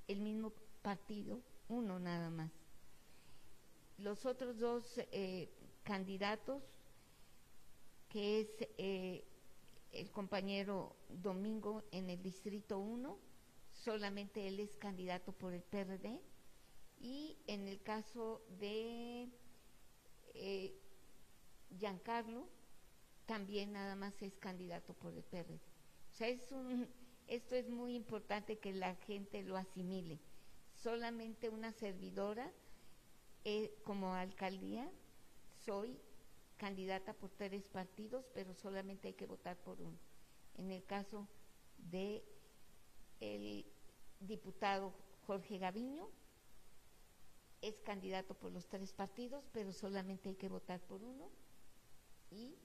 el 0.08 0.22
mismo 0.22 0.54
partido, 0.82 1.42
uno 1.68 2.00
nada 2.00 2.30
más. 2.30 2.52
Los 3.98 4.26
otros 4.26 4.60
dos 4.60 5.00
eh, 5.12 5.50
candidatos, 5.84 6.64
que 8.10 8.42
es 8.42 8.48
eh, 8.78 9.24
el 9.92 10.12
compañero 10.12 10.96
Domingo 11.10 11.84
en 11.92 12.10
el 12.10 12.22
Distrito 12.22 12.80
1, 12.80 13.18
solamente 13.74 14.48
él 14.48 14.60
es 14.60 14.76
candidato 14.78 15.32
por 15.32 15.54
el 15.54 15.64
PRD, 15.64 16.22
y 17.00 17.38
en 17.48 17.68
el 17.68 17.82
caso 17.82 18.42
de 18.60 19.30
eh, 20.34 20.80
Giancarlo, 21.78 22.48
también 23.26 23.74
nada 23.74 23.96
más 23.96 24.22
es 24.22 24.38
candidato 24.38 24.94
por 24.94 25.14
el 25.14 25.24
PRD. 25.24 25.56
O 25.56 26.16
sea, 26.16 26.30
es 26.30 26.52
un, 26.52 26.88
esto 27.28 27.56
es 27.56 27.70
muy 27.70 27.96
importante 27.96 28.58
que 28.58 28.74
la 28.74 28.96
gente 28.96 29.44
lo 29.44 29.58
asimile. 29.58 30.20
Solamente 30.74 31.50
una 31.50 31.72
servidora 31.72 32.52
eh, 33.44 33.74
como 33.84 34.14
alcaldía 34.14 34.90
soy 35.66 36.00
candidata 36.58 37.14
por 37.14 37.30
tres 37.30 37.68
partidos, 37.70 38.26
pero 38.34 38.54
solamente 38.54 39.10
hay 39.10 39.14
que 39.14 39.26
votar 39.26 39.58
por 39.58 39.80
uno. 39.82 39.98
En 40.56 40.72
el 40.72 40.84
caso 40.84 41.28
de 41.78 42.24
el 43.20 43.66
diputado 44.20 44.94
Jorge 45.26 45.58
Gaviño, 45.58 46.10
es 47.62 47.80
candidato 47.82 48.34
por 48.36 48.52
los 48.52 48.68
tres 48.68 48.94
partidos, 48.94 49.44
pero 49.52 49.74
solamente 49.74 50.30
hay 50.30 50.36
que 50.36 50.50
votar 50.50 50.80
por 50.80 51.04
uno. 51.04 51.30
Y 52.32 52.56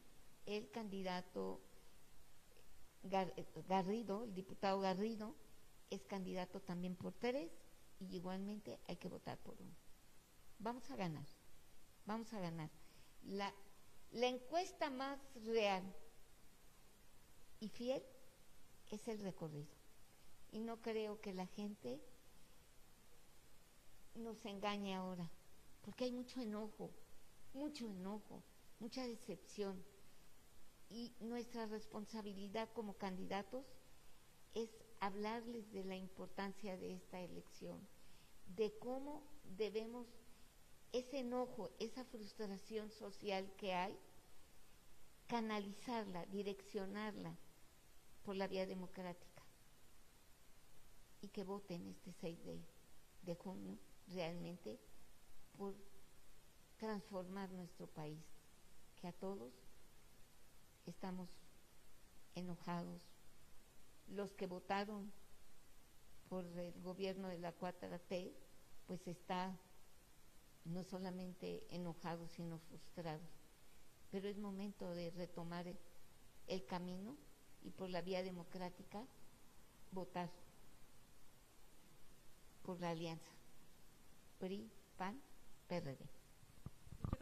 el 0.46 0.70
candidato 0.70 1.60
Garrido, 3.02 4.24
el 4.24 4.34
diputado 4.34 4.80
Garrido, 4.80 5.34
es 5.90 6.04
candidato 6.04 6.60
también 6.60 6.96
por 6.96 7.12
tres 7.12 7.50
y 8.00 8.16
igualmente 8.16 8.78
hay 8.86 8.96
que 8.96 9.08
votar 9.08 9.38
por 9.38 9.60
uno. 9.60 9.74
Vamos 10.58 10.90
a 10.90 10.96
ganar, 10.96 11.26
vamos 12.06 12.32
a 12.32 12.40
ganar. 12.40 12.70
La, 13.24 13.52
la 14.12 14.28
encuesta 14.28 14.90
más 14.90 15.18
real 15.44 15.82
y 17.60 17.68
fiel 17.68 18.02
es 18.90 19.06
el 19.08 19.20
recorrido. 19.20 19.74
Y 20.50 20.60
no 20.60 20.80
creo 20.82 21.20
que 21.20 21.32
la 21.32 21.46
gente 21.46 22.00
nos 24.14 24.44
engañe 24.44 24.94
ahora, 24.94 25.30
porque 25.80 26.04
hay 26.04 26.12
mucho 26.12 26.40
enojo, 26.40 26.90
mucho 27.54 27.86
enojo, 27.86 28.42
mucha 28.78 29.06
decepción. 29.06 29.82
Y 30.92 31.14
nuestra 31.20 31.64
responsabilidad 31.64 32.68
como 32.74 32.98
candidatos 32.98 33.64
es 34.52 34.68
hablarles 35.00 35.72
de 35.72 35.84
la 35.84 35.96
importancia 35.96 36.76
de 36.76 36.92
esta 36.92 37.18
elección, 37.18 37.80
de 38.54 38.76
cómo 38.78 39.22
debemos 39.56 40.06
ese 40.92 41.20
enojo, 41.20 41.70
esa 41.78 42.04
frustración 42.04 42.90
social 42.90 43.50
que 43.56 43.72
hay, 43.72 43.98
canalizarla, 45.28 46.26
direccionarla 46.26 47.38
por 48.22 48.36
la 48.36 48.46
vía 48.46 48.66
democrática. 48.66 49.42
Y 51.22 51.28
que 51.28 51.42
voten 51.42 51.86
este 51.86 52.12
6 52.20 52.44
de, 52.44 52.60
de 53.22 53.34
junio 53.34 53.78
realmente 54.08 54.78
por 55.56 55.74
transformar 56.76 57.50
nuestro 57.50 57.86
país, 57.86 58.20
que 58.96 59.06
a 59.06 59.12
todos 59.12 59.54
estamos 60.86 61.28
enojados. 62.34 63.00
Los 64.08 64.32
que 64.34 64.46
votaron 64.46 65.12
por 66.28 66.44
el 66.44 66.72
gobierno 66.82 67.28
de 67.28 67.38
la 67.38 67.56
4T, 67.56 68.32
pues 68.86 69.06
está 69.06 69.58
no 70.64 70.82
solamente 70.84 71.66
enojados, 71.70 72.30
sino 72.32 72.58
frustrados. 72.58 73.28
Pero 74.10 74.28
es 74.28 74.38
momento 74.38 74.90
de 74.90 75.10
retomar 75.10 75.66
el, 75.66 76.66
camino 76.66 77.16
y 77.62 77.70
por 77.70 77.88
la 77.88 78.02
vía 78.02 78.22
democrática 78.22 79.06
votar 79.90 80.30
por 82.62 82.80
la 82.80 82.90
alianza. 82.90 83.32
PRI, 84.38 84.70
PAN, 84.96 85.20
PRD. 85.68 86.21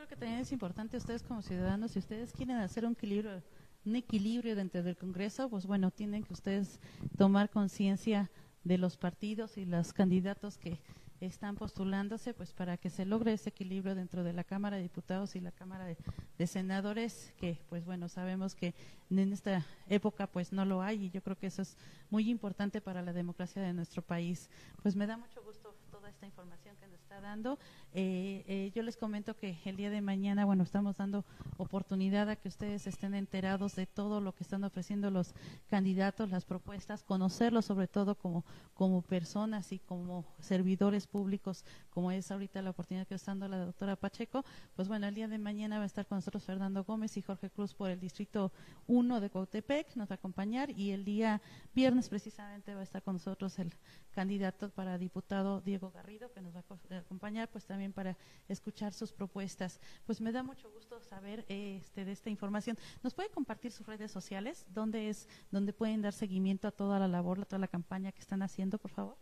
Creo 0.01 0.09
que 0.09 0.17
también 0.17 0.41
es 0.41 0.51
importante 0.51 0.97
ustedes 0.97 1.23
como 1.23 1.43
ciudadanos, 1.43 1.91
si 1.91 1.99
ustedes 1.99 2.33
quieren 2.33 2.57
hacer 2.57 2.87
un 2.87 2.93
equilibrio, 2.93 3.43
un 3.85 3.97
equilibrio 3.97 4.57
dentro 4.57 4.83
del 4.83 4.97
Congreso, 4.97 5.51
pues 5.51 5.67
bueno, 5.67 5.91
tienen 5.91 6.25
que 6.25 6.33
ustedes 6.33 6.81
tomar 7.19 7.51
conciencia 7.51 8.31
de 8.65 8.79
los 8.79 8.97
partidos 8.97 9.59
y 9.59 9.67
los 9.67 9.93
candidatos 9.93 10.57
que 10.57 10.81
están 11.21 11.55
postulándose 11.57 12.33
pues 12.33 12.55
para 12.55 12.79
que 12.79 12.89
se 12.89 13.05
logre 13.05 13.35
ese 13.35 13.51
equilibrio 13.51 13.95
dentro 13.95 14.25
de 14.25 14.33
la 14.33 14.43
Cámara 14.43 14.79
de 14.79 14.85
Diputados 14.85 15.37
y 15.37 15.41
la 15.41 15.53
Cámara 15.53 15.85
de, 15.85 15.99
de, 16.39 16.47
Senadores 16.47 17.35
que 17.37 17.59
pues 17.69 17.85
bueno 17.85 18.09
sabemos 18.09 18.55
que 18.55 18.75
en 19.11 19.35
esta 19.35 19.67
época 19.91 20.29
pues 20.29 20.51
no 20.51 20.65
lo 20.65 20.81
hay 20.81 21.05
y 21.05 21.11
yo 21.11 21.23
creo 21.23 21.37
que 21.37 21.49
eso 21.49 21.61
es 21.61 21.77
muy 22.09 22.31
importante 22.31 22.81
para 22.81 23.03
la 23.03 23.13
democracia 23.13 23.61
de 23.61 23.75
nuestro 23.75 24.01
país. 24.01 24.49
Pues 24.83 24.97
me 24.97 25.07
da 25.07 25.19
mucho 25.19 25.43
gusto 25.43 25.70
esta 26.11 26.27
información 26.27 26.77
que 26.77 26.87
nos 26.87 27.01
está 27.01 27.21
dando. 27.21 27.59
Eh, 27.93 28.45
eh, 28.47 28.73
yo 28.75 28.83
les 28.83 28.97
comento 28.97 29.37
que 29.37 29.59
el 29.65 29.77
día 29.77 29.91
de 29.91 30.01
mañana, 30.01 30.45
bueno, 30.45 30.65
estamos 30.65 30.97
dando 30.97 31.25
oportunidad 31.57 32.29
a 32.29 32.37
que 32.37 32.49
ustedes 32.49 32.87
estén 32.87 33.15
enterados 33.15 33.77
de 33.77 33.87
todo 33.87 34.21
lo 34.21 34.35
que 34.35 34.43
están 34.43 34.65
ofreciendo 34.65 35.11
los 35.11 35.35
candidatos, 35.69 36.31
las 36.31 36.45
propuestas, 36.45 37.03
conocerlos 37.03 37.65
sobre 37.65 37.89
todo 37.89 38.15
como, 38.17 38.45
como 38.75 39.03
personas 39.03 39.73
y 39.73 39.79
como 39.79 40.25
servidores 40.41 41.07
públicos, 41.07 41.65
como 41.91 42.11
es 42.11 42.31
ahorita 42.31 42.63
la 42.63 42.71
oportunidad 42.71 43.07
que 43.07 43.15
está 43.15 43.31
dando 43.31 43.49
la 43.49 43.59
doctora 43.59 43.97
Pacheco. 43.97 44.45
Pues 44.75 44.89
bueno, 44.89 45.07
el 45.07 45.15
día 45.15 45.29
de 45.29 45.39
mañana 45.39 45.79
va 45.79 45.85
a 45.85 45.87
estar 45.87 46.07
con 46.07 46.17
nosotros 46.17 46.45
Fernando 46.45 46.85
Gómez 46.85 47.17
y 47.17 47.23
Jorge 47.23 47.51
Cruz 47.51 47.75
por 47.75 47.91
el 47.91 48.01
distrito 48.01 48.53
1 48.87 49.21
de 49.21 49.31
Cautepec, 49.31 49.95
nos 49.97 50.11
va 50.11 50.15
a 50.15 50.17
acompañar 50.17 50.71
y 50.71 50.91
el 50.91 51.05
día 51.05 51.41
viernes 51.75 52.09
precisamente 52.09 52.75
va 52.75 52.81
a 52.81 52.85
estar 52.85 53.03
con 53.03 53.15
nosotros 53.15 53.59
el 53.59 53.73
candidato 54.11 54.71
para 54.71 54.99
diputado 54.99 55.61
Diego 55.61 55.91
Que 56.01 56.41
nos 56.41 56.55
va 56.55 56.65
a 56.91 56.99
acompañar, 56.99 57.49
pues 57.51 57.67
también 57.67 57.93
para 57.93 58.17
escuchar 58.49 58.93
sus 58.95 59.13
propuestas. 59.13 59.79
Pues 60.07 60.21
me 60.21 60.33
da 60.33 60.43
mucho 60.43 60.71
gusto 60.71 60.99
saber 61.01 61.45
este, 61.49 62.07
de 62.07 62.13
esta 62.13 62.31
información. 62.31 62.79
¿Nos 63.03 63.13
puede 63.13 63.29
compartir 63.29 63.71
sus 63.71 63.87
redes 63.87 64.11
sociales? 64.11 64.65
¿Dónde 64.73 65.11
es, 65.11 65.29
donde 65.51 65.75
pueden 65.75 66.01
dar 66.01 66.15
seguimiento 66.15 66.69
a 66.69 66.71
toda 66.71 66.99
la 66.99 67.07
labor, 67.07 67.41
a 67.41 67.45
toda 67.45 67.59
la 67.59 67.69
campaña 67.69 68.13
que 68.13 68.21
están 68.21 68.41
haciendo, 68.43 68.79
por 68.79 68.91
favor? 68.91 69.17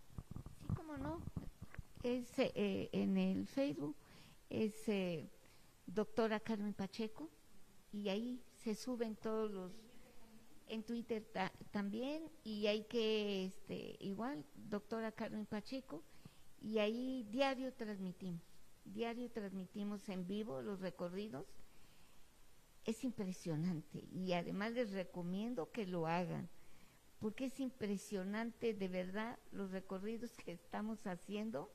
Sí, 0.61 0.69
cómo 0.77 0.97
no. 0.97 1.21
Es 2.05 2.39
eh, 2.39 2.89
en 2.93 3.17
el 3.17 3.47
Facebook, 3.49 3.97
es 4.49 4.89
eh, 4.89 5.29
doctora 5.85 6.39
Carmen 6.39 6.75
Pacheco, 6.75 7.29
y 7.93 8.09
ahí 8.09 8.41
se 8.55 8.75
suben 8.77 9.17
todos 9.17 9.51
los 9.51 9.73
en 10.69 10.83
Twitter 10.83 11.27
también 11.71 12.31
y 12.45 12.67
hay 12.67 12.85
que 12.85 13.47
este 13.47 13.97
igual 14.01 14.45
doctora 14.55 15.13
Carmen 15.13 15.47
Pacheco 15.47 16.03
Y 16.61 16.79
ahí 16.79 17.27
diario 17.31 17.73
transmitimos, 17.73 18.43
diario 18.85 19.31
transmitimos 19.31 20.09
en 20.09 20.27
vivo 20.27 20.61
los 20.63 20.81
recorridos. 20.81 21.47
Es 22.85 23.05
impresionante 23.05 24.05
y 24.13 24.33
además 24.33 24.73
les 24.73 24.93
recomiendo 24.93 25.71
que 25.71 25.87
lo 25.87 26.07
hagan, 26.07 26.49
porque 27.19 27.47
es 27.47 27.61
impresionante 27.61 28.73
de 28.73 28.89
verdad 28.89 29.39
los 29.53 29.71
recorridos 29.71 30.31
que 30.39 30.53
estamos 30.53 31.07
haciendo 31.07 31.71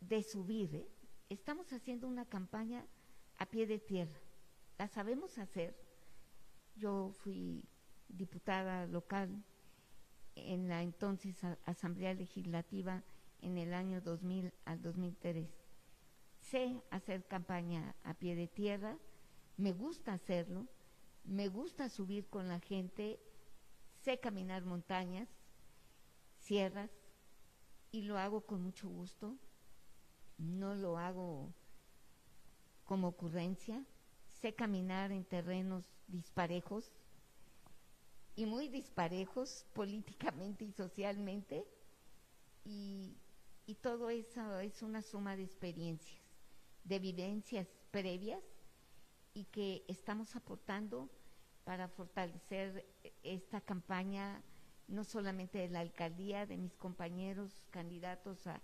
de 0.00 0.22
subir. 0.22 0.74
¿eh? 0.74 0.88
Estamos 1.28 1.72
haciendo 1.72 2.06
una 2.06 2.24
campaña 2.24 2.86
a 3.38 3.46
pie 3.46 3.66
de 3.66 3.78
tierra, 3.78 4.20
la 4.78 4.88
sabemos 4.88 5.38
hacer. 5.38 5.76
Yo 6.76 7.10
fui 7.10 7.64
diputada 8.08 8.86
local 8.86 9.42
en 10.36 10.68
la 10.68 10.82
entonces 10.82 11.36
Asamblea 11.64 12.14
Legislativa 12.14 13.02
en 13.40 13.58
el 13.58 13.74
año 13.74 14.00
2000 14.00 14.52
al 14.64 14.82
2003. 14.82 15.48
Sé 16.40 16.82
hacer 16.90 17.26
campaña 17.26 17.94
a 18.04 18.14
pie 18.14 18.34
de 18.34 18.48
tierra, 18.48 18.98
me 19.56 19.72
gusta 19.72 20.12
hacerlo, 20.12 20.66
me 21.24 21.48
gusta 21.48 21.88
subir 21.88 22.28
con 22.28 22.48
la 22.48 22.60
gente, 22.60 23.20
sé 24.02 24.18
caminar 24.18 24.64
montañas, 24.64 25.28
sierras, 26.38 26.90
y 27.90 28.02
lo 28.02 28.18
hago 28.18 28.42
con 28.42 28.62
mucho 28.62 28.88
gusto, 28.88 29.36
no 30.38 30.74
lo 30.74 30.98
hago 30.98 31.52
como 32.84 33.08
ocurrencia, 33.08 33.84
sé 34.26 34.54
caminar 34.54 35.12
en 35.12 35.24
terrenos 35.24 35.84
disparejos, 36.06 36.92
y 38.36 38.46
muy 38.46 38.68
disparejos 38.68 39.66
políticamente 39.74 40.64
y 40.64 40.72
socialmente, 40.72 41.66
y, 42.64 43.16
todo 43.74 44.10
eso 44.10 44.58
es 44.58 44.82
una 44.82 45.02
suma 45.02 45.36
de 45.36 45.44
experiencias, 45.44 46.20
de 46.84 46.98
vivencias 46.98 47.68
previas, 47.90 48.42
y 49.34 49.44
que 49.44 49.84
estamos 49.88 50.34
aportando 50.34 51.08
para 51.64 51.88
fortalecer 51.88 52.86
esta 53.22 53.60
campaña, 53.60 54.42
no 54.88 55.04
solamente 55.04 55.58
de 55.58 55.68
la 55.68 55.80
alcaldía, 55.80 56.46
de 56.46 56.56
mis 56.56 56.74
compañeros 56.76 57.66
candidatos 57.70 58.46
a, 58.46 58.60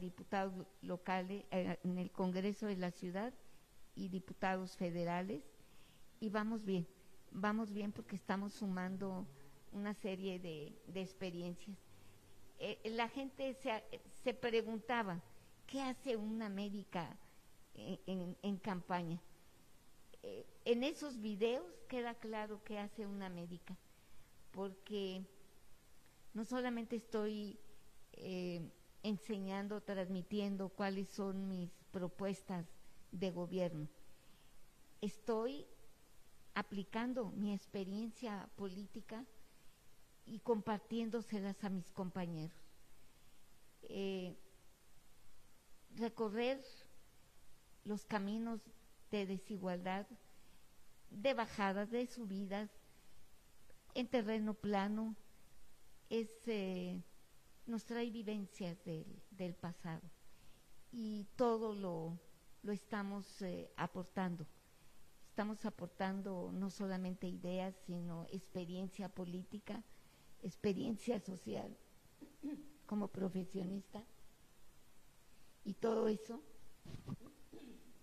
diputados 0.00 0.66
locales 0.82 1.44
eh, 1.50 1.78
en 1.82 1.98
el 1.98 2.10
Congreso 2.10 2.66
de 2.66 2.76
la 2.76 2.90
ciudad 2.90 3.32
y 3.94 4.08
diputados 4.08 4.76
federales, 4.76 5.42
y 6.20 6.28
vamos 6.30 6.64
bien 6.64 6.86
vamos 7.30 7.72
bien 7.72 7.92
porque 7.92 8.16
estamos 8.16 8.54
sumando 8.54 9.26
una 9.72 9.94
serie 9.94 10.38
de, 10.38 11.00
experiencias. 11.00 11.76
Eh, 12.60 12.90
la 12.90 13.08
gente 13.08 13.54
se, 13.54 13.82
se, 14.24 14.34
preguntaba, 14.34 15.22
¿qué 15.66 15.80
hace 15.80 16.16
una 16.16 16.48
médica 16.48 17.16
en, 17.74 18.56
campaña? 18.56 19.20
Eh, 20.24 20.44
en 20.64 20.82
esos 20.82 21.20
videos 21.20 21.64
queda 21.88 22.14
claro 22.14 22.60
qué 22.64 22.80
hace 22.80 23.06
una 23.06 23.28
médica, 23.28 23.76
porque 24.50 25.24
no 26.34 26.44
solamente 26.44 26.96
estoy 26.96 27.60
eh, 28.14 28.68
enseñando, 29.04 29.80
transmitiendo 29.80 30.68
cuáles 30.68 31.08
son 31.08 31.48
mis 31.48 31.70
propuestas 31.92 32.66
de 33.12 33.30
gobierno, 33.30 33.88
estoy 35.00 35.64
aplicando 36.54 37.30
mi 37.30 37.54
experiencia 37.54 38.48
política 38.56 39.24
y 40.30 40.40
compartiéndoselas 40.40 41.62
a 41.64 41.68
mis 41.68 41.90
compañeros. 41.92 42.56
Eh, 43.82 44.36
recorrer 45.96 46.62
los 47.84 48.04
caminos 48.04 48.60
de 49.10 49.26
desigualdad, 49.26 50.06
de 51.10 51.34
bajadas, 51.34 51.90
de 51.90 52.06
subidas, 52.06 52.70
en 53.94 54.06
terreno 54.06 54.54
plano, 54.54 55.16
eh, 56.10 57.02
nos 57.66 57.84
trae 57.84 58.10
vivencias 58.10 58.78
del, 58.84 59.54
pasado 59.54 60.02
y 60.92 61.26
todo 61.36 61.74
lo, 61.74 62.18
estamos 62.72 63.42
eh, 63.42 63.70
aportando 63.76 64.46
estamos 65.38 65.64
aportando 65.66 66.50
no 66.52 66.68
solamente 66.68 67.28
ideas, 67.28 67.72
sino 67.86 68.26
experiencia 68.32 69.08
política, 69.08 69.84
experiencia 70.42 71.20
social 71.20 71.76
como 72.86 73.08
profesionista. 73.08 74.04
Y 75.64 75.74
todo 75.74 76.08
eso 76.08 76.40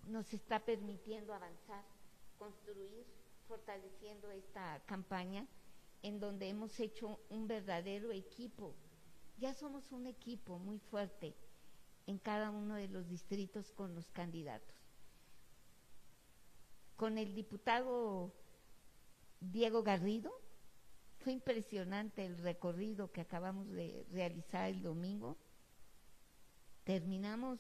nos 0.08 0.34
está 0.34 0.60
permitiendo 0.60 1.34
avanzar, 1.34 1.84
construir, 2.38 3.06
fortaleciendo 3.48 4.30
esta 4.32 4.82
campaña 4.86 5.48
en 6.04 6.20
donde 6.20 6.50
hemos 6.50 6.80
hecho 6.80 7.20
un 7.30 7.48
verdadero 7.48 8.12
equipo. 8.12 8.76
Ya 9.40 9.54
somos 9.54 9.92
un 9.92 10.06
equipo 10.06 10.60
muy 10.60 10.80
fuerte 10.80 11.36
en 12.06 12.20
cada 12.20 12.52
uno 12.52 12.76
de 12.76 12.88
los 12.88 13.08
distritos 13.10 13.72
con 13.72 13.96
los 13.96 14.12
candidatos 14.12 14.76
con 16.96 17.18
el 17.18 17.34
diputado 17.36 18.32
Diego 19.40 19.84
Garrido. 19.84 20.32
Fue 21.26 21.34
impresionante 21.34 22.24
el 22.24 22.38
recorrido 22.38 23.12
que 23.12 23.20
acabamos 23.20 23.68
de 23.72 24.06
realizar 24.12 24.70
el 24.70 24.84
domingo. 24.84 25.36
Terminamos 26.84 27.60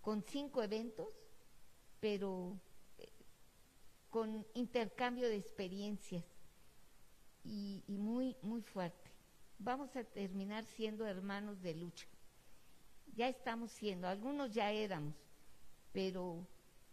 con 0.00 0.22
cinco 0.22 0.62
eventos, 0.62 1.08
pero 1.98 2.56
eh, 2.98 3.10
con 4.10 4.46
intercambio 4.54 5.28
de 5.28 5.34
experiencias 5.34 6.24
y, 7.42 7.82
muy, 7.88 8.36
muy 8.42 8.62
fuerte. 8.62 9.10
Vamos 9.58 9.96
a 9.96 10.04
terminar 10.04 10.64
siendo 10.66 11.04
hermanos 11.04 11.60
de 11.62 11.74
lucha. 11.74 12.06
Ya 13.16 13.28
estamos 13.28 13.72
siendo, 13.72 14.06
algunos 14.06 14.52
ya 14.52 14.70
éramos, 14.70 15.16
pero 15.90 16.46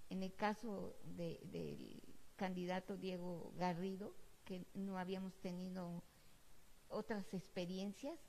en 0.10 0.24
el 0.24 0.34
caso 0.34 0.98
del 1.04 2.02
candidato 2.38 2.98
Diego 2.98 3.54
Garrido, 3.56 4.23
que 4.46 4.66
no 4.74 4.98
habíamos 4.98 5.34
tenido 5.40 6.04
otras 6.90 7.34
experiencias, 7.34 8.20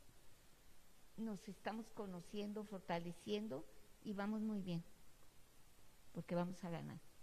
nos 1.16 1.48
estamos 1.48 1.90
conociendo, 1.90 2.64
fortaleciendo 2.64 3.64
y 4.02 4.12
vamos 4.12 4.40
muy 4.40 4.60
bien, 4.60 4.82
porque 6.12 6.34
vamos 6.34 6.62
a 6.64 6.70
ganar. 6.70 7.13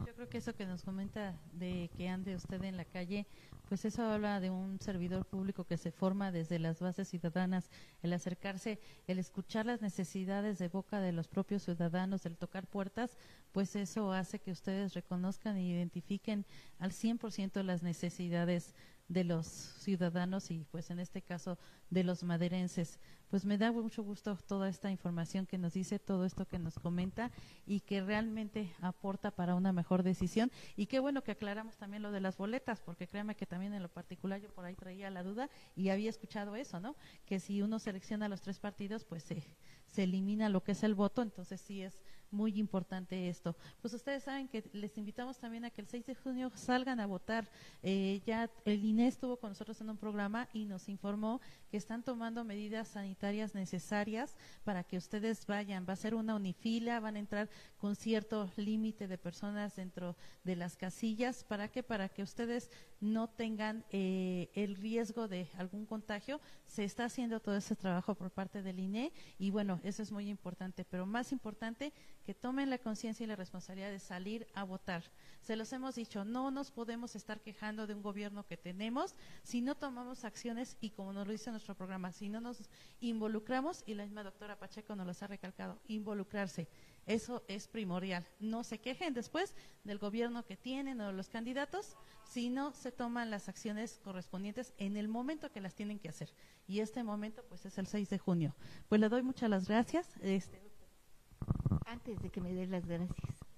Yo 0.00 0.14
creo 0.14 0.28
que 0.28 0.38
eso 0.38 0.54
que 0.54 0.66
nos 0.66 0.82
comenta 0.82 1.38
de 1.52 1.90
que 1.96 2.08
ande 2.08 2.34
usted 2.34 2.62
en 2.64 2.76
la 2.76 2.84
calle, 2.84 3.26
pues 3.68 3.84
eso 3.84 4.02
habla 4.02 4.40
de 4.40 4.50
un 4.50 4.80
servidor 4.80 5.24
público 5.24 5.64
que 5.64 5.76
se 5.76 5.90
forma 5.90 6.32
desde 6.32 6.58
las 6.58 6.80
bases 6.80 7.08
ciudadanas, 7.08 7.70
el 8.02 8.12
acercarse, 8.12 8.80
el 9.06 9.18
escuchar 9.18 9.66
las 9.66 9.82
necesidades 9.82 10.58
de 10.58 10.68
boca 10.68 11.00
de 11.00 11.12
los 11.12 11.28
propios 11.28 11.62
ciudadanos, 11.62 12.26
el 12.26 12.36
tocar 12.36 12.66
puertas, 12.66 13.16
pues 13.52 13.76
eso 13.76 14.12
hace 14.12 14.38
que 14.38 14.50
ustedes 14.50 14.94
reconozcan 14.94 15.56
e 15.56 15.64
identifiquen 15.64 16.44
al 16.78 16.90
100% 16.92 17.62
las 17.62 17.82
necesidades 17.82 18.74
de 19.08 19.24
los 19.24 19.46
ciudadanos 19.46 20.50
y 20.50 20.64
pues 20.70 20.90
en 20.90 20.98
este 20.98 21.22
caso 21.22 21.58
de 21.90 22.04
los 22.04 22.22
maderenses. 22.22 22.98
Pues 23.28 23.44
me 23.44 23.58
da 23.58 23.72
mucho 23.72 24.02
gusto 24.02 24.36
toda 24.46 24.68
esta 24.68 24.90
información 24.90 25.46
que 25.46 25.58
nos 25.58 25.74
dice, 25.74 25.98
todo 25.98 26.24
esto 26.24 26.46
que 26.46 26.58
nos 26.58 26.78
comenta 26.78 27.30
y 27.66 27.80
que 27.80 28.00
realmente 28.00 28.72
aporta 28.80 29.30
para 29.30 29.54
una 29.54 29.72
mejor 29.72 30.02
decisión. 30.02 30.50
Y 30.76 30.86
qué 30.86 31.00
bueno 31.00 31.22
que 31.22 31.32
aclaramos 31.32 31.76
también 31.76 32.02
lo 32.02 32.12
de 32.12 32.20
las 32.20 32.36
boletas, 32.36 32.80
porque 32.80 33.06
créame 33.06 33.34
que 33.34 33.46
también 33.46 33.74
en 33.74 33.82
lo 33.82 33.88
particular 33.88 34.40
yo 34.40 34.50
por 34.50 34.64
ahí 34.64 34.74
traía 34.74 35.10
la 35.10 35.22
duda 35.22 35.50
y 35.74 35.88
había 35.88 36.10
escuchado 36.10 36.56
eso, 36.56 36.80
¿no? 36.80 36.96
Que 37.26 37.40
si 37.40 37.60
uno 37.60 37.78
selecciona 37.78 38.28
los 38.28 38.40
tres 38.40 38.58
partidos, 38.58 39.04
pues 39.04 39.24
se, 39.24 39.42
se 39.86 40.04
elimina 40.04 40.48
lo 40.48 40.62
que 40.62 40.72
es 40.72 40.82
el 40.82 40.94
voto, 40.94 41.22
entonces 41.22 41.60
sí 41.60 41.82
es 41.82 42.02
muy 42.34 42.58
importante 42.58 43.28
esto. 43.28 43.56
Pues 43.80 43.94
ustedes 43.94 44.24
saben 44.24 44.48
que 44.48 44.68
les 44.72 44.98
invitamos 44.98 45.38
también 45.38 45.64
a 45.64 45.70
que 45.70 45.80
el 45.80 45.88
6 45.88 46.04
de 46.06 46.14
junio 46.14 46.50
salgan 46.54 47.00
a 47.00 47.06
votar. 47.06 47.48
Eh, 47.82 48.20
ya 48.26 48.50
el 48.64 48.84
INE 48.84 49.06
estuvo 49.06 49.38
con 49.38 49.50
nosotros 49.50 49.80
en 49.80 49.88
un 49.88 49.96
programa 49.96 50.48
y 50.52 50.66
nos 50.66 50.88
informó 50.88 51.40
que 51.70 51.76
están 51.76 52.02
tomando 52.02 52.44
medidas 52.44 52.88
sanitarias 52.88 53.54
necesarias 53.54 54.36
para 54.64 54.84
que 54.84 54.98
ustedes 54.98 55.46
vayan. 55.46 55.86
Va 55.88 55.94
a 55.94 55.96
ser 55.96 56.14
una 56.14 56.34
unifila, 56.34 57.00
van 57.00 57.16
a 57.16 57.20
entrar 57.20 57.48
con 57.78 57.96
cierto 57.96 58.50
límite 58.56 59.08
de 59.08 59.18
personas 59.18 59.76
dentro 59.76 60.16
de 60.42 60.56
las 60.56 60.76
casillas. 60.76 61.44
¿Para 61.44 61.68
qué? 61.68 61.82
Para 61.82 62.08
que 62.08 62.22
ustedes 62.22 62.70
no 63.00 63.28
tengan 63.28 63.84
eh, 63.90 64.50
el 64.54 64.76
riesgo 64.76 65.28
de 65.28 65.48
algún 65.56 65.86
contagio. 65.86 66.40
Se 66.66 66.84
está 66.84 67.04
haciendo 67.04 67.40
todo 67.40 67.56
ese 67.56 67.76
trabajo 67.76 68.14
por 68.14 68.30
parte 68.30 68.62
del 68.62 68.80
INE 68.80 69.12
y 69.38 69.50
bueno, 69.50 69.80
eso 69.84 70.02
es 70.02 70.10
muy 70.10 70.28
importante. 70.28 70.84
Pero 70.84 71.06
más 71.06 71.32
importante 71.32 71.92
que 72.24 72.34
tomen 72.34 72.70
la 72.70 72.78
conciencia 72.78 73.24
y 73.24 73.26
la 73.26 73.36
responsabilidad 73.36 73.90
de 73.90 73.98
salir 73.98 74.46
a 74.54 74.64
votar. 74.64 75.04
Se 75.40 75.56
los 75.56 75.72
hemos 75.72 75.94
dicho, 75.94 76.24
no 76.24 76.50
nos 76.50 76.70
podemos 76.70 77.14
estar 77.16 77.40
quejando 77.40 77.86
de 77.86 77.94
un 77.94 78.02
gobierno 78.02 78.46
que 78.46 78.56
tenemos 78.56 79.14
si 79.42 79.60
no 79.60 79.74
tomamos 79.74 80.24
acciones 80.24 80.76
y 80.80 80.90
como 80.90 81.12
nos 81.12 81.26
lo 81.26 81.32
dice 81.32 81.50
nuestro 81.50 81.74
programa, 81.74 82.12
si 82.12 82.28
no 82.28 82.40
nos 82.40 82.62
involucramos, 83.00 83.82
y 83.86 83.94
la 83.94 84.04
misma 84.04 84.22
doctora 84.22 84.58
Pacheco 84.58 84.96
nos 84.96 85.06
los 85.06 85.22
ha 85.22 85.26
recalcado, 85.26 85.78
involucrarse. 85.86 86.68
Eso 87.06 87.44
es 87.48 87.68
primordial. 87.68 88.26
No 88.40 88.64
se 88.64 88.78
quejen 88.80 89.12
después 89.12 89.54
del 89.84 89.98
gobierno 89.98 90.44
que 90.46 90.56
tienen 90.56 91.00
o 91.00 91.08
de 91.08 91.12
los 91.12 91.28
candidatos, 91.28 91.96
si 92.24 92.48
no 92.48 92.72
se 92.72 92.92
toman 92.92 93.30
las 93.30 93.48
acciones 93.48 94.00
correspondientes 94.02 94.72
en 94.78 94.96
el 94.96 95.08
momento 95.08 95.52
que 95.52 95.60
las 95.60 95.74
tienen 95.74 95.98
que 95.98 96.08
hacer. 96.08 96.32
Y 96.66 96.80
este 96.80 97.02
momento, 97.02 97.44
pues, 97.48 97.66
es 97.66 97.76
el 97.76 97.86
6 97.86 98.08
de 98.08 98.18
junio. 98.18 98.56
Pues 98.88 99.00
le 99.00 99.08
doy 99.08 99.22
muchas 99.22 99.50
las 99.50 99.68
gracias. 99.68 100.08
Este, 100.22 100.63
Antes 101.86 102.20
de 102.20 102.30
que 102.30 102.40
me 102.40 102.52
dé 102.52 102.66
las 102.66 102.86
gracias, 102.86 103.10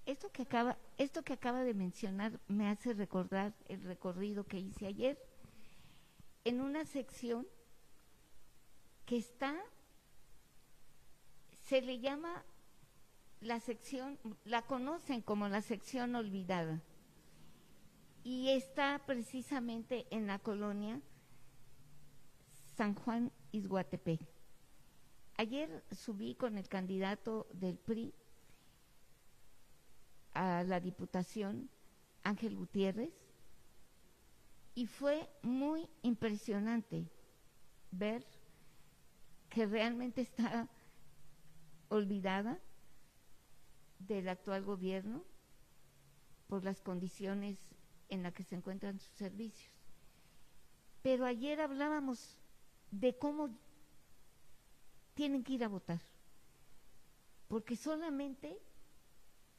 esto 0.05 0.30
que 0.30 0.43
acaba, 0.43 0.78
esto 0.99 1.22
que 1.22 1.32
acaba 1.32 1.64
de 1.64 1.74
mencionar 1.74 2.39
me 2.49 2.68
hace 2.68 2.95
recordar 2.95 3.55
el 3.68 3.82
recorrido 3.82 4.45
que 4.45 4.59
hice 4.59 4.87
ayer 4.87 5.18
en 6.45 6.61
una 6.61 6.84
sección 6.84 7.47
que 9.05 9.16
está, 9.16 9.57
se 11.64 11.82
le 11.82 11.99
llama 11.99 12.45
la 13.41 13.61
sección, 13.61 14.18
la 14.45 14.62
conocen 14.62 15.22
como 15.22 15.49
la 15.49 15.62
sección 15.62 16.14
olvidada 16.14 16.80
y 18.22 18.51
está 18.51 19.01
precisamente 19.07 20.07
en 20.11 20.26
la 20.26 20.39
colonia 20.39 21.01
San 22.76 22.95
Juan 22.95 23.32
Izguatepec. 23.53 24.20
Ayer 25.39 25.84
subí 25.91 26.34
con 26.34 26.57
el 26.57 26.68
candidato 26.68 27.47
del 27.53 27.76
PRI 27.76 28.14
a 30.32 30.62
la 30.64 30.80
Diputación, 30.80 31.68
Ángel 32.22 32.57
Gutiérrez, 32.57 33.12
y 34.74 34.87
fue 34.87 35.28
muy 35.43 35.89
impresionante 36.03 37.11
ver 37.91 38.26
que 39.51 39.66
realmente 39.66 40.22
está 40.22 40.68
olvidada 41.89 42.59
del 43.99 44.28
actual 44.28 44.64
gobierno 44.64 45.24
por 46.47 46.64
las 46.64 46.80
condiciones 46.80 47.59
en 48.09 48.22
las 48.22 48.32
que 48.32 48.45
se 48.45 48.55
encuentran 48.55 48.99
sus 48.99 49.12
servicios. 49.12 49.72
Pero 51.03 51.24
ayer 51.24 51.61
hablábamos 51.61 52.37
de 52.91 53.16
cómo 53.16 53.51
tienen 55.17 55.43
que 55.43 55.55
ir 55.55 55.64
a 55.64 55.69
votar, 55.69 56.01
porque 57.49 57.75
solamente 57.75 58.61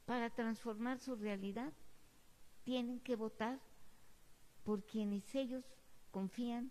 para 0.06 0.30
transformar 0.30 1.00
su 1.00 1.16
realidad 1.16 1.72
tienen 2.62 3.00
que 3.00 3.16
votar 3.16 3.58
por 4.62 4.84
quienes 4.86 5.34
ellos 5.34 5.64
confían, 6.12 6.70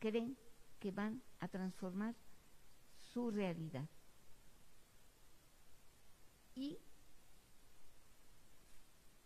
creen 0.00 0.36
que 0.80 0.90
van 0.90 1.22
a 1.38 1.46
transformar 1.46 2.16
su 2.96 3.30
realidad. 3.30 3.88
Y 6.56 6.78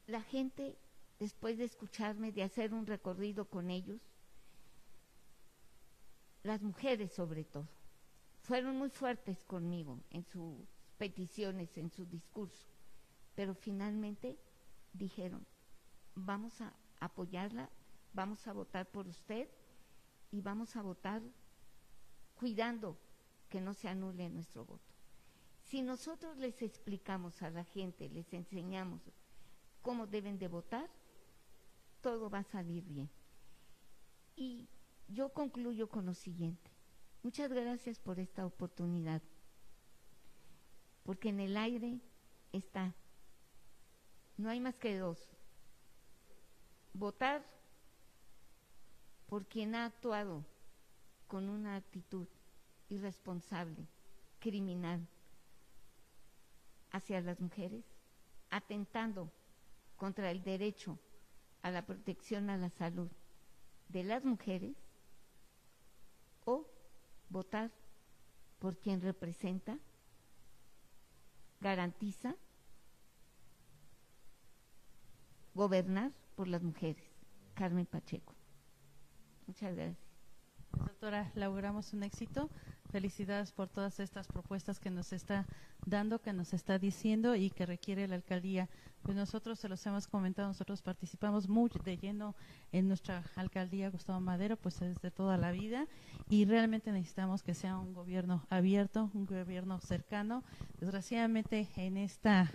la 0.08 0.20
gente, 0.20 0.76
después 1.18 1.56
de 1.56 1.64
escucharme, 1.64 2.32
de 2.32 2.42
hacer 2.42 2.74
un 2.74 2.86
recorrido 2.86 3.46
con 3.46 3.70
ellos, 3.70 4.00
las 6.42 6.60
mujeres 6.60 7.12
sobre 7.12 7.44
todo, 7.44 7.79
fueron 8.50 8.76
muy 8.76 8.90
fuertes 8.90 9.44
conmigo 9.44 10.00
en 10.10 10.24
sus 10.24 10.56
peticiones, 10.98 11.78
en 11.78 11.88
su 11.88 12.04
discurso, 12.04 12.66
pero 13.36 13.54
finalmente 13.54 14.40
dijeron, 14.92 15.46
vamos 16.16 16.60
a 16.60 16.74
apoyarla, 16.98 17.70
vamos 18.12 18.48
a 18.48 18.52
votar 18.52 18.90
por 18.90 19.06
usted 19.06 19.48
y 20.32 20.40
vamos 20.40 20.74
a 20.74 20.82
votar 20.82 21.22
cuidando 22.34 22.98
que 23.48 23.60
no 23.60 23.72
se 23.72 23.86
anule 23.86 24.28
nuestro 24.28 24.64
voto. 24.64 24.92
Si 25.62 25.80
nosotros 25.82 26.36
les 26.36 26.60
explicamos 26.60 27.42
a 27.42 27.50
la 27.50 27.62
gente, 27.62 28.08
les 28.08 28.34
enseñamos 28.34 29.00
cómo 29.80 30.08
deben 30.08 30.40
de 30.40 30.48
votar, 30.48 30.90
todo 32.00 32.28
va 32.28 32.40
a 32.40 32.50
salir 32.50 32.82
bien. 32.82 33.08
Y 34.34 34.66
yo 35.06 35.28
concluyo 35.28 35.88
con 35.88 36.04
lo 36.04 36.14
siguiente. 36.14 36.69
Muchas 37.22 37.52
gracias 37.52 37.98
por 37.98 38.18
esta 38.18 38.46
oportunidad, 38.46 39.20
porque 41.02 41.28
en 41.28 41.40
el 41.40 41.56
aire 41.58 42.00
está, 42.50 42.94
no 44.38 44.48
hay 44.48 44.58
más 44.58 44.74
que 44.76 44.96
dos, 44.96 45.18
votar 46.94 47.44
por 49.26 49.46
quien 49.46 49.74
ha 49.74 49.84
actuado 49.84 50.46
con 51.28 51.50
una 51.50 51.76
actitud 51.76 52.26
irresponsable, 52.88 53.86
criminal, 54.38 55.06
hacia 56.90 57.20
las 57.20 57.38
mujeres, 57.38 57.84
atentando 58.48 59.30
contra 59.96 60.30
el 60.30 60.42
derecho 60.42 60.98
a 61.60 61.70
la 61.70 61.84
protección 61.84 62.48
a 62.48 62.56
la 62.56 62.70
salud 62.70 63.10
de 63.88 64.04
las 64.04 64.24
mujeres 64.24 64.74
votar 67.30 67.70
por 68.58 68.76
quien 68.76 69.00
representa, 69.00 69.78
garantiza 71.60 72.36
gobernar 75.54 76.12
por 76.34 76.48
las 76.48 76.62
mujeres. 76.62 77.04
Carmen 77.54 77.86
Pacheco. 77.86 78.34
Muchas 79.46 79.74
gracias. 79.74 79.98
Doctora, 80.72 81.32
logramos 81.34 81.92
un 81.92 82.02
éxito. 82.02 82.50
Felicidades 82.90 83.52
por 83.52 83.68
todas 83.68 84.00
estas 84.00 84.26
propuestas 84.26 84.80
que 84.80 84.90
nos 84.90 85.12
está 85.12 85.46
dando, 85.86 86.20
que 86.20 86.32
nos 86.32 86.52
está 86.52 86.78
diciendo 86.78 87.36
y 87.36 87.50
que 87.50 87.64
requiere 87.64 88.08
la 88.08 88.16
alcaldía. 88.16 88.68
Pues 89.02 89.16
nosotros 89.16 89.58
se 89.58 89.68
los 89.68 89.84
hemos 89.86 90.08
comentado, 90.08 90.48
nosotros 90.48 90.82
participamos 90.82 91.48
muy 91.48 91.70
de 91.84 91.96
lleno 91.96 92.34
en 92.72 92.88
nuestra 92.88 93.24
alcaldía 93.36 93.90
Gustavo 93.90 94.20
Madero, 94.20 94.56
pues 94.56 94.80
desde 94.80 95.10
toda 95.10 95.36
la 95.36 95.52
vida 95.52 95.86
y 96.28 96.44
realmente 96.44 96.90
necesitamos 96.90 97.42
que 97.42 97.54
sea 97.54 97.78
un 97.78 97.94
gobierno 97.94 98.44
abierto, 98.50 99.10
un 99.14 99.26
gobierno 99.26 99.80
cercano. 99.80 100.42
Desgraciadamente 100.80 101.68
en 101.76 101.96
esta 101.96 102.50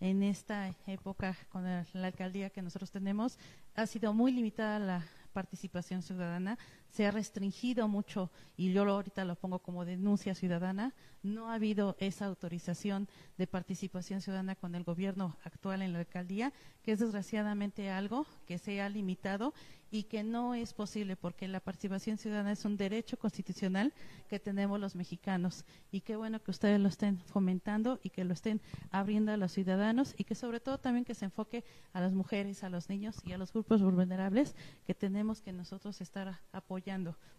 en 0.00 0.22
esta 0.22 0.76
época 0.86 1.36
con 1.48 1.64
la, 1.64 1.84
la 1.92 2.06
alcaldía 2.06 2.50
que 2.50 2.62
nosotros 2.62 2.90
tenemos 2.92 3.36
ha 3.74 3.86
sido 3.86 4.14
muy 4.14 4.30
limitada 4.30 4.78
la 4.78 5.04
participación 5.32 6.02
ciudadana, 6.02 6.58
se 6.90 7.06
ha 7.06 7.10
restringido 7.10 7.88
mucho, 7.88 8.30
y 8.56 8.72
yo 8.72 8.82
ahorita 8.82 9.24
lo 9.24 9.36
pongo 9.36 9.60
como 9.60 9.84
denuncia 9.84 10.34
ciudadana, 10.34 10.94
no 11.22 11.50
ha 11.50 11.54
habido 11.54 11.96
esa 11.98 12.26
autorización 12.26 13.08
de 13.36 13.46
participación 13.46 14.20
ciudadana 14.20 14.54
con 14.54 14.74
el 14.74 14.84
gobierno 14.84 15.36
actual 15.44 15.82
en 15.82 15.92
la 15.92 16.00
alcaldía, 16.00 16.52
que 16.82 16.92
es 16.92 17.00
desgraciadamente 17.00 17.90
algo 17.90 18.26
que 18.46 18.58
se 18.58 18.80
ha 18.80 18.88
limitado 18.88 19.52
y 19.90 20.04
que 20.04 20.22
no 20.22 20.54
es 20.54 20.74
posible 20.74 21.16
porque 21.16 21.48
la 21.48 21.60
participación 21.60 22.18
ciudadana 22.18 22.52
es 22.52 22.64
un 22.64 22.76
derecho 22.76 23.18
constitucional 23.18 23.92
que 24.28 24.38
tenemos 24.38 24.78
los 24.78 24.94
mexicanos. 24.94 25.64
Y 25.90 26.02
qué 26.02 26.16
bueno 26.16 26.42
que 26.42 26.50
ustedes 26.50 26.78
lo 26.78 26.88
estén 26.88 27.18
fomentando 27.18 27.98
y 28.02 28.10
que 28.10 28.24
lo 28.24 28.34
estén 28.34 28.60
abriendo 28.90 29.32
a 29.32 29.36
los 29.36 29.52
ciudadanos 29.52 30.14
y 30.18 30.24
que 30.24 30.34
sobre 30.34 30.60
todo 30.60 30.78
también 30.78 31.04
que 31.04 31.14
se 31.14 31.24
enfoque 31.24 31.64
a 31.92 32.00
las 32.00 32.12
mujeres, 32.12 32.62
a 32.64 32.68
los 32.68 32.88
niños 32.88 33.16
y 33.24 33.32
a 33.32 33.38
los 33.38 33.52
grupos 33.52 33.82
vulnerables 33.82 34.54
que 34.86 34.94
tenemos 34.94 35.40
que 35.40 35.52
nosotros 35.52 36.00
estar 36.00 36.38
apoyando, 36.52 36.77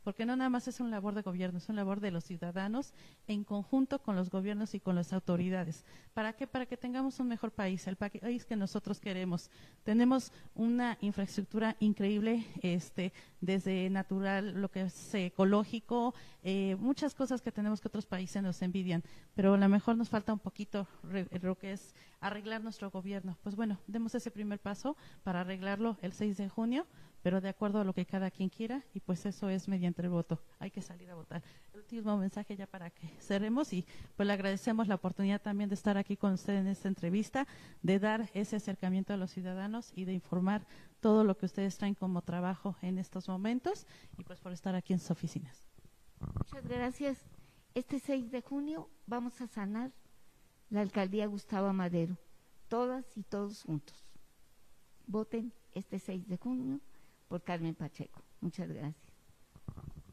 porque 0.04 0.26
no 0.26 0.36
nada 0.36 0.50
más 0.50 0.68
es 0.68 0.80
una 0.80 0.92
labor 0.92 1.14
de 1.14 1.22
gobierno, 1.22 1.58
es 1.58 1.70
una 1.70 1.78
labor 1.78 2.00
de 2.00 2.12
los 2.12 2.24
ciudadanos 2.24 2.94
en 3.28 3.44
conjunto 3.44 4.00
con 4.00 4.16
los 4.16 4.30
gobiernos 4.30 4.74
y 4.74 4.80
con 4.80 4.96
las 4.96 5.14
autoridades. 5.14 5.86
¿Para 6.14 6.34
qué? 6.34 6.48
Para 6.48 6.66
que 6.66 6.78
tengamos 6.78 7.20
un 7.20 7.28
mejor 7.28 7.52
país, 7.52 7.86
el 7.88 7.96
país 7.96 8.46
que 8.46 8.56
nosotros 8.56 9.00
queremos. 9.00 9.50
Tenemos 9.84 10.32
una 10.56 10.98
infraestructura 11.02 11.76
increíble 11.80 12.46
este, 12.62 13.14
desde 13.42 13.90
natural, 13.90 14.60
lo 14.60 14.72
que 14.72 14.82
es 14.82 15.14
ecológico, 15.14 16.14
eh, 16.44 16.76
muchas 16.80 17.14
cosas 17.14 17.42
que 17.42 17.52
tenemos 17.52 17.82
que 17.82 17.88
otros 17.88 18.06
países 18.06 18.42
nos 18.42 18.62
envidian, 18.62 19.04
pero 19.36 19.54
a 19.54 19.58
lo 19.58 19.70
mejor 19.70 19.98
nos 19.98 20.10
falta 20.10 20.34
un 20.34 20.40
poquito 20.40 20.88
lo 21.42 21.58
que 21.58 21.74
es 21.74 21.94
arreglar 22.22 22.64
nuestro 22.64 22.90
gobierno. 22.90 23.38
Pues 23.44 23.56
bueno, 23.56 23.80
demos 23.88 24.16
ese 24.16 24.32
primer 24.32 24.60
paso 24.60 24.96
para 25.24 25.42
arreglarlo 25.42 25.98
el 26.02 26.14
6 26.14 26.38
de 26.38 26.50
junio, 26.50 26.86
pero 27.22 27.42
de 27.42 27.50
acuerdo 27.50 27.82
a 27.82 27.84
lo 27.84 27.94
que 27.94 28.06
cada 28.06 28.32
quien 28.32 28.50
quiera, 28.50 28.84
y 28.94 29.00
pues 29.00 29.26
eso 29.26 29.50
es 29.50 29.68
mediante 29.68 30.02
el 30.02 30.10
voto. 30.10 30.42
Hay 30.60 30.72
que 30.72 30.82
salir 30.82 31.10
a 31.10 31.16
votar. 31.16 31.44
El 31.74 31.80
último 31.80 32.18
mensaje 32.18 32.56
ya 32.56 32.68
para 32.68 32.90
que 32.90 33.08
cerremos 33.20 33.74
y 33.74 33.86
pues 34.16 34.28
le 34.28 34.34
agradecemos 34.34 34.88
la 34.88 34.96
oportunidad 34.96 35.42
también 35.42 35.70
de 35.70 35.76
estar 35.76 35.98
aquí 35.98 36.16
con 36.18 36.34
usted 36.34 36.56
en 36.56 36.68
esta 36.68 36.88
entrevista, 36.88 37.48
de 37.82 38.00
dar 38.00 38.30
ese 38.34 38.56
acercamiento 38.56 39.14
a 39.14 39.18
los 39.18 39.32
ciudadanos 39.32 39.92
y 39.96 40.06
de 40.06 40.14
informar 40.14 40.66
todo 41.00 41.24
lo 41.24 41.38
que 41.38 41.46
ustedes 41.46 41.78
traen 41.78 41.96
como 41.96 42.22
trabajo 42.22 42.76
en 42.82 42.98
estos 42.98 43.28
momentos 43.28 43.86
y 44.18 44.24
pues 44.24 44.40
por 44.40 44.52
estar 44.52 44.76
aquí 44.76 44.94
en 44.94 45.00
sus 45.00 45.12
oficinas. 45.12 45.68
Muchas 46.20 46.68
gracias. 46.68 47.18
Este 47.74 48.00
6 48.00 48.32
de 48.32 48.42
junio 48.42 48.90
vamos 49.06 49.40
a 49.42 49.48
sanar 49.48 49.92
la 50.70 50.82
alcaldía 50.82 51.28
Gustavo 51.28 51.72
Madero, 51.74 52.18
todas 52.68 53.06
y 53.16 53.24
todos 53.24 53.64
juntos. 53.64 54.06
Voten 55.08 55.54
este 55.74 56.00
6 56.00 56.28
de 56.28 56.38
junio 56.38 56.82
por 57.30 57.42
Carmen 57.44 57.76
Pacheco. 57.76 58.22
Muchas 58.42 58.68
gracias. 58.68 58.96